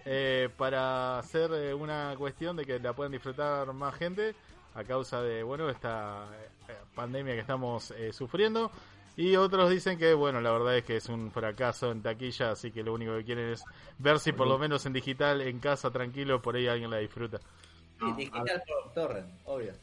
eh, 0.05 0.49
para 0.57 1.19
hacer 1.19 1.51
eh, 1.53 1.73
una 1.73 2.15
cuestión 2.17 2.55
de 2.55 2.65
que 2.65 2.79
la 2.79 2.93
puedan 2.93 3.11
disfrutar 3.11 3.71
más 3.73 3.95
gente 3.95 4.35
a 4.79 4.83
causa 4.85 5.21
de 5.21 5.43
bueno 5.43 5.69
esta 5.69 6.27
eh, 6.69 6.73
pandemia 6.95 7.33
que 7.35 7.41
estamos 7.41 7.91
eh, 7.91 8.13
sufriendo 8.13 8.71
y 9.17 9.35
otros 9.35 9.69
dicen 9.69 9.97
que 9.99 10.13
bueno 10.13 10.41
la 10.41 10.51
verdad 10.51 10.77
es 10.77 10.83
que 10.85 10.97
es 10.97 11.09
un 11.09 11.31
fracaso 11.31 11.91
en 11.91 12.01
taquilla 12.01 12.51
así 12.51 12.71
que 12.71 12.83
lo 12.83 12.93
único 12.93 13.15
que 13.17 13.25
quieren 13.25 13.49
es 13.51 13.63
ver 13.97 14.19
si 14.19 14.31
por 14.33 14.47
lo 14.47 14.57
menos 14.57 14.85
en 14.85 14.93
digital 14.93 15.41
en 15.41 15.59
casa 15.59 15.91
tranquilo 15.91 16.41
por 16.41 16.55
ahí 16.55 16.67
alguien 16.67 16.89
la 16.91 16.97
disfruta 16.97 17.39
Sí, 17.99 18.13
digital 18.13 18.63
por 18.65 18.93
torrent, 18.93 19.29
obvio. 19.45 19.73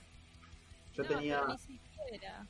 Yo 0.94 1.02
No, 1.02 1.08
tenía, 1.08 1.44
ni 1.46 1.58
siquiera. 1.58 2.46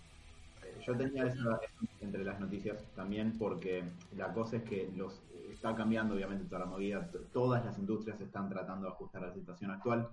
yo 0.87 0.97
tenía 0.97 1.25
esa 1.25 1.59
entre 2.01 2.25
las 2.25 2.39
noticias 2.39 2.85
también 2.95 3.37
porque 3.39 3.83
la 4.17 4.33
cosa 4.33 4.57
es 4.59 4.63
que 4.63 4.93
los 4.97 5.21
está 5.51 5.75
cambiando 5.75 6.15
obviamente 6.15 6.45
toda 6.45 6.61
la 6.61 6.67
movida, 6.67 7.11
todas 7.33 7.65
las 7.65 7.79
industrias 7.79 8.21
están 8.21 8.49
tratando 8.49 8.87
de 8.87 8.93
ajustar 8.93 9.25
a 9.25 9.29
la 9.29 9.35
situación 9.35 9.71
actual 9.73 10.09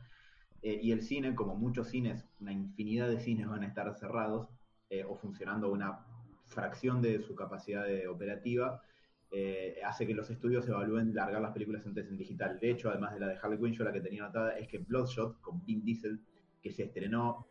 eh, 0.64 0.80
y 0.82 0.91
el 0.93 1.01
cine, 1.01 1.36
como 1.36 1.55
muchos 1.55 1.89
cines, 1.89 2.26
una 2.39 2.53
infinidad 2.53 3.09
de 3.09 3.20
cines 3.20 3.47
van 3.47 3.64
a 3.64 3.68
estar 3.68 3.93
cerrados 3.95 4.47
eh, 4.89 5.03
o 5.03 5.16
funcionando 5.16 5.70
una 5.70 6.05
fracción 6.45 7.01
de 7.01 7.22
su 7.22 7.36
capacidad 7.36 7.86
de 7.86 8.07
operativa, 8.07 8.82
eh, 9.30 9.82
hace 9.84 10.07
que 10.07 10.14
los 10.14 10.30
estudios 10.30 10.68
evalúen 10.70 11.14
largar 11.14 11.41
las 11.41 11.51
películas 11.51 11.86
antes 11.86 12.07
en 12.07 12.18
digital. 12.18 12.59
De 12.61 12.72
hecho, 12.72 12.89
además 12.89 13.14
de 13.14 13.20
la 13.20 13.28
de 13.28 13.38
Harley 13.41 13.59
Quinn, 13.59 13.74
yo 13.74 13.84
la 13.84 13.91
que 13.91 13.99
tenía 13.99 14.24
anotada 14.24 14.57
es 14.57 14.70
que 14.70 14.78
Bloodshot 14.78 15.41
con 15.41 15.66
Vin 15.66 15.84
Diesel, 15.84 16.22
que 16.61 16.72
se 16.72 16.84
estrenó 16.84 17.45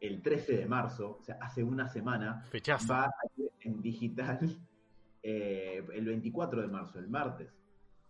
el 0.00 0.22
13 0.22 0.56
de 0.56 0.66
marzo, 0.66 1.18
o 1.20 1.22
sea, 1.22 1.36
hace 1.42 1.62
una 1.62 1.88
semana, 1.88 2.42
fechazo 2.50 2.88
va 2.88 3.06
a 3.06 3.10
ir 3.36 3.50
en 3.60 3.82
digital 3.82 4.38
eh, 5.22 5.84
el 5.92 6.04
24 6.06 6.62
de 6.62 6.68
marzo, 6.68 6.98
el 7.00 7.08
martes. 7.08 7.52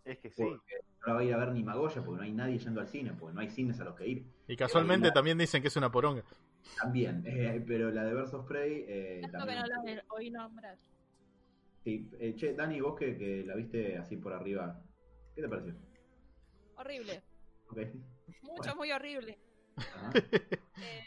Es 0.04 0.18
que 0.18 0.30
sí. 0.30 0.42
Porque 0.42 0.74
la 1.06 1.12
va 1.14 1.20
a 1.20 1.24
ir 1.24 1.32
a 1.32 1.36
ver 1.36 1.52
ni 1.52 1.62
Magoya, 1.62 2.02
porque 2.04 2.16
no 2.18 2.22
hay 2.24 2.32
nadie 2.32 2.58
yendo 2.58 2.80
al 2.80 2.88
cine, 2.88 3.12
porque 3.18 3.34
no 3.34 3.40
hay 3.40 3.48
cines 3.50 3.78
a 3.80 3.84
los 3.84 3.94
que 3.94 4.06
ir. 4.08 4.26
y 4.48 4.56
casualmente 4.56 5.08
la- 5.08 5.14
también 5.14 5.38
dicen 5.38 5.62
que 5.62 5.68
es 5.68 5.76
una 5.76 5.90
poronga 5.90 6.22
También, 6.82 7.22
eh, 7.26 7.62
pero 7.66 7.90
la 7.92 8.04
de 8.04 8.12
Versus 8.14 8.44
Prey 8.44 8.84
eh, 8.88 9.20
Esto 9.24 9.28
que 9.32 9.38
también. 9.38 9.60
no 9.60 9.94
lo 9.94 10.14
oí 10.14 10.30
nombrar. 10.30 10.76
Sí, 11.84 12.10
eh, 12.18 12.34
che, 12.36 12.54
Dani, 12.54 12.80
vos 12.80 12.98
que, 12.98 13.16
que 13.16 13.44
la 13.46 13.54
viste 13.54 13.96
así 13.96 14.16
por 14.16 14.32
arriba, 14.32 14.82
¿qué 15.36 15.42
te 15.42 15.48
pareció? 15.48 15.74
Horrible. 16.76 17.22
Ok. 17.70 17.78
Mucho, 18.42 18.56
Bueno. 18.56 18.76
muy 18.76 18.92
horrible. 18.92 19.38
Eh, 20.78 21.04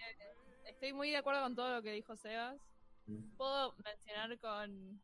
estoy 0.70 0.94
muy 0.94 1.10
de 1.12 1.18
acuerdo 1.18 1.42
con 1.44 1.56
todo 1.56 1.76
lo 1.76 1.82
que 1.84 1.92
dijo 1.92 2.16
Sebas. 2.16 2.60
Mm. 3.08 3.36
Puedo 3.38 3.76
mencionar 3.84 4.38
con. 4.40 5.02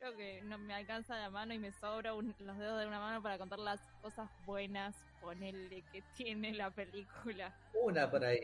Creo 0.00 0.16
que 0.16 0.40
no 0.42 0.56
me 0.56 0.72
alcanza 0.72 1.18
la 1.18 1.28
mano 1.28 1.52
y 1.52 1.58
me 1.58 1.70
sobra 1.72 2.14
un- 2.14 2.34
los 2.38 2.56
dedos 2.56 2.80
de 2.80 2.86
una 2.86 2.98
mano 2.98 3.22
para 3.22 3.36
contar 3.36 3.58
las 3.58 3.82
cosas 4.00 4.30
buenas, 4.46 4.96
ponele, 5.20 5.82
que 5.92 6.00
tiene 6.16 6.52
la 6.54 6.70
película. 6.70 7.54
Una 7.74 8.10
por 8.10 8.24
ahí. 8.24 8.40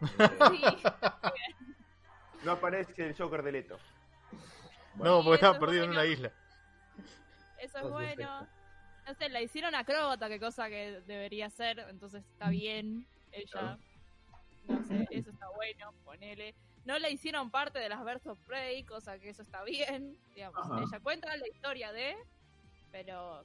Sí, 0.00 0.04
No 2.42 2.52
aparece 2.52 3.06
el 3.06 3.16
Joker 3.16 3.42
de 3.42 3.52
Leto. 3.52 3.78
no 4.96 5.22
porque 5.22 5.36
estaba 5.36 5.54
es 5.54 5.60
perdido 5.60 5.84
en 5.84 5.90
una 5.90 6.04
isla 6.04 6.32
eso 7.58 7.78
es 7.78 7.90
bueno. 7.90 8.46
No 9.06 9.14
sé, 9.14 9.28
la 9.28 9.40
hicieron 9.40 9.74
acróbata, 9.74 10.28
que 10.28 10.38
cosa 10.40 10.68
que 10.68 11.00
debería 11.06 11.48
ser, 11.48 11.78
entonces 11.88 12.24
está 12.32 12.50
bien. 12.50 13.06
Ella, 13.32 13.78
no 14.68 14.84
sé, 14.86 15.06
eso 15.10 15.30
está 15.30 15.48
bueno, 15.54 15.92
ponele. 16.04 16.54
No 16.86 16.98
la 16.98 17.10
hicieron 17.10 17.50
parte 17.50 17.78
de 17.78 17.88
las 17.88 18.02
Versus 18.04 18.38
Prey, 18.46 18.84
cosa 18.84 19.18
que 19.18 19.30
eso 19.30 19.42
está 19.42 19.62
bien. 19.64 20.16
Digamos, 20.34 20.58
Ajá. 20.64 20.82
ella 20.82 21.00
cuenta 21.00 21.36
la 21.36 21.48
historia 21.48 21.92
de, 21.92 22.16
pero 22.92 23.44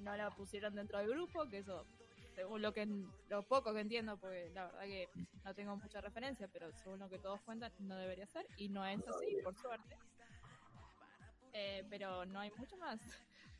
no 0.00 0.16
la 0.16 0.30
pusieron 0.30 0.74
dentro 0.74 0.98
del 0.98 1.10
grupo, 1.10 1.48
que 1.48 1.58
eso, 1.58 1.86
según 2.34 2.60
lo 2.60 2.72
que 2.72 2.86
lo 3.28 3.42
poco 3.44 3.72
que 3.72 3.80
entiendo, 3.80 4.16
porque 4.18 4.50
la 4.52 4.66
verdad 4.66 4.82
que 4.82 5.08
no 5.44 5.54
tengo 5.54 5.76
mucha 5.76 6.00
referencia, 6.00 6.48
pero 6.52 6.72
según 6.72 6.98
lo 6.98 7.08
que 7.08 7.18
todos 7.20 7.40
cuentan, 7.42 7.72
no 7.78 7.96
debería 7.96 8.26
ser, 8.26 8.46
y 8.56 8.68
no 8.68 8.84
es 8.84 8.98
así, 9.06 9.36
por 9.42 9.54
suerte. 9.56 9.96
Eh, 11.52 11.84
pero 11.88 12.26
no 12.26 12.40
hay 12.40 12.50
mucho 12.56 12.76
más. 12.78 12.98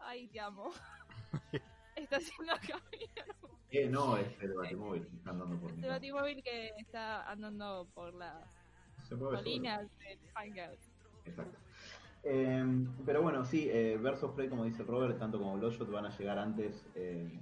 Ay, 0.01 0.27
te 0.29 0.41
amo. 0.41 0.73
Está 1.97 2.17
haciendo 2.17 2.53
camino. 2.57 3.59
Eh, 3.71 3.89
no, 3.89 4.17
es 4.17 4.27
el 4.43 4.53
Batimóvil 4.55 5.07
que 5.07 5.17
está 5.17 5.31
andando 5.31 5.57
por 5.61 5.71
Este 5.71 5.81
casa. 5.83 5.93
batimóvil 5.95 6.43
que 6.43 6.69
está 6.79 7.31
andando 7.31 7.89
por 7.95 8.13
las 8.15 8.45
Se 9.09 9.17
mueve 9.17 9.37
colinas 9.37 9.89
de 9.99 10.19
Hangout. 10.35 10.79
Exacto. 11.27 11.59
Eh, 12.25 12.65
pero 13.05 13.23
bueno, 13.23 13.45
sí, 13.45 13.69
eh, 13.71 13.99
Versus 14.01 14.31
como 14.49 14.65
dice 14.65 14.83
Robert, 14.83 15.19
tanto 15.19 15.39
como 15.39 15.57
Bloodshot 15.59 15.91
van 15.91 16.07
a 16.07 16.17
llegar 16.17 16.39
antes 16.39 16.87
eh, 16.95 17.39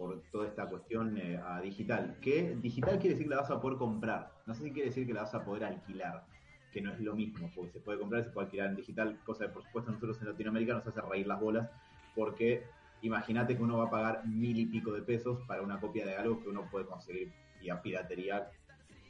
por 0.00 0.22
toda 0.32 0.46
esta 0.46 0.66
cuestión 0.66 1.18
eh, 1.18 1.38
a 1.44 1.60
digital. 1.60 2.16
Que 2.22 2.56
digital 2.56 2.98
quiere 2.98 3.10
decir 3.10 3.28
que 3.28 3.34
la 3.34 3.42
vas 3.42 3.50
a 3.50 3.60
poder 3.60 3.76
comprar. 3.76 4.32
No 4.46 4.54
sé 4.54 4.64
si 4.64 4.72
quiere 4.72 4.88
decir 4.88 5.06
que 5.06 5.12
la 5.12 5.22
vas 5.22 5.34
a 5.34 5.44
poder 5.44 5.64
alquilar, 5.64 6.24
que 6.72 6.80
no 6.80 6.90
es 6.90 7.00
lo 7.00 7.14
mismo, 7.14 7.50
porque 7.54 7.72
se 7.72 7.80
puede 7.80 7.98
comprar 7.98 8.22
y 8.22 8.24
se 8.24 8.30
puede 8.30 8.46
alquilar 8.46 8.70
en 8.70 8.76
digital, 8.76 9.18
cosa 9.24 9.46
que 9.46 9.52
por 9.52 9.62
supuesto 9.62 9.90
nosotros 9.90 10.18
en 10.22 10.28
Latinoamérica 10.28 10.72
nos 10.72 10.86
hace 10.86 11.02
reír 11.02 11.26
las 11.26 11.38
bolas, 11.38 11.68
porque 12.14 12.64
imagínate 13.02 13.56
que 13.56 13.62
uno 13.62 13.76
va 13.76 13.88
a 13.88 13.90
pagar 13.90 14.26
mil 14.26 14.58
y 14.58 14.66
pico 14.66 14.90
de 14.92 15.02
pesos 15.02 15.38
para 15.46 15.60
una 15.60 15.78
copia 15.78 16.06
de 16.06 16.16
algo 16.16 16.40
que 16.40 16.48
uno 16.48 16.66
puede 16.70 16.86
conseguir 16.86 17.30
y 17.60 17.68
a 17.68 17.82
piratería 17.82 18.50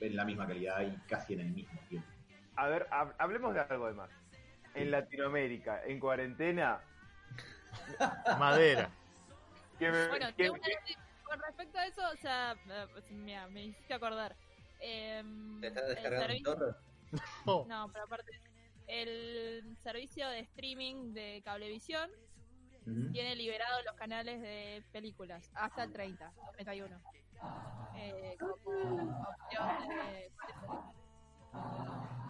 en 0.01 0.17
la 0.17 0.25
misma 0.25 0.47
calidad 0.47 0.81
y 0.83 0.97
casi 1.09 1.35
en 1.35 1.41
el 1.41 1.51
mismo 1.51 1.81
tiempo. 1.89 2.09
A 2.57 2.69
ver, 2.69 2.87
hab- 2.91 3.15
hablemos 3.19 3.55
de 3.55 3.61
algo 3.61 3.93
más. 3.93 4.11
En 4.75 4.91
Latinoamérica, 4.91 5.83
en 5.85 5.99
cuarentena, 6.01 6.81
madera 8.39 8.91
que 9.79 9.91
me- 9.91 10.09
Bueno, 10.09 10.27
que- 10.37 10.51
una 10.51 10.61
con 11.25 11.41
respecto 11.41 11.79
a 11.79 11.87
eso, 11.87 12.03
o 12.13 12.17
sea, 12.17 12.57
eh, 12.69 12.87
pues, 12.93 13.09
mira, 13.11 13.47
me 13.49 13.63
hiciste 13.65 13.95
acordar. 13.95 14.35
Em, 14.81 15.61
¿Te 15.61 15.69
estás 15.69 15.85
el 15.91 15.95
descargando 15.95 16.27
servicio- 16.27 16.77
No, 17.69 17.89
pero 17.93 18.05
aparte, 18.05 18.33
el 18.89 19.77
servicio 19.83 20.29
de 20.29 20.41
streaming 20.41 21.13
de 21.13 21.43
Cablevisión 21.45 22.11
tiene 23.13 23.37
liberados 23.37 23.85
los 23.85 23.95
canales 23.95 24.41
de 24.41 24.83
películas 24.91 25.49
hasta 25.55 25.85
el 25.85 25.93
30, 25.93 26.33
31. 26.55 27.01
Eh, 27.97 28.37
como 28.39 28.55
opción 29.29 29.89
de- 29.89 30.31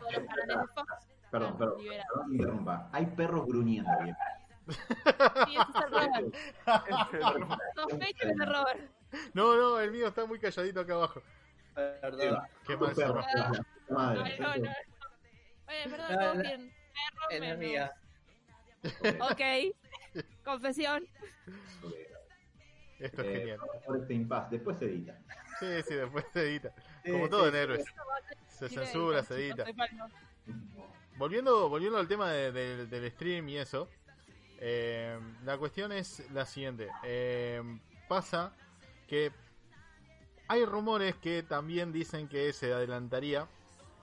todos 0.00 0.12
los 0.14 0.24
canales 0.26 0.58
de 0.58 0.66
Fox. 0.74 1.08
Perdón, 1.30 1.58
perdón, 1.58 1.80
interrumpa. 2.32 2.88
Hay 2.92 3.06
perros 3.06 3.46
gruñendo 3.46 3.90
bien. 4.02 4.16
Sí, 4.68 4.76
ese 5.56 5.70
es 5.78 5.84
el 5.84 5.90
Robert. 5.90 6.34
Sospecho 7.76 8.18
que 8.20 8.30
es 8.32 8.40
el 8.40 8.46
Robert. 8.46 8.90
No, 9.34 9.56
no, 9.56 9.80
el 9.80 9.90
mío 9.90 10.08
está 10.08 10.24
muy 10.26 10.38
calladito 10.38 10.80
acá 10.80 10.94
abajo. 10.94 11.22
Perdón. 11.74 12.38
Qué 12.66 12.76
mal 12.76 12.94
perro, 12.94 13.22
madre. 13.90 14.38
No, 14.38 14.56
no. 14.56 14.70
Oye, 15.68 15.88
perdón, 15.88 16.18
todo 16.18 16.34
bien. 16.42 16.72
Perro. 18.82 19.26
Ok. 19.30 19.40
Confesión. 20.44 21.04
Esto 23.00 23.22
es 23.22 23.28
Eh, 23.28 23.38
genial. 23.38 23.58
por 23.86 23.96
este 23.96 24.14
impasse. 24.14 24.56
Después 24.56 24.78
se 24.78 24.84
edita. 24.84 25.18
Sí, 25.58 25.66
sí, 25.88 25.94
después 25.94 26.24
se 26.32 26.42
edita. 26.42 26.72
Como 27.04 27.24
sí, 27.24 27.30
todo 27.30 27.46
en 27.46 27.52
sí. 27.52 27.58
héroes. 27.58 27.84
Se 28.48 28.68
censura, 28.68 29.22
se 29.24 29.34
edita. 29.34 29.64
Volviendo, 31.16 31.68
volviendo 31.68 31.98
al 31.98 32.08
tema 32.08 32.30
de- 32.30 32.52
de- 32.52 32.86
del 32.86 33.10
stream 33.12 33.48
y 33.48 33.58
eso, 33.58 33.88
eh, 34.58 35.18
la 35.44 35.58
cuestión 35.58 35.92
es 35.92 36.30
la 36.32 36.46
siguiente. 36.46 36.88
Eh, 37.04 37.62
pasa 38.08 38.52
que 39.06 39.32
hay 40.48 40.64
rumores 40.64 41.14
que 41.16 41.42
también 41.42 41.92
dicen 41.92 42.28
que 42.28 42.52
se 42.52 42.72
adelantaría, 42.72 43.46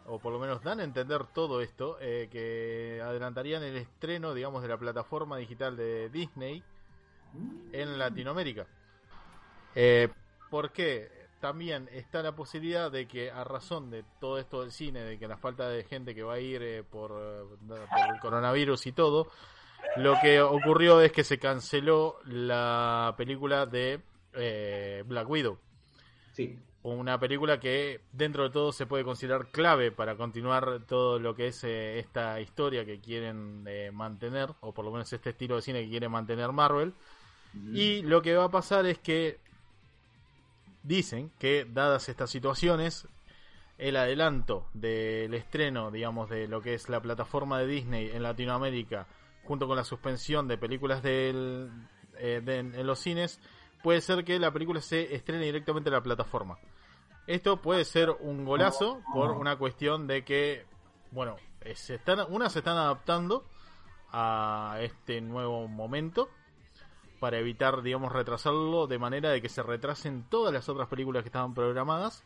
o 0.06 0.20
por 0.20 0.32
lo 0.32 0.40
menos 0.40 0.64
dan 0.64 0.80
a 0.80 0.84
entender 0.84 1.26
todo 1.26 1.62
esto, 1.62 1.98
eh, 2.00 2.30
que 2.32 3.02
adelantarían 3.04 3.64
el 3.64 3.76
estreno, 3.78 4.34
digamos, 4.34 4.62
de 4.62 4.70
la 4.70 4.78
plataforma 4.78 5.38
digital 5.38 5.76
de 5.76 6.10
Disney 6.10 6.64
en 7.74 7.98
Latinoamérica. 8.00 8.66
Eh, 9.80 10.10
¿Por 10.50 10.72
qué? 10.72 11.08
También 11.40 11.88
está 11.92 12.24
la 12.24 12.36
posibilidad 12.36 12.92
de 12.92 13.08
que 13.08 13.30
a 13.30 13.44
razón 13.44 13.92
de 13.92 14.04
todo 14.20 14.40
esto 14.40 14.62
del 14.62 14.72
cine, 14.72 15.02
de 15.02 15.20
que 15.20 15.28
la 15.28 15.38
falta 15.38 15.70
de 15.70 15.84
gente 15.84 16.16
que 16.16 16.24
va 16.24 16.34
a 16.34 16.40
ir 16.40 16.64
eh, 16.64 16.84
por, 16.84 17.12
eh, 17.12 17.58
por 17.68 18.16
el 18.16 18.20
coronavirus 18.20 18.88
y 18.88 18.92
todo, 18.92 19.28
lo 19.98 20.16
que 20.20 20.42
ocurrió 20.42 21.00
es 21.00 21.12
que 21.12 21.24
se 21.24 21.38
canceló 21.38 22.18
la 22.26 23.14
película 23.18 23.68
de 23.68 24.02
eh, 24.34 25.04
Black 25.06 25.30
Widow. 25.30 25.60
Sí. 26.32 26.58
Una 26.82 27.20
película 27.20 27.60
que 27.60 28.02
dentro 28.12 28.46
de 28.46 28.50
todo 28.50 28.72
se 28.72 28.88
puede 28.88 29.04
considerar 29.04 29.52
clave 29.52 29.92
para 29.92 30.16
continuar 30.18 30.86
todo 30.88 31.20
lo 31.20 31.36
que 31.36 31.48
es 31.50 31.64
eh, 31.64 32.00
esta 32.00 32.42
historia 32.42 32.84
que 32.84 33.00
quieren 33.00 33.64
mantener, 33.94 34.50
o 34.62 34.74
por 34.74 34.86
lo 34.86 34.92
menos 34.92 35.14
este 35.14 35.30
estilo 35.30 35.58
de 35.58 35.62
cine 35.62 35.84
que 35.84 35.90
quiere 35.90 36.10
mantener 36.10 36.52
Marvel. 36.52 36.96
Y 37.74 38.02
lo 38.02 38.22
que 38.22 38.36
va 38.36 38.46
a 38.46 38.52
pasar 38.52 38.86
es 38.86 39.00
que 39.00 39.40
dicen 40.88 41.32
que, 41.38 41.66
dadas 41.66 42.10
estas 42.10 42.30
situaciones, 42.30 43.08
el 43.78 43.98
adelanto 43.98 44.68
del 44.74 45.34
estreno, 45.34 45.92
digamos, 45.92 46.30
de 46.30 46.48
lo 46.48 46.62
que 46.62 46.74
es 46.74 46.90
la 46.90 47.02
plataforma 47.02 47.60
de 47.60 47.68
Disney 47.68 48.10
en 48.12 48.24
Latinoamérica, 48.24 49.08
junto 49.44 49.68
con 49.68 49.76
la 49.76 49.84
suspensión 49.84 50.48
de 50.48 50.58
películas 50.58 51.04
del, 51.04 51.70
eh, 52.18 52.42
en 52.46 52.88
los 52.88 53.00
cines, 53.00 53.40
puede 53.84 54.02
ser 54.02 54.24
que 54.24 54.40
la 54.40 54.52
película 54.52 54.82
se 54.82 55.14
estrene 55.14 55.46
directamente 55.46 55.90
en 55.90 55.94
la 55.96 56.02
plataforma. 56.02 56.58
Esto 57.28 57.62
puede 57.62 57.84
ser 57.84 58.10
un 58.10 58.46
golazo 58.46 59.02
por 59.14 59.32
una 59.32 59.58
cuestión 59.58 60.08
de 60.08 60.24
que, 60.24 60.66
bueno, 61.12 61.36
eh, 61.62 61.76
se 61.76 61.96
están, 61.96 62.20
unas 62.30 62.54
se 62.54 62.60
están 62.60 62.78
adaptando 62.78 63.46
a 64.12 64.78
este 64.80 65.20
nuevo 65.20 65.68
momento 65.68 66.30
para 67.20 67.40
evitar, 67.40 67.82
digamos, 67.82 68.12
retrasarlo 68.12 68.88
de 68.88 69.00
manera 69.00 69.30
de 69.30 69.42
que 69.42 69.50
se 69.50 69.64
retrasen 69.64 70.28
todas 70.30 70.54
las 70.54 70.70
otras 70.70 70.88
películas 70.88 71.24
que 71.24 71.30
estaban 71.30 71.54
programadas. 71.54 72.24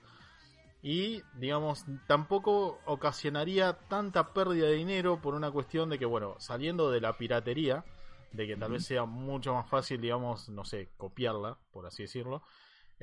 Y, 0.83 1.21
digamos, 1.35 1.85
tampoco 2.07 2.79
ocasionaría 2.85 3.73
tanta 3.87 4.33
pérdida 4.33 4.67
de 4.67 4.73
dinero 4.73 5.21
por 5.21 5.35
una 5.35 5.51
cuestión 5.51 5.89
de 5.89 5.99
que, 5.99 6.05
bueno, 6.05 6.35
saliendo 6.39 6.89
de 6.89 7.01
la 7.01 7.17
piratería, 7.17 7.85
de 8.31 8.47
que 8.47 8.57
tal 8.57 8.71
vez 8.71 8.85
sea 8.85 9.05
mucho 9.05 9.53
más 9.53 9.69
fácil, 9.69 10.01
digamos, 10.01 10.49
no 10.49 10.65
sé, 10.65 10.89
copiarla, 10.97 11.57
por 11.71 11.85
así 11.85 12.03
decirlo, 12.03 12.41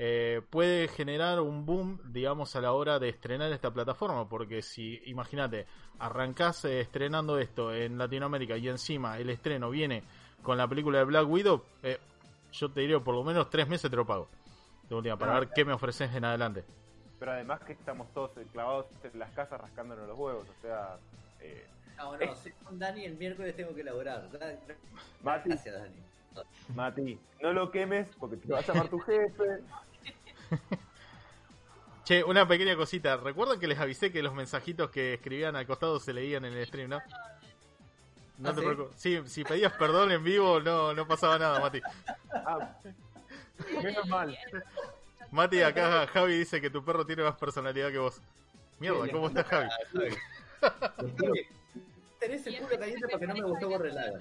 eh, 0.01 0.43
puede 0.51 0.87
generar 0.87 1.41
un 1.41 1.67
boom, 1.67 2.01
digamos, 2.13 2.55
a 2.55 2.61
la 2.61 2.73
hora 2.73 3.01
de 3.01 3.09
estrenar 3.09 3.53
esta 3.53 3.73
plataforma, 3.73 4.29
porque 4.29 4.63
si, 4.63 5.01
imagínate, 5.07 5.67
arrancás 5.99 6.65
eh, 6.65 6.81
estrenando 6.81 7.37
esto 7.39 7.75
en 7.75 7.99
Latinoamérica 7.99 8.57
y 8.57 8.69
encima 8.69 9.19
el 9.19 9.29
estreno 9.31 9.71
viene 9.71 10.05
con 10.43 10.57
la 10.59 10.67
película 10.69 10.99
de 10.99 11.05
Black 11.05 11.29
Widow, 11.29 11.63
eh, 11.83 11.99
yo 12.53 12.71
te 12.71 12.81
diría 12.81 12.99
por 13.01 13.15
lo 13.15 13.23
menos 13.25 13.51
tres 13.51 13.69
meses 13.69 13.91
te 13.91 13.97
lo 13.97 14.07
pago. 14.07 14.29
De 14.89 14.95
última, 14.95 15.17
para 15.19 15.39
ver 15.41 15.49
qué 15.55 15.65
me 15.65 15.73
ofreces 15.75 16.15
en 16.15 16.25
adelante. 16.25 16.65
Pero 17.19 17.33
además 17.33 17.61
que 17.61 17.73
estamos 17.75 18.13
todos 18.15 18.31
clavados 18.53 18.87
en 19.03 19.19
las 19.19 19.31
casas 19.33 19.61
rascándonos 19.61 20.07
los 20.09 20.17
huevos, 20.19 20.47
o 20.49 20.63
sea... 20.63 20.97
eh, 21.41 21.67
No, 21.97 22.17
no, 22.17 22.35
si 22.37 22.51
con 22.53 22.79
Dani 22.79 23.05
el 23.05 23.17
miércoles 23.17 23.55
tengo 23.57 23.75
que 23.75 23.85
laburar. 23.85 24.31
Da- 24.31 24.57
Mati, 25.23 25.49
Gracias, 25.51 25.75
Dani. 25.75 25.97
Mati, 26.75 27.19
no 27.43 27.53
lo 27.53 27.71
quemes 27.71 28.09
porque 28.19 28.37
te 28.37 28.53
va 28.53 28.61
a 28.61 28.63
llamar 28.63 28.89
tu 28.89 28.99
jefe. 29.01 29.45
Che, 32.05 32.23
una 32.25 32.49
pequeña 32.49 32.75
cosita. 32.77 33.17
¿Recuerdan 33.19 33.61
que 33.61 33.67
les 33.67 33.79
avisé 33.79 34.11
que 34.11 34.23
los 34.23 34.33
mensajitos 34.33 34.91
que 34.91 35.15
escribían 35.15 35.57
al 35.57 35.67
costado 35.67 36.01
se 36.01 36.15
leían 36.15 36.45
en 36.47 36.55
el 36.55 36.67
stream, 36.67 36.89
no? 36.89 37.01
No 38.39 38.51
¿Ah, 38.51 38.55
te 38.55 38.61
sí? 38.61 38.67
preocupes. 38.67 39.01
Sí, 39.01 39.21
si 39.27 39.45
pedías 39.45 39.73
perdón 39.73 40.13
en 40.13 40.23
vivo, 40.25 40.61
no, 40.61 40.95
no 40.95 41.07
pasaba 41.07 41.39
nada, 41.39 41.61
Mati. 41.61 41.81
Ah, 42.33 42.77
menos 43.83 44.07
mal. 44.09 44.39
Mati, 45.31 45.61
acá 45.63 46.07
Javi 46.07 46.39
dice 46.39 46.61
que 46.61 46.71
tu 46.71 46.85
perro 46.85 47.05
tiene 47.05 47.23
más 47.25 47.37
personalidad 47.37 47.91
que 47.91 47.99
vos. 47.99 48.21
Mierda, 48.79 49.11
¿cómo 49.11 49.27
está 49.29 49.43
Javi? 49.45 49.69
Quiero- 51.17 51.35
Tenés 52.21 52.47
el 52.47 52.59
culo 52.59 52.79
caliente 52.79 53.07
porque 53.11 53.27
no 53.27 53.35
me 53.35 53.43
gustó 53.43 53.69
Borrelaga. 53.69 54.19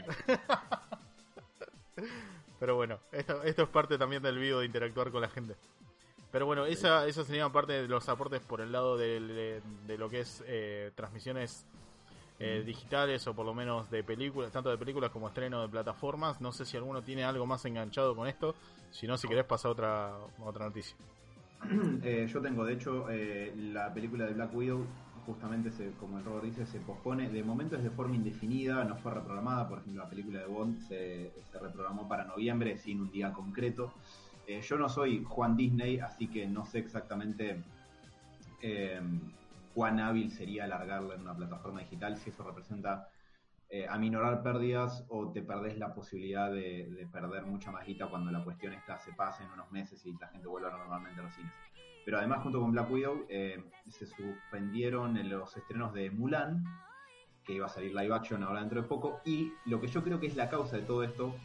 Pero 2.59 2.75
bueno, 2.75 2.99
esto, 3.11 3.43
esto 3.43 3.63
es 3.63 3.69
parte 3.69 3.97
también 3.97 4.21
del 4.23 4.37
video 4.37 4.59
de 4.59 4.65
interactuar 4.65 5.11
con 5.11 5.21
la 5.21 5.29
gente. 5.29 5.55
Pero 6.31 6.45
bueno, 6.45 6.65
esa, 6.65 7.05
esa 7.07 7.23
sería 7.23 7.47
parte 7.49 7.73
de 7.73 7.87
los 7.87 8.07
aportes 8.09 8.41
por 8.41 8.61
el 8.61 8.71
lado 8.71 8.97
del- 8.97 9.27
de, 9.27 9.61
de 9.85 9.97
lo 9.97 10.09
que 10.09 10.21
es 10.21 10.43
eh, 10.47 10.91
transmisiones 10.95 11.65
eh, 12.39 12.63
digitales 12.65 13.25
o 13.27 13.33
por 13.33 13.45
lo 13.45 13.53
menos 13.53 13.89
de 13.89 14.03
películas, 14.03 14.51
tanto 14.51 14.69
de 14.69 14.77
películas 14.77 15.09
como 15.09 15.27
estreno 15.27 15.61
de 15.61 15.69
plataformas. 15.69 16.39
No 16.39 16.51
sé 16.51 16.65
si 16.65 16.77
alguno 16.77 17.01
tiene 17.01 17.23
algo 17.23 17.45
más 17.45 17.65
enganchado 17.65 18.15
con 18.15 18.27
esto. 18.27 18.55
Si 18.91 19.07
no, 19.07 19.17
si 19.17 19.27
querés 19.27 19.45
pasar 19.45 19.71
otra, 19.71 20.13
otra 20.43 20.65
noticia. 20.65 20.95
Eh, 22.03 22.27
yo 22.31 22.39
tengo, 22.39 22.63
de 22.63 22.73
hecho, 22.73 23.09
eh, 23.09 23.51
la 23.57 23.91
película 23.91 24.25
de 24.25 24.33
Black 24.33 24.53
Widow, 24.55 24.85
justamente, 25.25 25.71
se, 25.71 25.91
como 25.99 26.19
el 26.19 26.23
Robert 26.23 26.45
dice, 26.45 26.65
se 26.67 26.79
pospone. 26.79 27.29
De 27.29 27.43
momento 27.43 27.75
es 27.75 27.83
de 27.83 27.89
forma 27.89 28.15
indefinida, 28.15 28.83
no 28.83 28.95
fue 28.97 29.13
reprogramada. 29.13 29.67
Por 29.67 29.79
ejemplo, 29.79 30.03
la 30.03 30.09
película 30.09 30.39
de 30.39 30.45
Bond 30.45 30.79
se, 30.87 31.31
se 31.51 31.59
reprogramó 31.59 32.07
para 32.07 32.25
noviembre 32.25 32.77
sin 32.77 33.01
un 33.01 33.11
día 33.11 33.33
concreto. 33.33 33.91
Eh, 34.45 34.61
yo 34.61 34.77
no 34.77 34.87
soy 34.87 35.23
Juan 35.23 35.57
Disney, 35.57 35.99
así 35.99 36.27
que 36.27 36.47
no 36.47 36.65
sé 36.65 36.79
exactamente 36.79 37.61
cuán 39.77 39.99
hábil 39.99 40.31
sería 40.31 40.63
alargarla 40.63 41.13
en 41.13 41.21
una 41.21 41.35
plataforma 41.35 41.81
digital, 41.81 42.17
si 42.17 42.31
eso 42.31 42.43
representa 42.43 43.09
eh, 43.69 43.85
aminorar 43.87 44.41
pérdidas 44.41 45.05
o 45.07 45.31
te 45.31 45.43
perdés 45.43 45.77
la 45.77 45.93
posibilidad 45.93 46.49
de, 46.49 46.87
de 46.89 47.05
perder 47.05 47.45
mucha 47.45 47.69
más 47.69 47.85
guita 47.85 48.07
cuando 48.07 48.31
la 48.31 48.43
cuestión 48.43 48.73
esta 48.73 48.97
se 48.97 49.13
pase 49.13 49.43
en 49.43 49.51
unos 49.51 49.71
meses 49.71 50.03
y 50.03 50.17
la 50.19 50.29
gente 50.29 50.47
vuelva 50.47 50.71
normalmente 50.71 51.19
a 51.19 51.25
los 51.25 51.33
cines. 51.35 51.53
Pero 52.03 52.17
además, 52.17 52.41
junto 52.41 52.59
con 52.59 52.71
Black 52.71 52.89
Widow, 52.89 53.27
eh, 53.29 53.63
se 53.87 54.07
suspendieron 54.07 55.15
en 55.15 55.29
los 55.29 55.55
estrenos 55.55 55.93
de 55.93 56.09
Mulan, 56.09 56.63
que 57.45 57.53
iba 57.53 57.67
a 57.67 57.69
salir 57.69 57.93
live 57.93 58.15
action 58.15 58.41
ahora 58.41 58.61
dentro 58.61 58.81
de 58.81 58.87
poco, 58.87 59.21
y 59.25 59.53
lo 59.65 59.79
que 59.79 59.89
yo 59.89 60.03
creo 60.03 60.19
que 60.19 60.25
es 60.25 60.35
la 60.35 60.49
causa 60.49 60.77
de 60.77 60.81
todo 60.81 61.03
esto, 61.03 61.35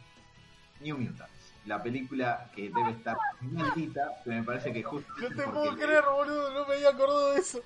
New 0.81 0.97
Mutants. 0.97 1.53
La 1.67 1.83
película 1.83 2.49
que 2.55 2.71
debe 2.71 2.89
estar 2.93 3.15
maldita, 3.41 4.09
pero 4.23 4.37
me 4.37 4.43
parece 4.43 4.73
que 4.73 4.81
justo 4.81 5.13
No 5.21 5.27
te 5.27 5.43
puedo 5.43 5.75
creer, 5.75 6.03
boludo, 6.11 6.51
no 6.51 6.65
me 6.65 6.73
había 6.73 6.89
acordado 6.89 7.33
de 7.33 7.39
eso. 7.39 7.61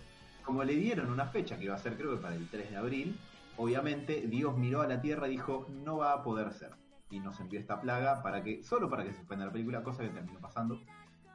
Como 0.47 0.63
le 0.63 0.75
dieron 0.75 1.11
una 1.11 1.25
fecha 1.25 1.57
que 1.57 1.65
iba 1.65 1.75
a 1.75 1.77
ser 1.77 1.97
creo 1.97 2.15
que 2.15 2.21
para 2.21 2.33
el 2.33 2.47
3 2.47 2.71
de 2.71 2.77
abril, 2.77 3.19
obviamente 3.57 4.21
Dios 4.27 4.57
miró 4.57 4.81
a 4.81 4.87
la 4.87 5.01
tierra 5.01 5.27
y 5.27 5.31
dijo 5.31 5.67
no 5.83 5.97
va 5.97 6.13
a 6.13 6.23
poder 6.23 6.53
ser. 6.53 6.71
Y 7.09 7.19
nos 7.19 7.37
envió 7.41 7.59
esta 7.59 7.81
plaga 7.81 8.23
para 8.23 8.41
que, 8.41 8.63
solo 8.63 8.89
para 8.89 9.03
que 9.03 9.11
se 9.11 9.17
suspenda 9.17 9.45
la 9.45 9.51
película, 9.51 9.83
cosa 9.83 10.03
que 10.03 10.09
terminó 10.09 10.39
pasando. 10.39 10.79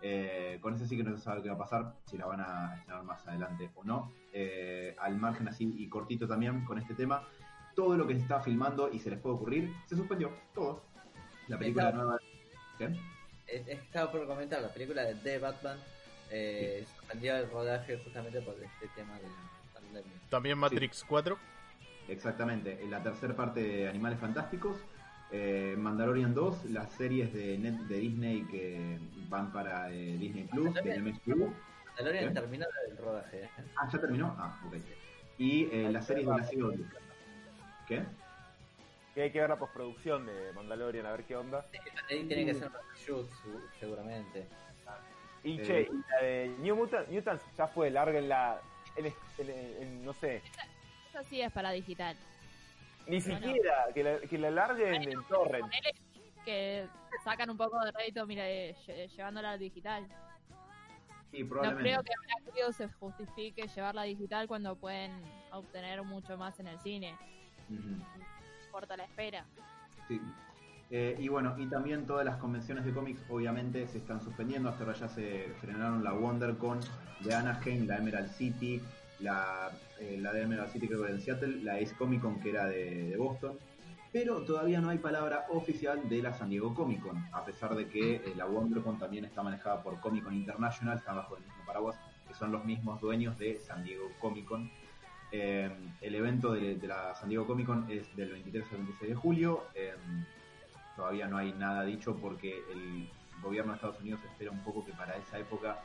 Eh, 0.00 0.58
con 0.62 0.74
eso 0.74 0.86
sí 0.86 0.96
que 0.96 1.04
no 1.04 1.14
se 1.14 1.22
sabe 1.22 1.42
qué 1.42 1.50
va 1.50 1.56
a 1.56 1.58
pasar, 1.58 1.94
si 2.06 2.16
la 2.16 2.24
van 2.24 2.40
a 2.40 2.74
estrenar 2.74 3.04
más 3.04 3.26
adelante 3.28 3.70
o 3.74 3.84
no. 3.84 4.10
Eh, 4.32 4.96
al 4.98 5.18
margen 5.18 5.46
así 5.46 5.74
y 5.76 5.88
cortito 5.90 6.26
también 6.26 6.64
con 6.64 6.78
este 6.78 6.94
tema, 6.94 7.22
todo 7.76 7.96
lo 7.98 8.06
que 8.06 8.14
se 8.14 8.20
está 8.20 8.40
filmando 8.40 8.90
y 8.90 8.98
se 8.98 9.10
les 9.10 9.20
puede 9.20 9.36
ocurrir, 9.36 9.74
se 9.86 9.94
suspendió, 9.94 10.32
todo. 10.54 10.82
La 11.48 11.58
película 11.58 11.92
nueva... 11.92 12.18
¿Qué? 12.78 12.98
Estaba 13.46 14.10
por 14.10 14.26
comentar, 14.26 14.62
la 14.62 14.72
película 14.72 15.02
de 15.02 15.16
The 15.16 15.38
Batman 15.38 15.78
eh, 16.32 16.84
suspendió 16.96 17.36
el 17.36 17.50
rodaje 17.50 17.98
justamente 17.98 18.40
por 18.40 18.54
este 18.54 18.88
tema 18.96 19.16
de 19.18 19.24
la 19.24 19.72
pandemia. 19.74 20.12
También 20.30 20.58
Matrix 20.58 21.04
4. 21.06 21.38
Exactamente, 22.08 22.82
en 22.82 22.90
la 22.90 23.02
tercera 23.02 23.36
parte 23.36 23.62
de 23.62 23.88
Animales 23.88 24.18
Fantásticos, 24.18 24.76
eh, 25.30 25.74
Mandalorian 25.78 26.34
2, 26.34 26.70
las 26.70 26.90
series 26.92 27.32
de 27.32 27.58
net 27.58 27.74
de 27.74 27.98
Disney 27.98 28.44
que 28.50 28.98
van 29.28 29.52
para 29.52 29.90
eh, 29.92 30.16
Disney 30.18 30.44
Plus, 30.44 30.74
del 30.74 31.02
MCU. 31.02 31.52
Mandalorian 31.86 32.28
¿Qué? 32.28 32.40
terminó 32.40 32.66
el 32.88 32.96
rodaje. 32.96 33.44
¿eh? 33.44 33.50
Ah, 33.76 33.88
¿ya 33.92 34.00
terminó? 34.00 34.34
Ah, 34.38 34.58
ok. 34.66 34.76
y 35.38 35.68
eh, 35.70 35.90
las 35.92 36.06
series 36.06 36.26
de 36.26 36.32
la 36.32 36.46
CW. 36.46 36.82
¿Qué? 37.86 38.02
Que 39.14 39.22
hay 39.22 39.30
que 39.30 39.40
ver 39.40 39.50
la 39.50 39.58
postproducción 39.58 40.24
de 40.24 40.52
Mandalorian, 40.54 41.04
a 41.04 41.12
ver 41.12 41.24
qué 41.24 41.36
onda. 41.36 41.66
Ahí 42.10 42.24
tiene 42.24 42.46
que 42.46 42.54
ser 42.54 42.70
un 43.10 43.28
seguramente. 43.78 44.48
Y 45.44 45.60
Eh. 45.60 45.62
che, 45.64 45.80
y 45.82 45.96
la 46.10 46.22
de 46.22 46.54
New 46.60 46.76
Mutant, 46.76 47.08
Mutants 47.08 47.44
ya 47.56 47.66
fue, 47.66 47.90
larguenla 47.90 48.60
en, 48.96 49.06
en, 49.06 49.14
en- 49.38 49.82
en- 49.82 50.04
no 50.04 50.12
sé, 50.12 50.36
Eso 51.08 51.22
sí 51.28 51.40
es 51.40 51.52
para 51.52 51.70
digital. 51.72 52.16
ni 53.06 53.20
siquiera, 53.20 53.86
que 53.92 54.04
la, 54.04 54.20
que 54.20 54.38
la 54.38 54.50
larguen 54.50 55.02
en 55.02 55.22
torrent. 55.24 55.66
Que 56.44 56.86
sacan 57.24 57.50
un 57.50 57.56
poco 57.56 57.78
de 57.84 57.90
rédito, 57.92 58.26
mira, 58.26 58.48
eh, 58.48 58.74
lle- 58.86 59.08
llevándola 59.08 59.52
al 59.52 59.58
digital. 59.58 60.06
Sí, 61.30 61.42
No 61.44 61.76
creo 61.76 62.02
que 62.02 62.12
a 62.12 62.36
Black 62.54 62.72
se 62.74 62.88
justifique 62.88 63.66
llevarla 63.68 64.02
digital 64.02 64.46
cuando 64.46 64.76
pueden 64.76 65.12
obtener 65.50 66.02
mucho 66.02 66.36
más 66.36 66.58
en 66.60 66.66
el 66.68 66.78
cine. 66.80 67.16
Ujú. 67.70 68.04
Corta 68.70 68.96
la 68.96 69.04
espera. 69.04 69.44
Sí. 70.08 70.20
Eh, 70.94 71.16
y 71.18 71.28
bueno, 71.28 71.54
y 71.58 71.64
también 71.68 72.04
todas 72.04 72.22
las 72.22 72.36
convenciones 72.36 72.84
de 72.84 72.92
cómics 72.92 73.18
obviamente 73.30 73.88
se 73.88 73.96
están 73.96 74.20
suspendiendo. 74.20 74.68
Hasta 74.68 74.84
ahora 74.84 74.98
ya 74.98 75.08
se 75.08 75.46
frenaron 75.58 76.04
la 76.04 76.12
WonderCon 76.12 76.80
de 77.20 77.34
Anaheim, 77.34 77.86
la 77.86 77.96
Emerald 77.96 78.30
City, 78.30 78.78
la, 79.20 79.70
eh, 79.98 80.18
la 80.20 80.34
de 80.34 80.42
Emerald 80.42 80.70
City 80.70 80.86
creo 80.86 81.00
que 81.00 81.06
era 81.06 81.14
en 81.14 81.22
Seattle, 81.22 81.62
la 81.62 81.76
Ace 81.76 81.94
Comic 81.96 82.20
Con 82.20 82.38
que 82.40 82.50
era 82.50 82.66
de, 82.66 83.16
Boston. 83.16 83.58
Pero 84.12 84.42
todavía 84.42 84.82
no 84.82 84.90
hay 84.90 84.98
palabra 84.98 85.46
oficial 85.48 86.06
de 86.10 86.20
la 86.20 86.34
San 86.34 86.50
Diego 86.50 86.74
Comic 86.74 87.00
Con, 87.00 87.16
a 87.32 87.42
pesar 87.42 87.74
de 87.74 87.88
que 87.88 88.16
eh, 88.16 88.34
la 88.36 88.44
WonderCon 88.44 88.98
también 88.98 89.24
está 89.24 89.42
manejada 89.42 89.82
por 89.82 89.98
Comic 89.98 90.24
Con 90.24 90.34
International, 90.34 90.98
está 90.98 91.14
bajo 91.14 91.38
el 91.38 91.42
mismo 91.42 91.64
paraguas, 91.64 91.96
que 92.28 92.34
son 92.34 92.52
los 92.52 92.66
mismos 92.66 93.00
dueños 93.00 93.38
de 93.38 93.58
San 93.60 93.82
Diego 93.82 94.10
Comic 94.20 94.44
Con. 94.44 94.70
El 95.30 96.14
evento 96.14 96.52
de, 96.52 96.74
de 96.74 96.86
la 96.86 97.14
San 97.14 97.30
Diego 97.30 97.46
Comic 97.46 97.64
Con 97.64 97.90
es 97.90 98.14
del 98.14 98.32
23 98.32 98.66
al 98.72 98.76
26 98.76 99.08
de 99.08 99.14
julio. 99.14 99.64
Todavía 100.96 101.26
no 101.26 101.38
hay 101.38 101.52
nada 101.52 101.84
dicho 101.84 102.16
porque 102.16 102.62
el 102.70 103.08
gobierno 103.42 103.72
de 103.72 103.76
Estados 103.76 104.00
Unidos 104.00 104.20
espera 104.24 104.50
un 104.50 104.60
poco 104.60 104.84
que 104.84 104.92
para 104.92 105.16
esa 105.16 105.38
época 105.38 105.78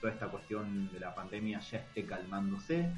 toda 0.00 0.12
esta 0.12 0.28
cuestión 0.28 0.90
de 0.92 1.00
la 1.00 1.14
pandemia 1.14 1.60
ya 1.60 1.78
esté 1.78 2.04
calmándose. 2.04 2.90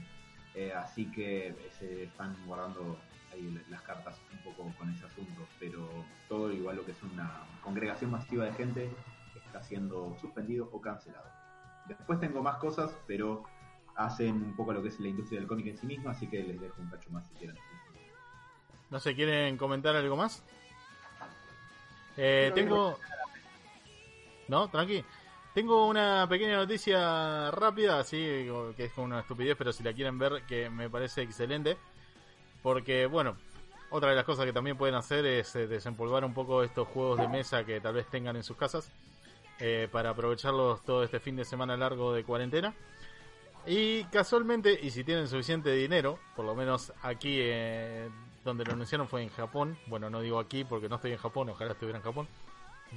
eh, 0.54 0.72
así 0.72 1.10
que 1.10 1.54
se 1.78 2.04
están 2.04 2.34
guardando 2.46 2.98
ahí 3.32 3.62
las 3.68 3.82
cartas 3.82 4.18
un 4.32 4.38
poco 4.38 4.72
con 4.78 4.90
ese 4.90 5.04
asunto. 5.04 5.46
Pero 5.60 5.86
todo 6.28 6.50
igual 6.52 6.76
lo 6.76 6.84
que 6.84 6.92
es 6.92 7.02
una 7.02 7.30
congregación 7.62 8.10
masiva 8.10 8.44
de 8.46 8.52
gente 8.52 8.90
está 9.34 9.62
siendo 9.62 10.16
suspendido 10.20 10.68
o 10.72 10.80
cancelado. 10.80 11.30
Después 11.86 12.18
tengo 12.18 12.42
más 12.42 12.56
cosas, 12.56 12.96
pero 13.06 13.44
hacen 13.96 14.34
un 14.42 14.56
poco 14.56 14.72
lo 14.72 14.82
que 14.82 14.88
es 14.88 14.98
la 15.00 15.08
industria 15.08 15.40
del 15.40 15.48
cómic 15.48 15.66
en 15.68 15.78
sí 15.78 15.86
misma, 15.86 16.10
así 16.10 16.26
que 16.26 16.42
les 16.42 16.60
dejo 16.60 16.80
un 16.80 16.88
cacho 16.88 17.10
más 17.10 17.26
si 17.28 17.34
quieren. 17.34 17.56
No 18.90 18.98
sé, 19.00 19.14
¿quieren 19.14 19.56
comentar 19.56 19.96
algo 19.96 20.16
más? 20.16 20.42
Eh, 22.16 22.50
tengo... 22.54 22.98
No, 24.48 24.68
tranqui. 24.68 25.04
Tengo 25.54 25.86
una 25.86 26.26
pequeña 26.28 26.56
noticia 26.56 27.50
rápida, 27.50 27.98
así 27.98 28.46
que 28.76 28.84
es 28.84 28.92
como 28.92 29.06
una 29.06 29.20
estupidez, 29.20 29.56
pero 29.56 29.72
si 29.72 29.82
la 29.82 29.92
quieren 29.92 30.18
ver, 30.18 30.42
que 30.46 30.68
me 30.70 30.90
parece 30.90 31.22
excelente. 31.22 31.76
Porque, 32.62 33.06
bueno, 33.06 33.36
otra 33.90 34.10
de 34.10 34.16
las 34.16 34.24
cosas 34.24 34.44
que 34.44 34.52
también 34.52 34.76
pueden 34.76 34.94
hacer 34.96 35.24
es 35.24 35.56
eh, 35.56 35.66
desempolvar 35.66 36.24
un 36.24 36.34
poco 36.34 36.62
estos 36.62 36.86
juegos 36.88 37.18
de 37.18 37.28
mesa 37.28 37.64
que 37.64 37.80
tal 37.80 37.94
vez 37.94 38.06
tengan 38.06 38.36
en 38.36 38.42
sus 38.42 38.56
casas. 38.56 38.90
eh, 39.58 39.88
para 39.90 40.10
aprovecharlos 40.10 40.82
todo 40.84 41.02
este 41.02 41.20
fin 41.20 41.36
de 41.36 41.44
semana 41.44 41.76
largo 41.76 42.12
de 42.12 42.24
cuarentena. 42.24 42.74
Y 43.66 44.04
casualmente, 44.04 44.78
y 44.80 44.90
si 44.90 45.02
tienen 45.02 45.26
suficiente 45.26 45.72
dinero, 45.72 46.20
por 46.36 46.44
lo 46.44 46.54
menos 46.54 46.92
aquí 47.02 47.38
eh, 47.40 48.08
donde 48.44 48.64
lo 48.64 48.74
anunciaron 48.74 49.08
fue 49.08 49.22
en 49.22 49.28
Japón. 49.30 49.76
Bueno, 49.88 50.08
no 50.08 50.20
digo 50.20 50.38
aquí 50.38 50.62
porque 50.64 50.88
no 50.88 50.96
estoy 50.96 51.12
en 51.12 51.18
Japón, 51.18 51.48
ojalá 51.48 51.72
estuviera 51.72 51.98
en 51.98 52.04
Japón. 52.04 52.28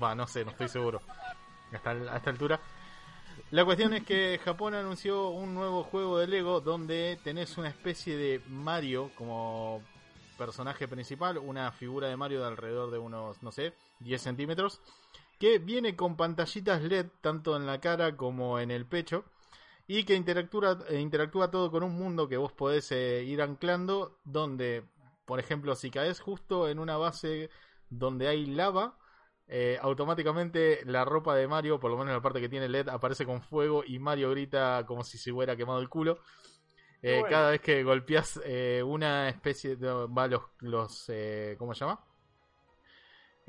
Va, 0.01 0.13
no 0.13 0.27
sé, 0.27 0.45
no 0.45 0.51
estoy 0.51 0.69
seguro. 0.69 1.01
Hasta 1.73 1.91
a 1.91 2.17
esta 2.17 2.29
altura. 2.29 2.59
La 3.49 3.65
cuestión 3.65 3.93
es 3.93 4.03
que 4.03 4.39
Japón 4.43 4.75
anunció 4.75 5.29
un 5.29 5.55
nuevo 5.55 5.83
juego 5.83 6.19
de 6.19 6.27
Lego 6.27 6.61
donde 6.61 7.17
tenés 7.23 7.57
una 7.57 7.69
especie 7.69 8.15
de 8.15 8.41
Mario 8.47 9.09
como 9.15 9.81
personaje 10.37 10.87
principal, 10.87 11.39
una 11.39 11.71
figura 11.71 12.07
de 12.07 12.15
Mario 12.15 12.41
de 12.41 12.47
alrededor 12.47 12.91
de 12.91 12.99
unos, 12.99 13.41
no 13.41 13.51
sé, 13.51 13.73
10 14.01 14.21
centímetros, 14.21 14.81
que 15.39 15.57
viene 15.57 15.95
con 15.95 16.15
pantallitas 16.15 16.83
LED 16.83 17.07
tanto 17.21 17.57
en 17.57 17.65
la 17.65 17.79
cara 17.79 18.15
como 18.15 18.59
en 18.59 18.69
el 18.69 18.85
pecho 18.85 19.25
y 19.89 20.03
que 20.03 20.13
interactúa, 20.13 20.77
eh, 20.89 20.99
interactúa 20.99 21.49
todo 21.49 21.71
con 21.71 21.81
un 21.81 21.93
mundo 21.97 22.27
que 22.29 22.37
vos 22.37 22.53
podés 22.53 22.91
eh, 22.91 23.23
ir 23.23 23.41
anclando 23.41 24.19
donde, 24.23 24.83
por 25.25 25.39
ejemplo, 25.39 25.75
si 25.75 25.89
caes 25.89 26.19
justo 26.19 26.69
en 26.69 26.77
una 26.77 26.95
base 26.97 27.49
donde 27.89 28.27
hay 28.27 28.45
lava, 28.45 28.99
eh, 29.47 29.79
automáticamente 29.81 30.81
la 30.85 31.05
ropa 31.05 31.35
de 31.35 31.47
Mario, 31.47 31.79
por 31.79 31.89
lo 31.89 31.97
menos 31.97 32.13
la 32.13 32.21
parte 32.21 32.39
que 32.39 32.49
tiene 32.49 32.69
LED, 32.69 32.87
aparece 32.89 33.25
con 33.25 33.41
fuego 33.41 33.83
y 33.83 33.97
Mario 33.97 34.29
grita 34.29 34.85
como 34.85 35.03
si 35.03 35.17
se 35.17 35.31
hubiera 35.31 35.55
quemado 35.55 35.79
el 35.79 35.89
culo. 35.89 36.19
Eh, 37.01 37.21
Bueno. 37.21 37.29
Cada 37.29 37.51
vez 37.51 37.61
que 37.61 37.83
golpeas 37.83 38.39
eh, 38.45 38.83
una 38.85 39.29
especie 39.29 39.75
de... 39.75 39.87
Va, 40.07 40.27
los... 40.27 40.43
los 40.59 41.05
eh, 41.09 41.55
¿Cómo 41.57 41.73
se 41.73 41.79
llama? 41.85 41.99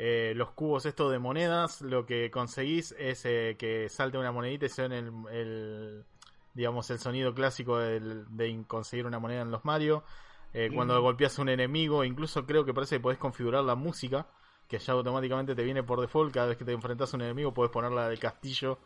Eh, 0.03 0.33
los 0.35 0.53
cubos 0.53 0.87
estos 0.87 1.13
de 1.13 1.19
monedas, 1.19 1.83
lo 1.83 2.07
que 2.07 2.31
conseguís 2.31 2.93
es 2.99 3.25
eh, 3.27 3.57
que 3.59 3.89
salte 3.91 4.17
una 4.17 4.33
monedita 4.33 4.65
y 4.65 4.69
se 4.71 4.87
el, 4.87 5.13
el, 5.31 6.07
digamos, 6.55 6.91
el 6.91 6.99
sonido 6.99 7.35
clásico 7.35 7.79
de 7.79 8.65
conseguir 8.67 9.07
una 9.07 9.19
moneda 9.19 9.43
en 9.43 9.51
los 9.51 9.65
Mario. 9.65 10.05
Eh, 10.53 10.71
Cuando 10.75 10.99
Mm. 10.99 11.03
golpeas 11.03 11.39
a 11.39 11.43
un 11.43 11.49
enemigo, 11.49 12.05
incluso 12.05 12.45
creo 12.45 12.65
que 12.65 12.75
parece 12.75 12.97
que 12.97 13.01
podés 13.01 13.19
configurar 13.19 13.63
la 13.65 13.77
música, 13.77 14.27
que 14.69 14.79
ya 14.79 14.93
automáticamente 14.93 15.55
te 15.55 15.63
viene 15.63 15.83
por 15.83 16.01
default. 16.01 16.33
Cada 16.35 16.47
vez 16.47 16.57
que 16.57 16.65
te 16.65 16.73
enfrentas 16.73 17.13
a 17.13 17.17
un 17.17 17.23
enemigo, 17.23 17.55
podés 17.55 17.71
ponerla 17.71 18.09
del 18.09 18.19
castillo 18.19 18.79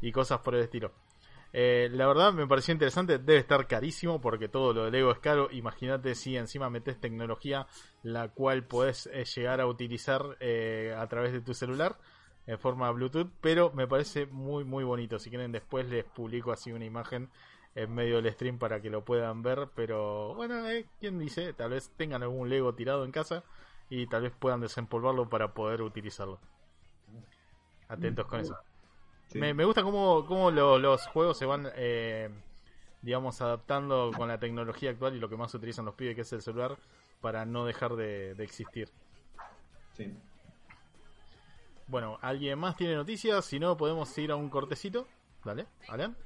y 0.00 0.10
cosas 0.12 0.40
por 0.40 0.54
el 0.54 0.62
estilo. 0.62 0.92
Eh, 1.56 1.88
la 1.92 2.08
verdad 2.08 2.32
me 2.32 2.48
pareció 2.48 2.72
interesante, 2.72 3.18
debe 3.18 3.38
estar 3.38 3.68
carísimo 3.68 4.20
porque 4.20 4.48
todo 4.48 4.72
lo 4.72 4.84
de 4.86 4.90
Lego 4.90 5.12
es 5.12 5.20
caro. 5.20 5.48
Imagínate 5.52 6.16
si 6.16 6.36
encima 6.36 6.68
metes 6.68 7.00
tecnología 7.00 7.68
la 8.02 8.28
cual 8.28 8.64
podés 8.66 9.06
eh, 9.12 9.24
llegar 9.24 9.60
a 9.60 9.66
utilizar 9.68 10.36
eh, 10.40 10.92
a 10.98 11.06
través 11.06 11.32
de 11.32 11.40
tu 11.40 11.54
celular 11.54 11.96
en 12.46 12.58
forma 12.58 12.90
Bluetooth, 12.90 13.30
pero 13.40 13.70
me 13.72 13.86
parece 13.86 14.26
muy 14.26 14.64
muy 14.64 14.84
bonito. 14.84 15.18
Si 15.18 15.30
quieren 15.30 15.52
después 15.52 15.86
les 15.88 16.04
publico 16.04 16.52
así 16.52 16.72
una 16.72 16.84
imagen 16.84 17.30
en 17.74 17.92
medio 17.94 18.20
del 18.22 18.32
stream 18.32 18.58
para 18.58 18.80
que 18.80 18.90
lo 18.90 19.04
puedan 19.04 19.42
ver, 19.42 19.68
pero 19.74 20.34
bueno, 20.34 20.66
eh, 20.68 20.86
quién 21.00 21.18
dice, 21.18 21.52
tal 21.54 21.70
vez 21.70 21.90
tengan 21.96 22.22
algún 22.22 22.48
Lego 22.48 22.74
tirado 22.74 23.04
en 23.04 23.12
casa 23.12 23.44
y 23.90 24.06
tal 24.06 24.22
vez 24.22 24.32
puedan 24.38 24.60
desempolvarlo 24.60 25.28
para 25.28 25.54
poder 25.54 25.82
utilizarlo. 25.82 26.38
Atentos 27.88 28.26
con 28.26 28.40
eso. 28.40 28.56
Sí. 29.28 29.38
Me, 29.38 29.54
me 29.54 29.64
gusta 29.64 29.82
cómo, 29.82 30.26
cómo 30.26 30.50
lo- 30.50 30.78
los 30.78 31.06
juegos 31.08 31.38
se 31.38 31.46
van, 31.46 31.68
eh, 31.76 32.30
digamos, 33.02 33.40
adaptando 33.42 34.12
con 34.16 34.28
la 34.28 34.38
tecnología 34.40 34.90
actual 34.90 35.16
y 35.16 35.20
lo 35.20 35.28
que 35.28 35.36
más 35.36 35.54
utilizan 35.54 35.84
los 35.86 35.94
pibes, 35.94 36.14
que 36.16 36.22
es 36.22 36.32
el 36.32 36.42
celular, 36.42 36.78
para 37.20 37.44
no 37.46 37.64
dejar 37.66 37.96
de, 37.96 38.34
de 38.34 38.44
existir. 38.44 38.90
Sí. 39.96 40.12
Bueno, 41.86 42.18
¿alguien 42.22 42.58
más 42.58 42.76
tiene 42.76 42.94
noticias? 42.94 43.44
Si 43.44 43.58
no, 43.58 43.76
podemos 43.76 44.16
ir 44.18 44.30
a 44.30 44.36
un 44.36 44.48
cortecito. 44.48 45.06
Dale, 45.44 45.66
Alan. 45.88 46.16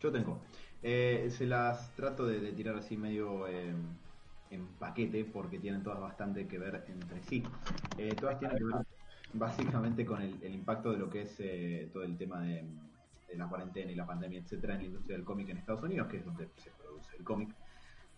Yo 0.00 0.12
tengo. 0.12 0.40
Eh, 0.82 1.30
se 1.30 1.46
las 1.46 1.94
trato 1.96 2.26
de, 2.26 2.52
tirar 2.52 2.76
así 2.76 2.96
medio 2.96 3.48
eh, 3.48 3.72
en 4.50 4.66
paquete 4.78 5.24
porque 5.24 5.58
tienen 5.58 5.82
todas 5.82 6.00
bastante 6.00 6.46
que 6.46 6.58
ver 6.58 6.84
entre 6.88 7.22
sí. 7.22 7.42
Eh, 7.96 8.14
todas 8.14 8.38
tienen 8.38 8.58
que 8.58 8.64
ver 8.64 8.86
básicamente 9.32 10.04
con 10.04 10.20
el, 10.20 10.42
el 10.42 10.54
impacto 10.54 10.92
de 10.92 10.98
lo 10.98 11.08
que 11.08 11.22
es 11.22 11.34
eh, 11.38 11.88
todo 11.92 12.02
el 12.02 12.16
tema 12.18 12.42
de, 12.42 12.64
de 13.28 13.36
la 13.36 13.48
cuarentena 13.48 13.90
y 13.90 13.94
la 13.94 14.06
pandemia, 14.06 14.40
etcétera, 14.40 14.74
en 14.74 14.80
la 14.80 14.86
industria 14.86 15.16
del 15.16 15.24
cómic 15.24 15.48
en 15.48 15.58
Estados 15.58 15.82
Unidos, 15.82 16.08
que 16.08 16.18
es 16.18 16.24
donde 16.24 16.48
se 16.56 16.70
produce 16.70 17.16
el 17.16 17.24
cómic. 17.24 17.48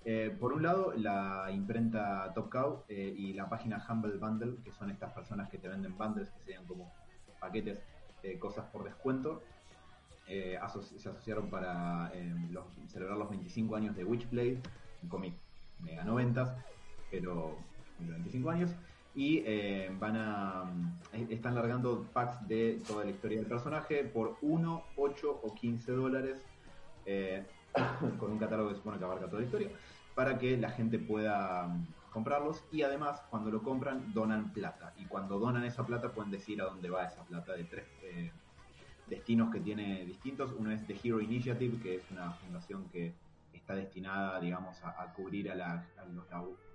Eh, 0.09 0.31
por 0.39 0.53
un 0.53 0.63
lado, 0.63 0.93
la 0.97 1.51
imprenta 1.51 2.33
Top 2.33 2.49
Cow 2.49 2.85
eh, 2.89 3.13
y 3.19 3.33
la 3.33 3.49
página 3.49 3.85
Humble 3.89 4.19
Bundle, 4.19 4.63
que 4.63 4.71
son 4.71 4.89
estas 4.89 5.13
personas 5.13 5.51
que 5.51 5.59
te 5.59 5.69
venden 5.69 5.99
bundles, 5.99 6.31
que 6.31 6.39
serían 6.45 6.65
como 6.65 6.93
paquetes, 7.41 7.81
eh, 8.23 8.39
cosas 8.39 8.67
por 8.67 8.85
descuento, 8.85 9.43
eh, 10.29 10.57
se 10.81 11.09
asociaron 11.09 11.51
para 11.51 12.13
los- 12.53 12.73
celebrar 12.87 13.19
los 13.19 13.31
25 13.31 13.75
años 13.75 13.97
de 13.97 14.05
Witchblade, 14.05 14.61
un 15.03 15.09
cómic 15.09 15.35
mega 15.81 16.05
noventas, 16.05 16.55
pero 17.11 17.57
de 17.99 18.13
25 18.13 18.51
años, 18.51 18.71
y 19.13 19.43
eh, 19.45 19.91
van 19.99 20.17
a 20.19 20.73
están 21.31 21.57
largando 21.57 22.07
packs 22.13 22.47
de 22.47 22.81
toda 22.87 23.05
la 23.05 23.11
historia 23.11 23.39
del 23.39 23.49
personaje 23.49 24.05
por 24.05 24.37
1, 24.41 24.85
8 24.97 25.41
o 25.43 25.53
15 25.53 25.91
dólares, 25.91 26.45
con 28.21 28.31
un 28.31 28.39
catálogo 28.39 28.69
que 28.71 28.77
supone 28.77 28.99
que 28.99 29.05
abarca 29.05 29.27
toda 29.27 29.41
la 29.41 29.47
historia, 29.47 29.71
para 30.17 30.39
que 30.39 30.57
la 30.57 30.71
gente 30.71 30.99
pueda 30.99 31.69
mm, 31.69 31.87
comprarlos. 32.11 32.65
Y 32.73 32.83
además 32.83 33.23
cuando 33.31 33.53
lo 33.53 33.63
compran 33.63 34.13
donan 34.13 34.53
plata. 34.53 34.93
Y 34.97 35.05
cuando 35.05 35.39
donan 35.39 35.65
esa 35.65 35.87
plata 35.87 36.11
pueden 36.11 36.33
decir 36.33 36.61
a 36.61 36.65
dónde 36.65 36.91
va 36.91 37.05
esa 37.05 37.23
plata 37.23 37.53
de 37.53 37.65
tres 37.65 37.85
eh, 38.03 38.33
destinos 39.07 39.53
que 39.53 39.61
tiene 39.61 40.05
distintos. 40.05 40.53
Uno 40.59 40.73
es 40.73 40.85
The 40.87 40.99
Hero 41.05 41.21
Initiative, 41.21 41.79
que 41.81 41.97
es 41.97 42.11
una 42.11 42.33
fundación 42.33 42.89
que 42.89 43.15
está 43.53 43.75
destinada, 43.75 44.41
digamos, 44.41 44.83
a, 44.83 45.13
cubrir 45.13 45.51
a, 45.51 45.85
los 46.15 46.27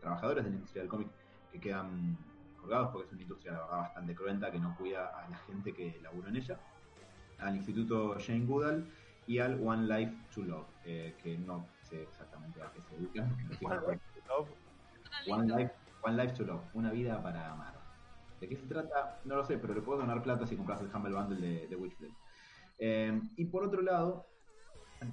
trabajadores 0.02 0.44
de 0.44 0.50
la 0.50 0.56
industria 0.56 0.84
del 0.84 0.90
cómic 0.90 1.08
que 1.52 1.60
quedan 1.60 2.18
colgados, 2.60 2.90
porque 2.92 3.08
es 3.08 3.14
una 3.14 3.22
industria, 3.22 3.54
bastante 3.54 4.14
cruenta, 4.14 4.52
que 4.52 4.60
no 4.60 4.76
cuida 4.76 5.08
a 5.08 5.30
la 5.30 5.38
gente 5.38 5.74
que 5.74 6.00
labura 6.04 6.30
en 6.30 6.36
ella, 6.36 6.60
al 7.40 7.56
Instituto 7.56 8.18
Jane 8.20 8.46
Goodall 8.46 8.86
y 9.26 9.40
al 9.40 9.60
One 9.66 9.88
Life 9.88 10.14
to 10.36 10.42
Love, 10.44 10.68
eh, 10.86 11.16
que 11.24 11.38
no 11.38 11.66
sé 11.92 12.04
exactamente 12.04 12.62
a 12.62 12.72
qué 12.72 12.82
se 12.82 12.96
dedican. 12.96 13.38
sí 13.60 13.66
One. 13.66 13.76
Life 13.88 14.04
to 14.16 14.34
Love. 14.34 14.50
One 16.04 16.24
Life, 16.24 16.34
to 16.36 16.44
Love, 16.44 16.62
una 16.74 16.92
vida 16.92 17.22
para 17.22 17.52
amar. 17.52 17.74
¿De 18.40 18.48
qué 18.48 18.56
se 18.56 18.66
trata? 18.66 19.20
No 19.26 19.36
lo 19.36 19.46
sé, 19.46 19.58
pero 19.58 19.74
le 19.74 19.82
puedo 19.82 20.00
donar 20.00 20.24
plata 20.24 20.48
si 20.48 20.56
compras 20.56 20.82
el 20.82 20.90
Humble 20.94 21.14
Bundle 21.14 21.48
de, 21.48 21.68
de 21.68 21.76
Witchblade. 21.76 22.14
Eh, 22.80 23.22
y 23.36 23.46
por 23.46 23.64
otro 23.64 23.82
lado, 23.82 24.26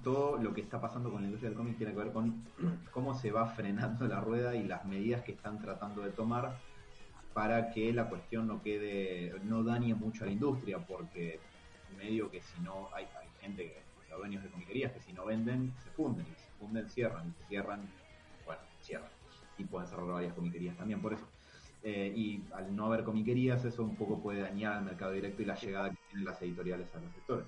todo 0.03 0.39
lo 0.39 0.55
que 0.55 0.63
está 0.63 0.81
pasando 0.81 1.11
con 1.11 1.21
la 1.21 1.27
industria 1.27 1.51
del 1.51 1.59
cómic 1.59 1.77
tiene 1.77 1.93
que 1.93 1.99
ver 1.99 2.13
con 2.13 2.43
cómo 2.93 3.15
se 3.15 3.31
va 3.31 3.47
frenando 3.47 4.07
la 4.07 4.21
rueda 4.21 4.55
y 4.55 4.65
las 4.65 4.85
medidas 4.87 5.23
que 5.23 5.33
están 5.33 5.61
tratando 5.61 6.03
de 6.03 6.11
tomar 6.11 6.57
para 7.35 7.71
que 7.71 7.93
la 7.93 8.09
cuestión 8.09 8.47
no 8.47 8.63
quede, 8.63 9.39
no 9.45 9.63
dañe 9.63 9.95
mucho 9.95 10.25
a 10.25 10.27
la 10.27 10.33
industria, 10.33 10.79
porque 10.79 11.39
medio 11.97 12.31
que 12.31 12.41
si 12.41 12.61
no 12.63 12.89
hay, 12.95 13.05
hay 13.05 13.29
gente, 13.41 13.65
que, 13.65 13.83
sea, 14.09 14.17
dueños 14.17 14.43
de 14.43 14.51
comiquerías 14.51 14.93
que 14.93 15.01
si 15.01 15.13
no 15.13 15.27
venden, 15.27 15.73
se 15.85 15.91
funden, 15.91 16.27
y 16.27 16.35
si 16.35 16.43
se 16.43 16.48
funden, 16.59 16.89
cierran, 16.89 17.29
y 17.29 17.33
si 17.33 17.49
cierran, 17.49 17.89
bueno, 18.45 18.61
cierran. 18.83 19.11
Y 19.57 19.65
pueden 19.65 19.89
cerrar 19.89 20.07
varias 20.07 20.35
comiquerías 20.35 20.77
también 20.77 21.01
por 21.01 21.13
eso. 21.13 21.27
Eh, 21.83 22.13
y 22.15 22.45
al 22.53 22.75
no 22.75 22.87
haber 22.87 23.05
comiquerías, 23.05 23.65
eso 23.65 23.83
un 23.83 23.97
poco 23.97 24.21
puede 24.21 24.41
dañar 24.41 24.75
al 24.75 24.85
mercado 24.85 25.13
directo 25.13 25.43
y 25.43 25.45
la 25.45 25.55
llegada 25.55 25.91
que 25.91 25.97
tienen 26.09 26.25
las 26.25 26.41
editoriales 26.43 26.93
a 26.95 27.01
los 27.01 27.13
sectores. 27.13 27.47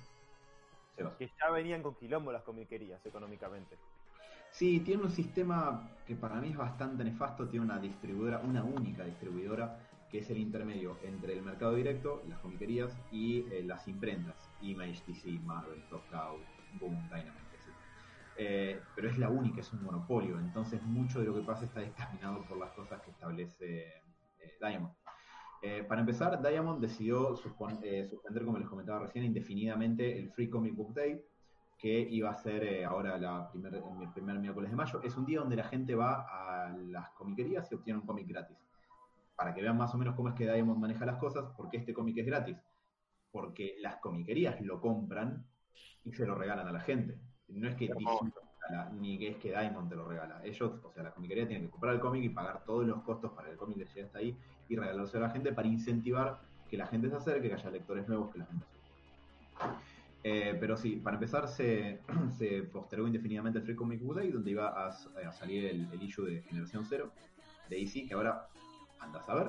Sebas. 0.95 1.15
Que 1.15 1.29
ya 1.39 1.51
venían 1.51 1.81
con 1.81 1.95
quilombo 1.95 2.31
las 2.31 2.43
comiquerías 2.43 3.05
económicamente. 3.05 3.77
Sí, 4.51 4.81
tiene 4.81 5.03
un 5.03 5.11
sistema 5.11 5.89
que 6.05 6.15
para 6.15 6.35
mí 6.35 6.49
es 6.49 6.57
bastante 6.57 7.03
nefasto. 7.03 7.47
Tiene 7.47 7.65
una 7.65 7.79
distribuidora, 7.79 8.39
una 8.39 8.63
única 8.63 9.03
distribuidora, 9.05 9.79
que 10.09 10.19
es 10.19 10.29
el 10.29 10.37
intermedio 10.37 10.97
entre 11.03 11.33
el 11.33 11.41
mercado 11.41 11.73
directo, 11.73 12.21
las 12.27 12.39
comiquerías 12.39 12.91
y 13.11 13.45
eh, 13.51 13.63
las 13.65 13.87
imprentas. 13.87 14.35
Image, 14.61 15.01
DC, 15.07 15.39
Marvel, 15.45 15.81
Top 15.89 16.01
Cow, 16.11 16.37
Boom, 16.79 17.01
Dynamite. 17.09 17.40
Eh, 18.37 18.79
pero 18.95 19.09
es 19.09 19.17
la 19.17 19.29
única, 19.29 19.61
es 19.61 19.73
un 19.73 19.83
monopolio. 19.83 20.39
Entonces, 20.39 20.81
mucho 20.83 21.19
de 21.19 21.25
lo 21.25 21.35
que 21.35 21.41
pasa 21.41 21.65
está 21.65 21.81
dictaminado 21.81 22.43
por 22.45 22.57
las 22.57 22.71
cosas 22.71 23.01
que 23.01 23.11
establece 23.11 23.87
eh, 24.39 24.57
Diamond. 24.59 24.93
Eh, 25.61 25.83
para 25.83 26.01
empezar, 26.01 26.41
Diamond 26.41 26.81
decidió 26.81 27.35
suspender, 27.35 28.09
como 28.45 28.57
les 28.57 28.67
comentaba 28.67 28.99
recién, 28.99 29.25
indefinidamente 29.25 30.17
el 30.17 30.31
Free 30.31 30.49
Comic 30.49 30.75
Book 30.75 30.93
Day, 30.93 31.21
que 31.77 31.99
iba 31.99 32.29
a 32.29 32.35
ser 32.35 32.83
ahora 32.85 33.15
el 33.53 34.09
primer 34.11 34.39
miércoles 34.39 34.69
de 34.69 34.75
mayo. 34.75 35.01
Es 35.03 35.15
un 35.17 35.25
día 35.25 35.39
donde 35.39 35.55
la 35.55 35.63
gente 35.63 35.95
va 35.95 36.25
a 36.29 36.69
las 36.77 37.09
comiquerías 37.11 37.71
y 37.71 37.75
obtiene 37.75 37.99
un 37.99 38.05
cómic 38.05 38.27
gratis. 38.27 38.57
Para 39.35 39.53
que 39.53 39.61
vean 39.61 39.77
más 39.77 39.93
o 39.93 39.97
menos 39.97 40.15
cómo 40.15 40.29
es 40.29 40.35
que 40.35 40.51
Diamond 40.51 40.79
maneja 40.79 41.05
las 41.05 41.17
cosas, 41.17 41.45
porque 41.57 41.77
este 41.77 41.93
cómic 41.93 42.17
es 42.17 42.25
gratis. 42.25 42.57
Porque 43.31 43.75
las 43.79 43.97
comiquerías 43.97 44.61
lo 44.61 44.79
compran 44.79 45.45
y 46.03 46.11
se 46.11 46.25
lo 46.25 46.35
regalan 46.35 46.67
a 46.67 46.71
la 46.71 46.81
gente. 46.81 47.19
No 47.53 47.67
es 47.67 47.75
que 47.75 47.87
te 47.87 47.93
lo 47.93 48.19
regala, 48.19 48.91
ni 48.99 49.17
que 49.17 49.29
es 49.29 49.37
que 49.37 49.49
Diamond 49.49 49.89
te 49.89 49.95
lo 49.95 50.07
regala. 50.07 50.41
Ellos, 50.43 50.71
o 50.83 50.91
sea, 50.91 51.03
la 51.03 51.11
comiquería 51.11 51.47
tiene 51.47 51.65
que 51.65 51.69
comprar 51.69 51.95
el 51.95 51.99
cómic 51.99 52.23
y 52.23 52.29
pagar 52.29 52.63
todos 52.65 52.85
los 52.85 53.01
costos 53.03 53.31
para 53.31 53.47
que 53.47 53.53
el 53.53 53.57
cómic 53.57 53.77
les 53.77 53.89
llegue 53.89 54.03
hasta 54.03 54.19
ahí 54.19 54.37
y 54.69 54.75
regalárselo 54.75 55.25
a 55.25 55.27
la 55.27 55.33
gente 55.33 55.51
para 55.53 55.67
incentivar 55.67 56.39
que 56.69 56.77
la 56.77 56.87
gente 56.87 57.09
se 57.09 57.15
acerque, 57.15 57.49
que 57.49 57.55
haya 57.55 57.69
lectores 57.69 58.07
nuevos 58.07 58.31
que 58.31 58.39
la 58.39 58.45
gente 58.45 58.65
se 58.65 58.81
eh, 60.23 60.55
pero 60.59 60.77
sí, 60.77 60.97
para 60.97 61.15
empezar 61.15 61.47
se, 61.47 61.99
se 62.37 62.63
postergó 62.63 63.07
indefinidamente 63.07 63.59
el 63.59 63.65
Free 63.65 63.75
Comic 63.75 64.01
Book 64.01 64.17
Day, 64.17 64.31
donde 64.31 64.51
iba 64.51 64.67
a, 64.67 64.87
a 64.87 65.31
salir 65.31 65.65
el, 65.65 65.87
el 65.91 66.03
issue 66.03 66.25
de 66.25 66.41
Generación 66.43 66.85
Cero 66.87 67.11
de 67.69 67.77
DC, 67.77 68.05
que 68.07 68.13
ahora 68.13 68.47
anda 68.99 69.19
a 69.19 69.23
saber. 69.23 69.47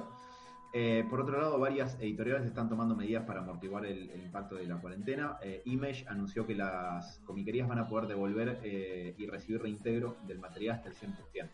Eh, 0.74 1.04
por 1.10 1.20
otro 1.20 1.38
lado, 1.38 1.58
varias 1.58 1.98
editoriales 2.00 2.46
están 2.46 2.68
tomando 2.68 2.96
medidas 2.96 3.24
para 3.24 3.40
amortiguar 3.40 3.84
el, 3.84 4.08
el 4.10 4.22
impacto 4.22 4.54
de 4.54 4.66
la 4.66 4.76
cuarentena. 4.80 5.36
Eh, 5.42 5.60
Image 5.66 6.06
anunció 6.08 6.46
que 6.46 6.54
las 6.54 7.18
comiquerías 7.26 7.68
van 7.68 7.78
a 7.78 7.88
poder 7.88 8.08
devolver 8.08 8.60
eh, 8.62 9.14
y 9.18 9.26
recibir 9.26 9.60
reintegro 9.60 10.16
del 10.26 10.38
material 10.38 10.76
hasta 10.76 10.88
el 10.88 10.94
100%. 10.94 11.48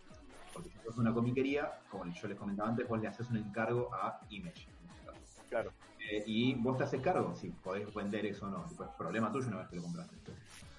Porque 0.53 0.71
si 0.71 0.79
sos 0.79 0.99
una 0.99 1.13
comiquería, 1.13 1.81
como 1.91 2.07
yo 2.07 2.29
les 2.29 2.39
comentaba 2.39 2.69
antes, 2.69 2.87
vos 2.89 3.01
le 3.01 3.09
haces 3.09 3.29
un 3.31 3.39
encargo 3.39 3.93
a 3.93 4.21
Image. 4.31 4.69
este. 4.69 5.49
Claro. 5.49 5.73
Eh, 5.99 6.23
y 6.27 6.55
vos 6.55 6.79
te 6.79 6.85
haces 6.85 7.01
cargo 7.01 7.35
si 7.35 7.49
podés 7.51 7.93
vender 7.93 8.25
eso 8.27 8.47
o 8.47 8.51
no. 8.51 8.65
Pues 8.77 8.89
problema 8.97 9.33
tuyo 9.33 9.49
una 9.49 9.59
vez 9.59 9.69
que 9.69 9.77
lo 9.77 9.83
compraste. 9.83 10.15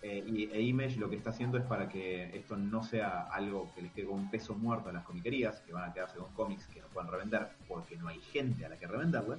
Eh, 0.02 0.24
y 0.26 0.44
e 0.46 0.62
Image 0.62 0.98
lo 0.98 1.10
que 1.10 1.18
está 1.18 1.32
haciendo 1.32 1.58
es 1.58 1.66
para 1.66 1.90
que 1.90 2.36
esto 2.38 2.56
no 2.56 2.84
sea 2.84 3.24
algo 3.24 3.70
que 3.76 3.82
les 3.82 3.92
quede 3.92 4.06
con 4.06 4.20
un 4.20 4.30
peso 4.30 4.56
muerto 4.56 4.90
a 4.90 4.94
las 4.94 5.04
comiquerías, 5.04 5.60
que 5.62 5.74
van 5.74 5.90
a 5.90 5.94
quedarse 5.94 6.18
con 6.18 6.32
cómics 6.34 6.68
que 6.68 6.80
no 6.80 6.88
pueden 6.88 7.12
revender 7.12 7.50
porque 7.68 7.98
no 7.98 8.08
hay 8.08 8.20
gente 8.20 8.66
a 8.66 8.70
la 8.70 8.78
que 8.78 8.88
revenderle. 8.88 9.38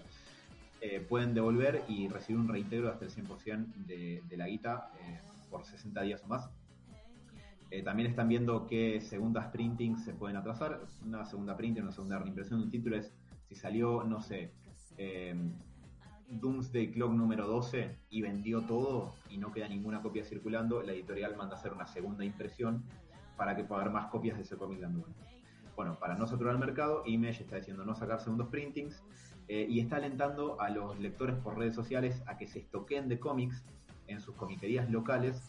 eh, 0.82 1.00
pueden 1.06 1.34
devolver 1.34 1.82
y 1.88 2.08
recibir 2.08 2.40
un 2.40 2.48
reintegro 2.48 2.90
hasta 2.90 3.04
el 3.04 3.10
100% 3.10 3.74
de, 3.86 4.22
de 4.26 4.36
la 4.36 4.48
guita 4.48 4.90
eh, 5.02 5.20
por 5.50 5.64
60 5.64 6.00
días 6.02 6.22
o 6.24 6.28
más. 6.28 6.50
También 7.84 8.08
están 8.10 8.28
viendo 8.28 8.66
qué 8.66 9.00
segundas 9.00 9.46
printings 9.52 10.04
se 10.04 10.12
pueden 10.12 10.36
atrasar. 10.36 10.80
Una 11.06 11.24
segunda 11.24 11.56
printing, 11.56 11.84
una 11.84 11.92
segunda 11.92 12.18
reimpresión 12.18 12.58
de 12.58 12.64
un 12.64 12.70
título 12.70 12.96
es 12.96 13.12
si 13.48 13.54
salió, 13.54 14.02
no 14.02 14.20
sé, 14.20 14.50
Doomsday 16.30 16.92
Clock 16.92 17.12
número 17.12 17.46
12 17.46 17.98
y 18.08 18.22
vendió 18.22 18.62
todo 18.62 19.12
y 19.28 19.38
no 19.38 19.52
queda 19.52 19.68
ninguna 19.68 20.00
copia 20.00 20.24
circulando, 20.24 20.82
la 20.82 20.92
editorial 20.92 21.36
manda 21.36 21.56
hacer 21.56 21.72
una 21.72 21.86
segunda 21.86 22.24
impresión 22.24 22.84
para 23.36 23.56
que 23.56 23.64
pueda 23.64 23.82
haber 23.82 23.92
más 23.92 24.06
copias 24.06 24.36
de 24.36 24.44
ese 24.44 24.56
cómic 24.56 24.80
dando 24.80 25.00
vuelta. 25.00 25.20
Bueno, 25.74 25.98
para 25.98 26.14
no 26.14 26.26
saturar 26.26 26.54
el 26.54 26.60
mercado, 26.60 27.02
Image 27.06 27.42
está 27.42 27.56
diciendo 27.56 27.84
no 27.84 27.94
sacar 27.94 28.20
segundos 28.20 28.48
printings 28.48 29.02
eh, 29.48 29.66
y 29.68 29.80
está 29.80 29.96
alentando 29.96 30.60
a 30.60 30.70
los 30.70 30.98
lectores 31.00 31.36
por 31.36 31.58
redes 31.58 31.74
sociales 31.74 32.22
a 32.26 32.36
que 32.36 32.46
se 32.46 32.60
estoquen 32.60 33.08
de 33.08 33.18
cómics 33.18 33.64
en 34.06 34.20
sus 34.20 34.34
comiquerías 34.36 34.90
locales 34.90 35.42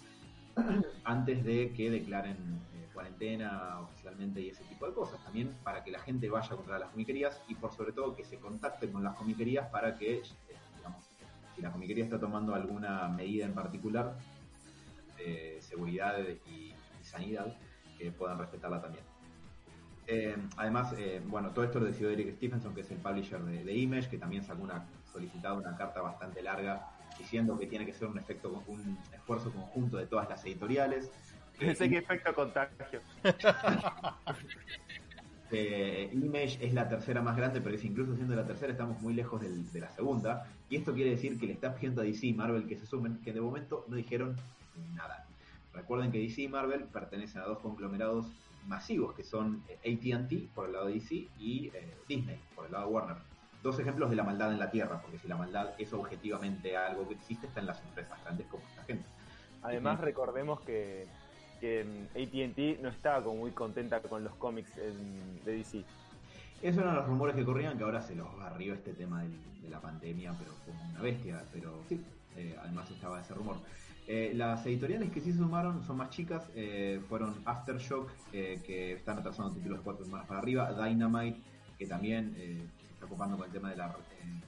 antes 1.04 1.44
de 1.44 1.72
que 1.74 1.92
declaren 1.92 2.38
eh, 2.74 2.88
cuarentena 2.94 3.80
oficialmente 3.82 4.42
y 4.42 4.50
ese 4.50 4.64
tipo 4.64 4.88
de 4.88 4.94
cosas. 4.94 5.24
También 5.24 5.56
para 5.64 5.84
que 5.84 5.92
la 5.92 6.00
gente 6.00 6.30
vaya 6.30 6.54
a 6.54 6.56
comprar 6.56 6.80
las 6.80 6.90
comiquerías 6.90 7.42
y 7.48 7.56
por 7.56 7.74
sobre 7.74 7.92
todo 7.92 8.16
que 8.16 8.24
se 8.24 8.38
contacten 8.38 8.92
con 8.92 9.04
las 9.04 9.16
comiquerías 9.16 9.68
para 9.70 9.96
que, 9.96 10.22
si 11.62 11.66
la 11.66 11.72
comiquería 11.72 12.03
está 12.03 12.20
tomando 12.20 12.55
alguna 12.55 13.07
medida 13.07 13.45
en 13.45 13.53
particular 13.53 14.16
de 15.18 15.59
seguridad 15.62 16.18
y, 16.47 16.49
y 16.49 17.03
sanidad, 17.03 17.55
que 17.99 18.12
puedan 18.12 18.39
respetarla 18.39 18.82
también. 18.82 19.03
Eh, 20.07 20.36
además, 20.57 20.93
eh, 20.97 21.22
bueno, 21.28 21.51
todo 21.51 21.64
esto 21.64 21.80
lo 21.80 21.86
decidió 21.86 22.09
Eric 22.09 22.36
Stephenson, 22.38 22.74
que 22.74 22.82
es 22.82 22.89
el 22.89 22.97
publisher 22.97 23.39
de, 23.43 23.64
de 23.64 23.76
Image, 23.76 24.09
que 24.09 24.18
también 24.18 24.43
sacó 24.43 24.64
una 24.64 24.84
solicitado 25.14 25.57
una 25.57 25.78
carta 25.78 26.01
bastante 26.01 26.41
larga 26.41 26.88
diciendo 27.20 27.59
que 27.59 27.68
tiene 27.68 27.86
que 27.86 27.93
ser 27.93 28.07
un 28.07 28.18
efecto, 28.18 28.64
un 28.66 28.97
esfuerzo 29.14 29.51
conjunto 29.51 29.97
de 29.97 30.07
todas 30.07 30.28
las 30.30 30.43
editoriales. 30.45 31.12
Pensé 31.59 31.89
que 31.89 31.99
efecto 31.99 32.34
contagio. 32.34 33.01
Eh, 35.52 36.10
Image 36.14 36.58
es 36.66 36.74
la 36.74 36.88
tercera 36.88 37.22
más 37.22 37.36
grande, 37.36 37.62
pero 37.62 37.76
es 37.76 37.84
incluso 37.84 38.16
siendo 38.16 38.36
la 38.36 38.45
tercera 38.45 38.72
estamos 38.72 39.02
muy 39.02 39.14
lejos 39.14 39.41
del- 39.41 39.70
de 39.72 39.80
la 39.82 39.89
segunda. 39.91 40.47
Y 40.70 40.78
esto 40.78 40.93
quiere 40.93 41.12
decir 41.12 41.38
que 41.39 41.47
le 41.47 41.54
está 41.54 41.76
pidiendo 41.76 42.02
a 42.02 42.06
DC 42.06 42.28
y 42.28 42.34
Marvel 42.34 42.68
que 42.68 42.78
se 42.78 42.86
sumen, 42.86 43.20
que 43.24 43.34
de 43.34 43.41
momento 43.41 43.86
no 43.88 43.95
dijeron 43.95 44.36
nada. 44.95 45.26
Recuerden 45.74 46.12
que 46.12 46.20
DC 46.20 46.43
y 46.43 46.47
Marvel 46.47 46.84
pertenecen 46.86 47.41
a 47.41 47.45
dos 47.45 47.60
conglomerados 47.60 48.26
masivos, 48.68 49.14
que 49.16 49.24
son 49.24 49.64
eh, 49.68 49.78
ATT 49.93 50.54
por 50.54 50.68
el 50.68 50.74
lado 50.74 50.88
de 50.88 50.93
DC 50.93 51.28
y 51.39 51.72
eh, 51.74 51.93
Disney 52.08 52.39
por 52.56 52.66
el 52.68 52.72
lado 52.72 52.88
de 52.88 52.93
Warner. 52.93 53.18
Dos 53.64 53.78
ejemplos 53.80 54.10
de 54.10 54.16
la 54.16 54.24
maldad 54.24 54.52
en 54.52 54.60
la 54.60 54.72
Tierra, 54.72 55.02
porque 55.02 55.20
si 55.20 55.28
la 55.28 55.36
maldad 55.36 55.72
es 55.78 55.91
objetivamente 55.93 56.76
algo 56.78 57.08
que 57.08 57.14
existe, 57.16 57.47
está 57.47 57.60
en 57.60 57.68
las 57.68 57.82
empresas 57.84 58.20
grandes 58.24 58.47
como 58.47 58.64
esta 58.70 58.84
gente. 58.84 59.06
Además, 59.64 59.99
recordemos 59.99 60.62
que, 60.62 61.08
que 61.62 61.86
ATT 62.16 62.82
no 62.82 62.89
estaba 62.89 63.24
como 63.24 63.38
muy 63.38 63.51
contenta 63.51 64.01
con 64.01 64.24
los 64.24 64.34
cómics 64.36 64.76
en- 64.80 65.45
de 65.45 65.53
DC. 65.53 65.84
Esos 66.62 66.82
eran 66.82 66.95
los 66.95 67.05
rumores 67.07 67.36
que 67.36 67.45
corrían, 67.45 67.78
que 67.78 67.84
ahora 67.84 68.01
se 68.01 68.16
los 68.16 68.36
barrió 68.38 68.74
este 68.74 68.93
tema 68.93 69.22
del- 69.22 69.62
de 69.62 69.70
la 69.70 69.80
pandemia, 69.80 70.34
pero 70.38 70.51
como 70.66 70.84
una 70.89 71.01
bestia. 71.01 71.43
Pero 71.53 71.84
sí, 71.88 72.03
eh, 72.36 72.57
además 72.62 72.89
estaba 72.91 73.22
ese 73.22 73.34
rumor. 73.36 73.57
Eh, 74.07 74.34
las 74.36 74.66
editoriales 74.66 75.12
que 75.12 75.22
sí 75.22 75.32
se 75.32 75.38
sumaron 75.38 75.84
son 75.84 75.97
más 75.97 76.09
chicas, 76.09 76.49
eh, 76.55 76.99
fueron 77.07 77.36
Aftershock, 77.45 78.09
eh, 78.34 78.59
que 78.66 78.93
están 78.93 79.20
atrasando 79.20 79.53
títulos 79.53 79.78
de 79.80 79.84
cuatro 79.84 80.03
semanas 80.03 80.28
para 80.28 80.39
arriba, 80.39 80.74
Dynamite, 80.74 81.39
que 81.78 81.86
también 81.86 82.34
eh, 82.38 82.66
se 82.88 82.93
está 82.93 83.05
ocupando 83.05 83.38
con 83.38 83.45
el 83.45 83.51
tema 83.51 83.70
de 83.70 83.78
la, 83.78 83.88
eh, 83.88 84.41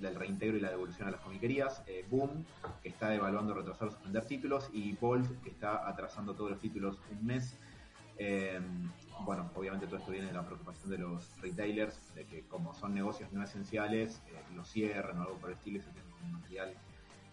del 0.00 0.14
reintegro 0.14 0.56
y 0.56 0.60
la 0.60 0.70
devolución 0.70 1.08
a 1.08 1.10
las 1.12 1.20
comiquerías, 1.20 1.82
eh, 1.86 2.04
Boom, 2.10 2.44
que 2.82 2.88
está 2.88 3.14
evaluando 3.14 3.54
retrasar 3.54 3.88
o 3.88 3.90
suspender 3.90 4.24
títulos, 4.24 4.70
y 4.72 4.92
Bolt, 4.92 5.42
que 5.42 5.50
está 5.50 5.88
atrasando 5.88 6.34
todos 6.34 6.50
los 6.50 6.60
títulos 6.60 6.98
un 7.10 7.26
mes. 7.26 7.58
Eh, 8.18 8.60
bueno, 9.20 9.50
obviamente 9.54 9.86
todo 9.86 9.98
esto 9.98 10.10
viene 10.10 10.26
de 10.26 10.32
la 10.32 10.44
preocupación 10.44 10.90
de 10.90 10.98
los 10.98 11.40
retailers, 11.40 12.14
de 12.14 12.24
que 12.24 12.42
como 12.42 12.74
son 12.74 12.94
negocios 12.94 13.32
no 13.32 13.42
esenciales, 13.42 14.22
eh, 14.28 14.40
los 14.54 14.68
cierren 14.68 15.18
o 15.18 15.22
algo 15.22 15.34
por 15.36 15.50
el 15.50 15.56
estilo 15.56 15.78
y 15.78 15.80
se 15.80 15.90
tienen 15.90 16.10
con 16.10 16.32
material 16.32 16.74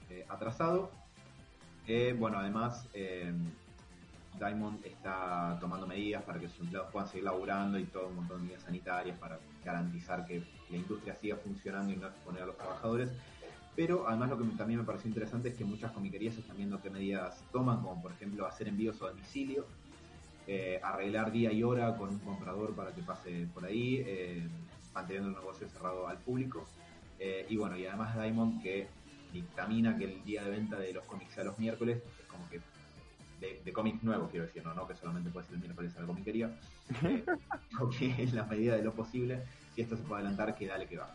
eh, 0.10 0.26
atrasado. 0.30 0.92
Bueno, 2.18 2.40
además, 2.40 2.90
Diamond 4.40 4.84
está 4.84 5.56
tomando 5.60 5.86
medidas 5.86 6.24
para 6.24 6.40
que 6.40 6.50
sus 6.50 6.62
empleados 6.62 6.92
puedan 6.92 7.08
seguir 7.08 7.26
laburando 7.26 7.78
y 7.78 7.86
todo 7.86 8.08
un 8.08 8.16
montón 8.16 8.38
de 8.38 8.44
medidas 8.46 8.64
sanitarias 8.64 9.18
para 9.20 9.38
garantizar 9.64 10.26
que 10.26 10.44
la 10.70 10.78
industria 10.78 11.16
siga 11.16 11.38
funcionando 11.38 11.94
y 11.94 11.96
no 11.96 12.08
exponer 12.08 12.44
a 12.44 12.46
los 12.48 12.58
trabajadores. 12.58 13.10
Pero 13.76 14.08
además 14.08 14.30
lo 14.30 14.38
que 14.38 14.46
también 14.58 14.80
me 14.80 14.86
pareció 14.86 15.10
interesante 15.10 15.50
es 15.50 15.56
que 15.56 15.66
muchas 15.66 15.92
comiquerías 15.92 16.38
están 16.38 16.56
viendo 16.56 16.82
qué 16.82 16.90
medidas 16.90 17.44
toman, 17.52 17.82
como 17.82 18.02
por 18.02 18.14
ejemplo 18.14 18.46
hacer 18.46 18.68
envíos 18.68 19.02
a 19.02 19.08
domicilio, 19.08 19.66
eh, 20.48 20.80
arreglar 20.82 21.32
día 21.32 21.52
y 21.52 21.62
hora 21.64 21.98
con 21.98 22.10
un 22.10 22.20
comprador 22.20 22.74
para 22.74 22.94
que 22.94 23.02
pase 23.02 23.48
por 23.54 23.66
ahí, 23.66 24.02
eh, 24.06 24.48
manteniendo 24.94 25.30
el 25.30 25.36
negocio 25.36 25.68
cerrado 25.68 26.08
al 26.08 26.18
público. 26.20 26.66
Eh, 27.20 27.46
y 27.50 27.58
bueno, 27.58 27.78
y 27.78 27.86
además 27.86 28.16
Diamond 28.16 28.62
que 28.62 28.88
dictamina 29.34 29.98
que 29.98 30.06
el 30.06 30.24
día 30.24 30.44
de 30.44 30.52
venta 30.52 30.78
de 30.80 30.94
los 30.94 31.04
cómics 31.04 31.34
sea 31.34 31.44
los 31.44 31.60
miércoles, 31.60 31.98
es 31.98 32.26
como 32.28 32.48
que 32.50 32.62
de, 33.40 33.62
de 33.64 33.74
cómics 33.74 34.04
nuevos 34.04 34.30
quiero 34.32 34.46
decir, 34.46 34.64
¿no? 34.64 34.74
¿no? 34.74 34.88
que 34.88 34.96
solamente 34.96 35.30
puede 35.30 35.46
ser 35.46 35.56
el 35.56 35.62
miércoles 35.62 35.96
a 35.98 36.02
la 36.02 36.08
comiquería, 36.08 36.58
eh, 37.04 37.24
porque 37.78 38.14
en 38.18 38.36
la 38.36 38.44
medida 38.46 38.76
de 38.76 38.84
lo 38.84 38.94
posible, 38.94 39.44
si 39.76 39.82
esto 39.82 39.98
se 39.98 40.04
puede 40.04 40.22
adelantar, 40.22 40.56
que 40.56 40.68
dale 40.68 40.88
que 40.88 40.98
va. 40.98 41.14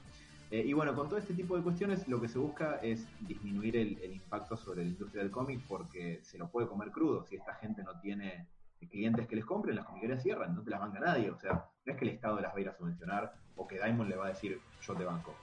Eh, 0.51 0.65
y 0.67 0.73
bueno, 0.73 0.95
con 0.95 1.09
todo 1.09 1.19
este 1.19 1.33
tipo 1.33 1.57
de 1.57 1.63
cuestiones, 1.63 2.07
lo 2.09 2.21
que 2.21 2.29
se 2.29 2.39
busca 2.39 2.81
es 2.83 3.07
disminuir 3.21 3.77
el, 3.77 4.13
impacto 4.13 4.57
sobre 4.57 4.83
la 4.83 4.91
industria 4.91 5.23
del 5.23 5.31
cómic 5.31 5.63
porque 5.67 6.21
se 6.23 6.39
lo 6.39 6.49
puede 6.51 6.67
comer 6.69 6.91
crudo. 6.91 7.25
Si 7.25 7.37
esta 7.37 7.55
gente 7.55 7.83
no 7.83 7.99
tiene 8.01 8.49
clientes 8.91 9.27
que 9.29 9.37
les 9.37 9.45
compren, 9.45 9.77
las 9.77 9.87
comiquerías 9.87 10.23
cierran, 10.23 10.55
no 10.55 10.63
te 10.63 10.71
las 10.71 10.81
banca 10.81 10.99
nadie. 10.99 11.31
O 11.31 11.39
sea, 11.39 11.67
no 11.87 11.93
es 11.93 11.99
que 11.99 12.05
el 12.05 12.11
Estado 12.11 12.41
las 12.41 12.53
va 12.53 12.59
a 12.59 12.61
ir 12.61 12.69
a 12.69 12.77
subvencionar 12.77 13.33
o 13.57 13.67
que 13.67 13.77
Diamond 13.77 14.11
le 14.11 14.17
va 14.17 14.27
a 14.27 14.29
decir 14.31 14.61
yo 14.83 14.95
te 14.95 15.05
banco. 15.05 15.35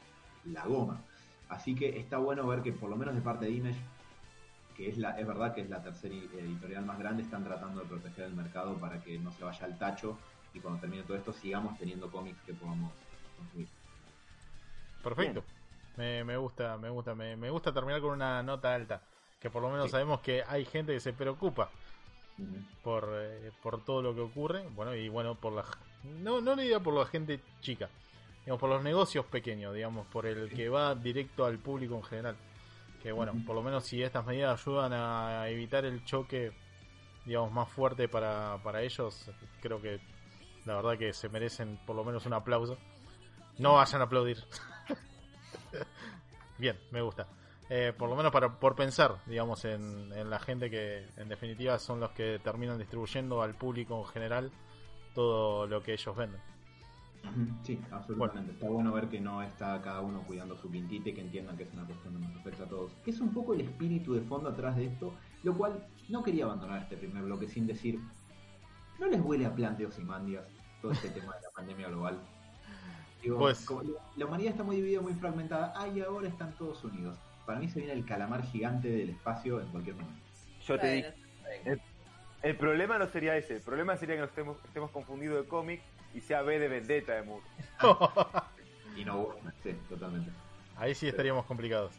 La 0.45 0.65
goma. 0.65 1.01
Así 1.49 1.73
que 1.73 1.97
está 1.97 2.17
bueno 2.17 2.45
ver 2.45 2.61
que 2.61 2.73
por 2.73 2.89
lo 2.89 2.97
menos 2.97 3.15
de 3.15 3.21
parte 3.21 3.45
de 3.45 3.51
Image, 3.51 3.79
que 4.75 4.89
es 4.89 4.97
la, 4.97 5.17
es 5.17 5.25
verdad 5.25 5.55
que 5.55 5.61
es 5.61 5.69
la 5.69 5.81
tercera 5.81 6.13
editorial 6.13 6.85
más 6.85 6.99
grande, 6.99 7.23
están 7.23 7.45
tratando 7.45 7.79
de 7.79 7.87
proteger 7.87 8.25
el 8.25 8.35
mercado 8.35 8.75
para 8.75 8.99
que 9.01 9.17
no 9.17 9.31
se 9.31 9.43
vaya 9.43 9.65
al 9.65 9.77
tacho 9.77 10.17
y 10.53 10.59
cuando 10.59 10.81
termine 10.81 11.03
todo 11.03 11.15
esto 11.15 11.31
sigamos 11.31 11.77
teniendo 11.77 12.11
cómics 12.11 12.41
que 12.41 12.53
podamos. 12.53 12.91
Perfecto. 15.03 15.43
Me, 15.95 16.23
me 16.23 16.37
gusta, 16.37 16.77
me 16.77 16.89
gusta, 16.89 17.15
me, 17.15 17.35
me 17.35 17.49
gusta 17.49 17.73
terminar 17.73 18.01
con 18.01 18.11
una 18.11 18.43
nota 18.43 18.73
alta. 18.73 19.01
Que 19.39 19.49
por 19.49 19.61
lo 19.61 19.69
menos 19.69 19.85
Sí. 19.85 19.91
sabemos 19.91 20.21
que 20.21 20.43
hay 20.47 20.65
gente 20.65 20.93
que 20.93 20.99
se 20.99 21.13
preocupa 21.13 21.69
por, 22.83 23.09
eh, 23.13 23.51
por 23.63 23.83
todo 23.83 24.01
lo 24.01 24.13
que 24.13 24.21
ocurre. 24.21 24.67
Bueno, 24.75 24.95
y 24.95 25.09
bueno, 25.09 25.35
por 25.35 25.53
la. 25.53 25.63
No, 26.03 26.41
no 26.41 26.55
diga 26.55 26.79
por 26.79 26.93
la 26.93 27.05
gente 27.05 27.39
chica, 27.61 27.89
digamos, 28.45 28.59
por 28.59 28.69
los 28.69 28.83
negocios 28.83 29.25
pequeños, 29.25 29.73
digamos, 29.73 30.07
por 30.07 30.25
el 30.25 30.49
que 30.49 30.69
va 30.69 30.95
directo 30.95 31.45
al 31.45 31.57
público 31.59 31.95
en 31.95 32.03
general. 32.03 32.35
Que 33.01 33.11
bueno, 33.11 33.33
por 33.45 33.55
lo 33.55 33.61
menos 33.61 33.85
si 33.85 34.01
estas 34.01 34.25
medidas 34.25 34.59
ayudan 34.59 34.91
a 34.93 35.47
evitar 35.49 35.85
el 35.85 36.03
choque, 36.03 36.51
digamos, 37.25 37.51
más 37.51 37.69
fuerte 37.69 38.07
para, 38.07 38.57
para 38.63 38.81
ellos, 38.81 39.29
creo 39.61 39.81
que 39.81 39.99
la 40.65 40.75
verdad 40.75 40.97
que 40.97 41.13
se 41.13 41.29
merecen 41.29 41.77
por 41.85 41.95
lo 41.95 42.03
menos 42.03 42.25
un 42.25 42.33
aplauso. 42.33 42.77
No 43.59 43.73
vayan 43.73 44.01
a 44.01 44.03
aplaudir. 44.05 44.37
Bien, 46.57 46.77
me 46.91 47.01
gusta. 47.01 47.27
Eh, 47.69 47.93
por 47.97 48.09
lo 48.09 48.15
menos 48.15 48.31
para 48.31 48.59
por 48.59 48.75
pensar, 48.75 49.17
digamos, 49.25 49.65
en, 49.65 50.29
la 50.29 50.39
gente 50.39 50.69
que 50.69 51.05
en 51.17 51.27
definitiva 51.27 51.77
son 51.79 51.99
los 51.99 52.11
que 52.11 52.39
terminan 52.39 52.77
distribuyendo 52.77 53.41
al 53.41 53.55
público 53.55 53.99
en 53.99 54.05
general 54.05 54.51
todo 55.13 55.67
lo 55.67 55.81
que 55.83 55.93
ellos 55.93 56.15
venden. 56.15 56.39
Sí, 57.63 57.77
absolutamente. 57.91 58.53
Está 58.53 58.69
bueno 58.69 58.93
ver 58.93 59.09
que 59.09 59.19
no 59.19 59.41
está 59.41 59.81
cada 59.81 59.99
uno 59.99 60.23
cuidando 60.25 60.55
su 60.55 60.69
pintita 60.69 61.09
y 61.09 61.13
que 61.13 61.21
entiendan 61.21 61.57
que 61.57 61.63
es 61.63 61.73
una 61.73 61.85
cuestión 61.85 62.13
que 62.13 62.19
nos 62.25 62.37
afecta 62.37 62.63
a 62.63 62.67
todos. 62.67 62.93
Es 63.05 63.19
un 63.19 63.33
poco 63.33 63.53
el 63.53 63.61
espíritu 63.61 64.13
de 64.13 64.21
fondo 64.21 64.49
atrás 64.49 64.77
de 64.77 64.85
esto, 64.85 65.13
lo 65.43 65.57
cual 65.57 65.85
no 66.07 66.23
quería 66.23 66.45
abandonar 66.45 66.83
este 66.83 66.95
primer 66.95 67.23
bloque 67.23 67.49
sin 67.49 67.67
decir, 67.67 67.99
¿no 68.97 69.07
les 69.07 69.19
huele 69.19 69.45
a 69.45 69.53
planteos 69.53 69.99
y 69.99 70.03
mandias 70.03 70.45
todo 70.81 70.93
este 70.93 71.09
tema 71.09 71.35
de 71.35 71.41
la 71.41 71.49
pandemia 71.53 71.89
global? 71.89 72.21
Digo, 73.21 73.39
Pues- 73.39 73.65
como 73.65 73.83
la- 74.15 74.25
humanidad 74.25 74.51
está 74.51 74.63
muy 74.63 74.75
dividida, 74.77 75.01
muy 75.01 75.13
fragmentada, 75.13 75.73
ah, 75.75 75.87
y 75.87 76.01
ahora 76.01 76.27
están 76.27 76.53
todos 76.53 76.83
unidos. 76.83 77.17
Para 77.45 77.59
mí 77.59 77.67
se 77.69 77.79
viene 77.79 77.93
el 77.93 78.05
calamar 78.05 78.43
gigante 78.43 78.89
del 78.89 79.09
espacio 79.09 79.59
en 79.61 79.67
cualquier 79.67 79.95
momento. 79.95 80.21
Yo 80.65 80.79
te 80.79 80.91
digo, 80.91 81.07
el 82.43 82.55
problema 82.57 82.97
no 82.97 83.07
sería 83.07 83.35
ese, 83.37 83.55
el 83.55 83.61
problema 83.61 83.95
sería 83.97 84.15
que 84.15 84.21
nos 84.21 84.29
estemos, 84.29 84.57
estemos 84.65 84.91
confundidos 84.91 85.43
de 85.43 85.49
cómic 85.49 85.81
y 86.13 86.21
sea 86.21 86.41
B 86.41 86.59
de 86.59 86.67
Vendetta 86.67 87.13
de 87.13 87.23
Moore. 87.23 87.43
Y 88.95 89.05
no, 89.05 89.27
sí, 89.61 89.75
totalmente. 89.89 90.31
Ahí 90.75 90.95
sí 90.95 91.07
estaríamos 91.07 91.45
complicados. 91.45 91.93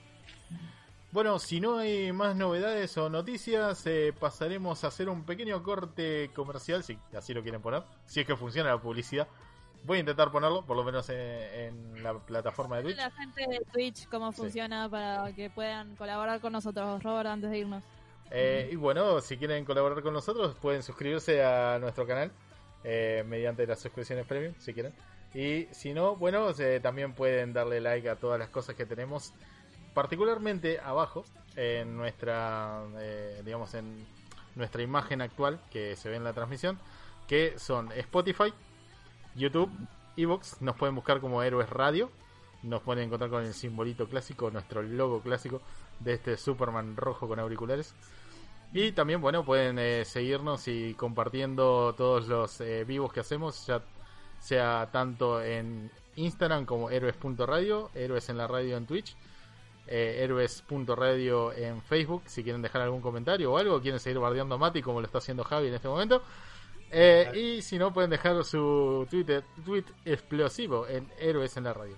Bueno, 1.12 1.38
si 1.38 1.60
no 1.60 1.78
hay 1.78 2.10
más 2.12 2.34
novedades 2.34 2.98
o 2.98 3.08
noticias, 3.08 3.86
eh, 3.86 4.12
pasaremos 4.18 4.82
a 4.82 4.88
hacer 4.88 5.08
un 5.08 5.22
pequeño 5.24 5.62
corte 5.62 6.30
comercial, 6.34 6.82
si 6.82 6.98
así 7.16 7.32
lo 7.32 7.42
quieren 7.42 7.62
poner, 7.62 7.82
si 8.06 8.20
es 8.20 8.26
que 8.26 8.36
funciona 8.36 8.70
la 8.70 8.78
publicidad. 8.78 9.28
Voy 9.84 9.98
a 9.98 10.00
intentar 10.00 10.30
ponerlo, 10.30 10.62
por 10.66 10.76
lo 10.76 10.84
menos 10.84 11.08
eh, 11.08 11.66
en 11.68 12.02
la 12.02 12.14
plataforma 12.18 12.76
de 12.76 12.82
Twitch. 12.82 12.96
la 12.96 13.10
gente 13.10 13.46
de 13.48 13.60
Twitch 13.72 14.08
cómo 14.08 14.32
Sí. 14.32 14.42
funciona 14.42 14.88
para 14.88 15.32
que 15.34 15.48
puedan 15.50 15.96
colaborar 15.96 16.40
con 16.40 16.52
nosotros, 16.52 17.02
Robert, 17.02 17.28
antes 17.28 17.50
de 17.50 17.58
irnos. 17.58 17.82
Eh, 18.30 18.68
y 18.72 18.76
bueno, 18.76 19.20
si 19.22 19.38
quieren 19.38 19.64
colaborar 19.64 20.02
con 20.02 20.12
nosotros, 20.12 20.54
pueden 20.60 20.82
suscribirse 20.82 21.42
a 21.42 21.78
nuestro 21.78 22.06
canal 22.06 22.30
eh, 22.84 23.24
mediante 23.26 23.66
las 23.66 23.80
suscripciones 23.80 24.26
premium, 24.26 24.54
si 24.58 24.74
quieren. 24.74 24.92
Y 25.34 25.66
si 25.72 25.94
no, 25.94 26.16
bueno, 26.16 26.50
eh, 26.58 26.80
también 26.80 27.14
pueden 27.14 27.52
darle 27.54 27.80
like 27.80 28.08
a 28.10 28.16
todas 28.16 28.38
las 28.38 28.50
cosas 28.50 28.74
que 28.74 28.84
tenemos, 28.86 29.32
particularmente 29.94 30.78
abajo 30.80 31.24
en 31.56 31.96
nuestra, 31.96 32.82
eh, 33.00 33.42
digamos, 33.44 33.72
en 33.74 34.06
nuestra 34.54 34.82
imagen 34.82 35.20
actual 35.22 35.60
que 35.70 35.96
se 35.96 36.08
ve 36.08 36.16
en 36.16 36.24
la 36.24 36.32
transmisión, 36.32 36.78
que 37.26 37.58
son 37.58 37.90
Spotify, 37.92 38.52
YouTube, 39.34 39.70
Evox. 40.16 40.60
Nos 40.60 40.76
pueden 40.76 40.94
buscar 40.94 41.20
como 41.20 41.42
Héroes 41.42 41.70
Radio. 41.70 42.10
Nos 42.62 42.82
pueden 42.82 43.04
encontrar 43.04 43.30
con 43.30 43.44
el 43.44 43.54
simbolito 43.54 44.08
clásico, 44.08 44.50
nuestro 44.50 44.82
logo 44.82 45.20
clásico 45.20 45.60
de 46.00 46.14
este 46.14 46.36
Superman 46.36 46.96
rojo 46.96 47.28
con 47.28 47.38
auriculares. 47.38 47.94
Y 48.72 48.92
también, 48.92 49.20
bueno, 49.20 49.44
pueden 49.44 49.78
eh, 49.78 50.04
seguirnos 50.04 50.68
y 50.68 50.94
compartiendo 50.94 51.94
todos 51.96 52.28
los 52.28 52.60
eh, 52.60 52.84
vivos 52.84 53.12
que 53.12 53.20
hacemos, 53.20 53.66
ya 53.66 53.82
sea 54.40 54.88
tanto 54.92 55.42
en 55.42 55.90
Instagram 56.16 56.66
como 56.66 56.90
héroes.radio, 56.90 57.90
héroes 57.94 58.28
en 58.28 58.36
la 58.36 58.46
radio 58.46 58.76
en 58.76 58.86
Twitch, 58.86 59.16
eh, 59.86 60.20
héroes.radio 60.22 61.52
en 61.54 61.80
Facebook, 61.80 62.22
si 62.26 62.42
quieren 62.42 62.60
dejar 62.60 62.82
algún 62.82 63.00
comentario 63.00 63.52
o 63.52 63.56
algo, 63.56 63.80
quieren 63.80 64.00
seguir 64.00 64.18
bardeando 64.18 64.56
a 64.56 64.58
Mati 64.58 64.82
como 64.82 65.00
lo 65.00 65.06
está 65.06 65.18
haciendo 65.18 65.44
Javi 65.44 65.68
en 65.68 65.74
este 65.74 65.88
momento. 65.88 66.22
Eh, 66.90 67.30
y 67.34 67.62
si 67.62 67.78
no, 67.78 67.92
pueden 67.92 68.10
dejar 68.10 68.42
su 68.44 69.06
Twitter, 69.10 69.44
tweet 69.64 69.84
explosivo 70.04 70.86
en 70.86 71.06
héroes 71.18 71.56
en 71.56 71.64
la 71.64 71.74
radio. 71.74 71.96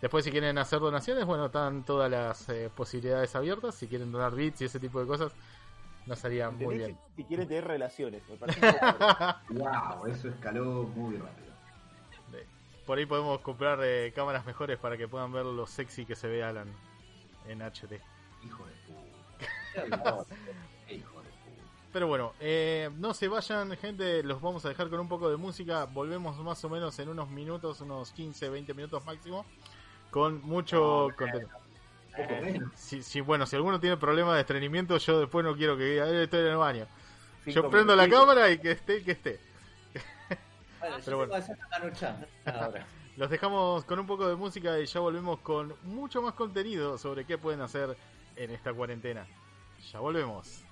Después, 0.00 0.24
si 0.24 0.30
quieren 0.30 0.58
hacer 0.58 0.80
donaciones, 0.80 1.24
bueno, 1.24 1.46
están 1.46 1.84
todas 1.84 2.10
las 2.10 2.48
eh, 2.48 2.70
posibilidades 2.74 3.34
abiertas. 3.34 3.74
Si 3.74 3.88
quieren 3.88 4.12
donar 4.12 4.34
bits 4.34 4.60
y 4.60 4.64
ese 4.66 4.78
tipo 4.78 5.00
de 5.00 5.06
cosas, 5.06 5.32
nos 6.06 6.22
haría 6.24 6.50
muy 6.50 6.76
bien. 6.76 6.98
Si, 7.16 7.24
quieren 7.24 7.48
tener 7.48 7.64
relaciones, 7.64 8.22
me 8.28 8.36
parece 8.36 8.60
Wow, 9.50 10.06
eso 10.06 10.28
escaló 10.28 10.84
muy 10.94 11.16
rápido. 11.16 11.54
Por 12.86 12.98
ahí 12.98 13.06
podemos 13.06 13.40
comprar 13.40 13.78
eh, 13.82 14.12
cámaras 14.14 14.44
mejores 14.44 14.78
para 14.78 14.98
que 14.98 15.08
puedan 15.08 15.32
ver 15.32 15.46
lo 15.46 15.66
sexy 15.66 16.04
que 16.04 16.14
se 16.14 16.28
ve 16.28 16.44
Alan 16.44 16.68
en 17.46 17.62
HD. 17.62 17.98
Hijo 18.44 18.66
de 18.66 18.74
puta. 19.88 20.26
Pero 21.94 22.08
bueno, 22.08 22.32
eh, 22.40 22.90
no 22.96 23.14
se 23.14 23.28
vayan, 23.28 23.70
gente. 23.76 24.24
Los 24.24 24.40
vamos 24.42 24.64
a 24.64 24.68
dejar 24.68 24.90
con 24.90 24.98
un 24.98 25.06
poco 25.08 25.30
de 25.30 25.36
música. 25.36 25.84
Volvemos 25.84 26.36
más 26.38 26.64
o 26.64 26.68
menos 26.68 26.98
en 26.98 27.08
unos 27.08 27.30
minutos, 27.30 27.80
unos 27.82 28.10
15, 28.10 28.48
20 28.48 28.74
minutos 28.74 29.06
máximo. 29.06 29.46
Con 30.10 30.42
mucho 30.42 31.06
contenido. 31.16 31.50
Si, 32.74 33.00
si, 33.00 33.20
bueno, 33.20 33.46
si 33.46 33.54
alguno 33.54 33.78
tiene 33.78 33.96
problemas 33.96 34.34
de 34.34 34.40
estreñimiento, 34.40 34.98
yo 34.98 35.20
después 35.20 35.44
no 35.44 35.54
quiero 35.54 35.76
que 35.76 35.84
diga, 35.84 36.08
"Eh, 36.08 36.24
estoy 36.24 36.40
en 36.40 36.46
el 36.46 36.56
baño. 36.56 36.86
Cinco 37.44 37.62
Yo 37.62 37.70
prendo 37.70 37.94
la 37.94 38.08
cámara 38.08 38.50
y 38.50 38.58
que 38.58 38.72
esté, 38.72 39.04
que 39.04 39.12
esté. 39.12 39.40
Bueno, 40.80 40.96
Pero 41.04 41.24
yo 41.24 41.28
bueno. 41.28 42.26
ahora. 42.44 42.86
Los 43.16 43.30
dejamos 43.30 43.84
con 43.84 44.00
un 44.00 44.06
poco 44.08 44.26
de 44.28 44.34
música 44.34 44.80
y 44.80 44.86
ya 44.86 44.98
volvemos 44.98 45.38
con 45.38 45.72
mucho 45.84 46.20
más 46.22 46.34
contenido 46.34 46.98
sobre 46.98 47.24
qué 47.24 47.38
pueden 47.38 47.60
hacer 47.60 47.96
en 48.34 48.50
esta 48.50 48.72
cuarentena. 48.74 49.24
Ya 49.92 50.00
volvemos. 50.00 50.63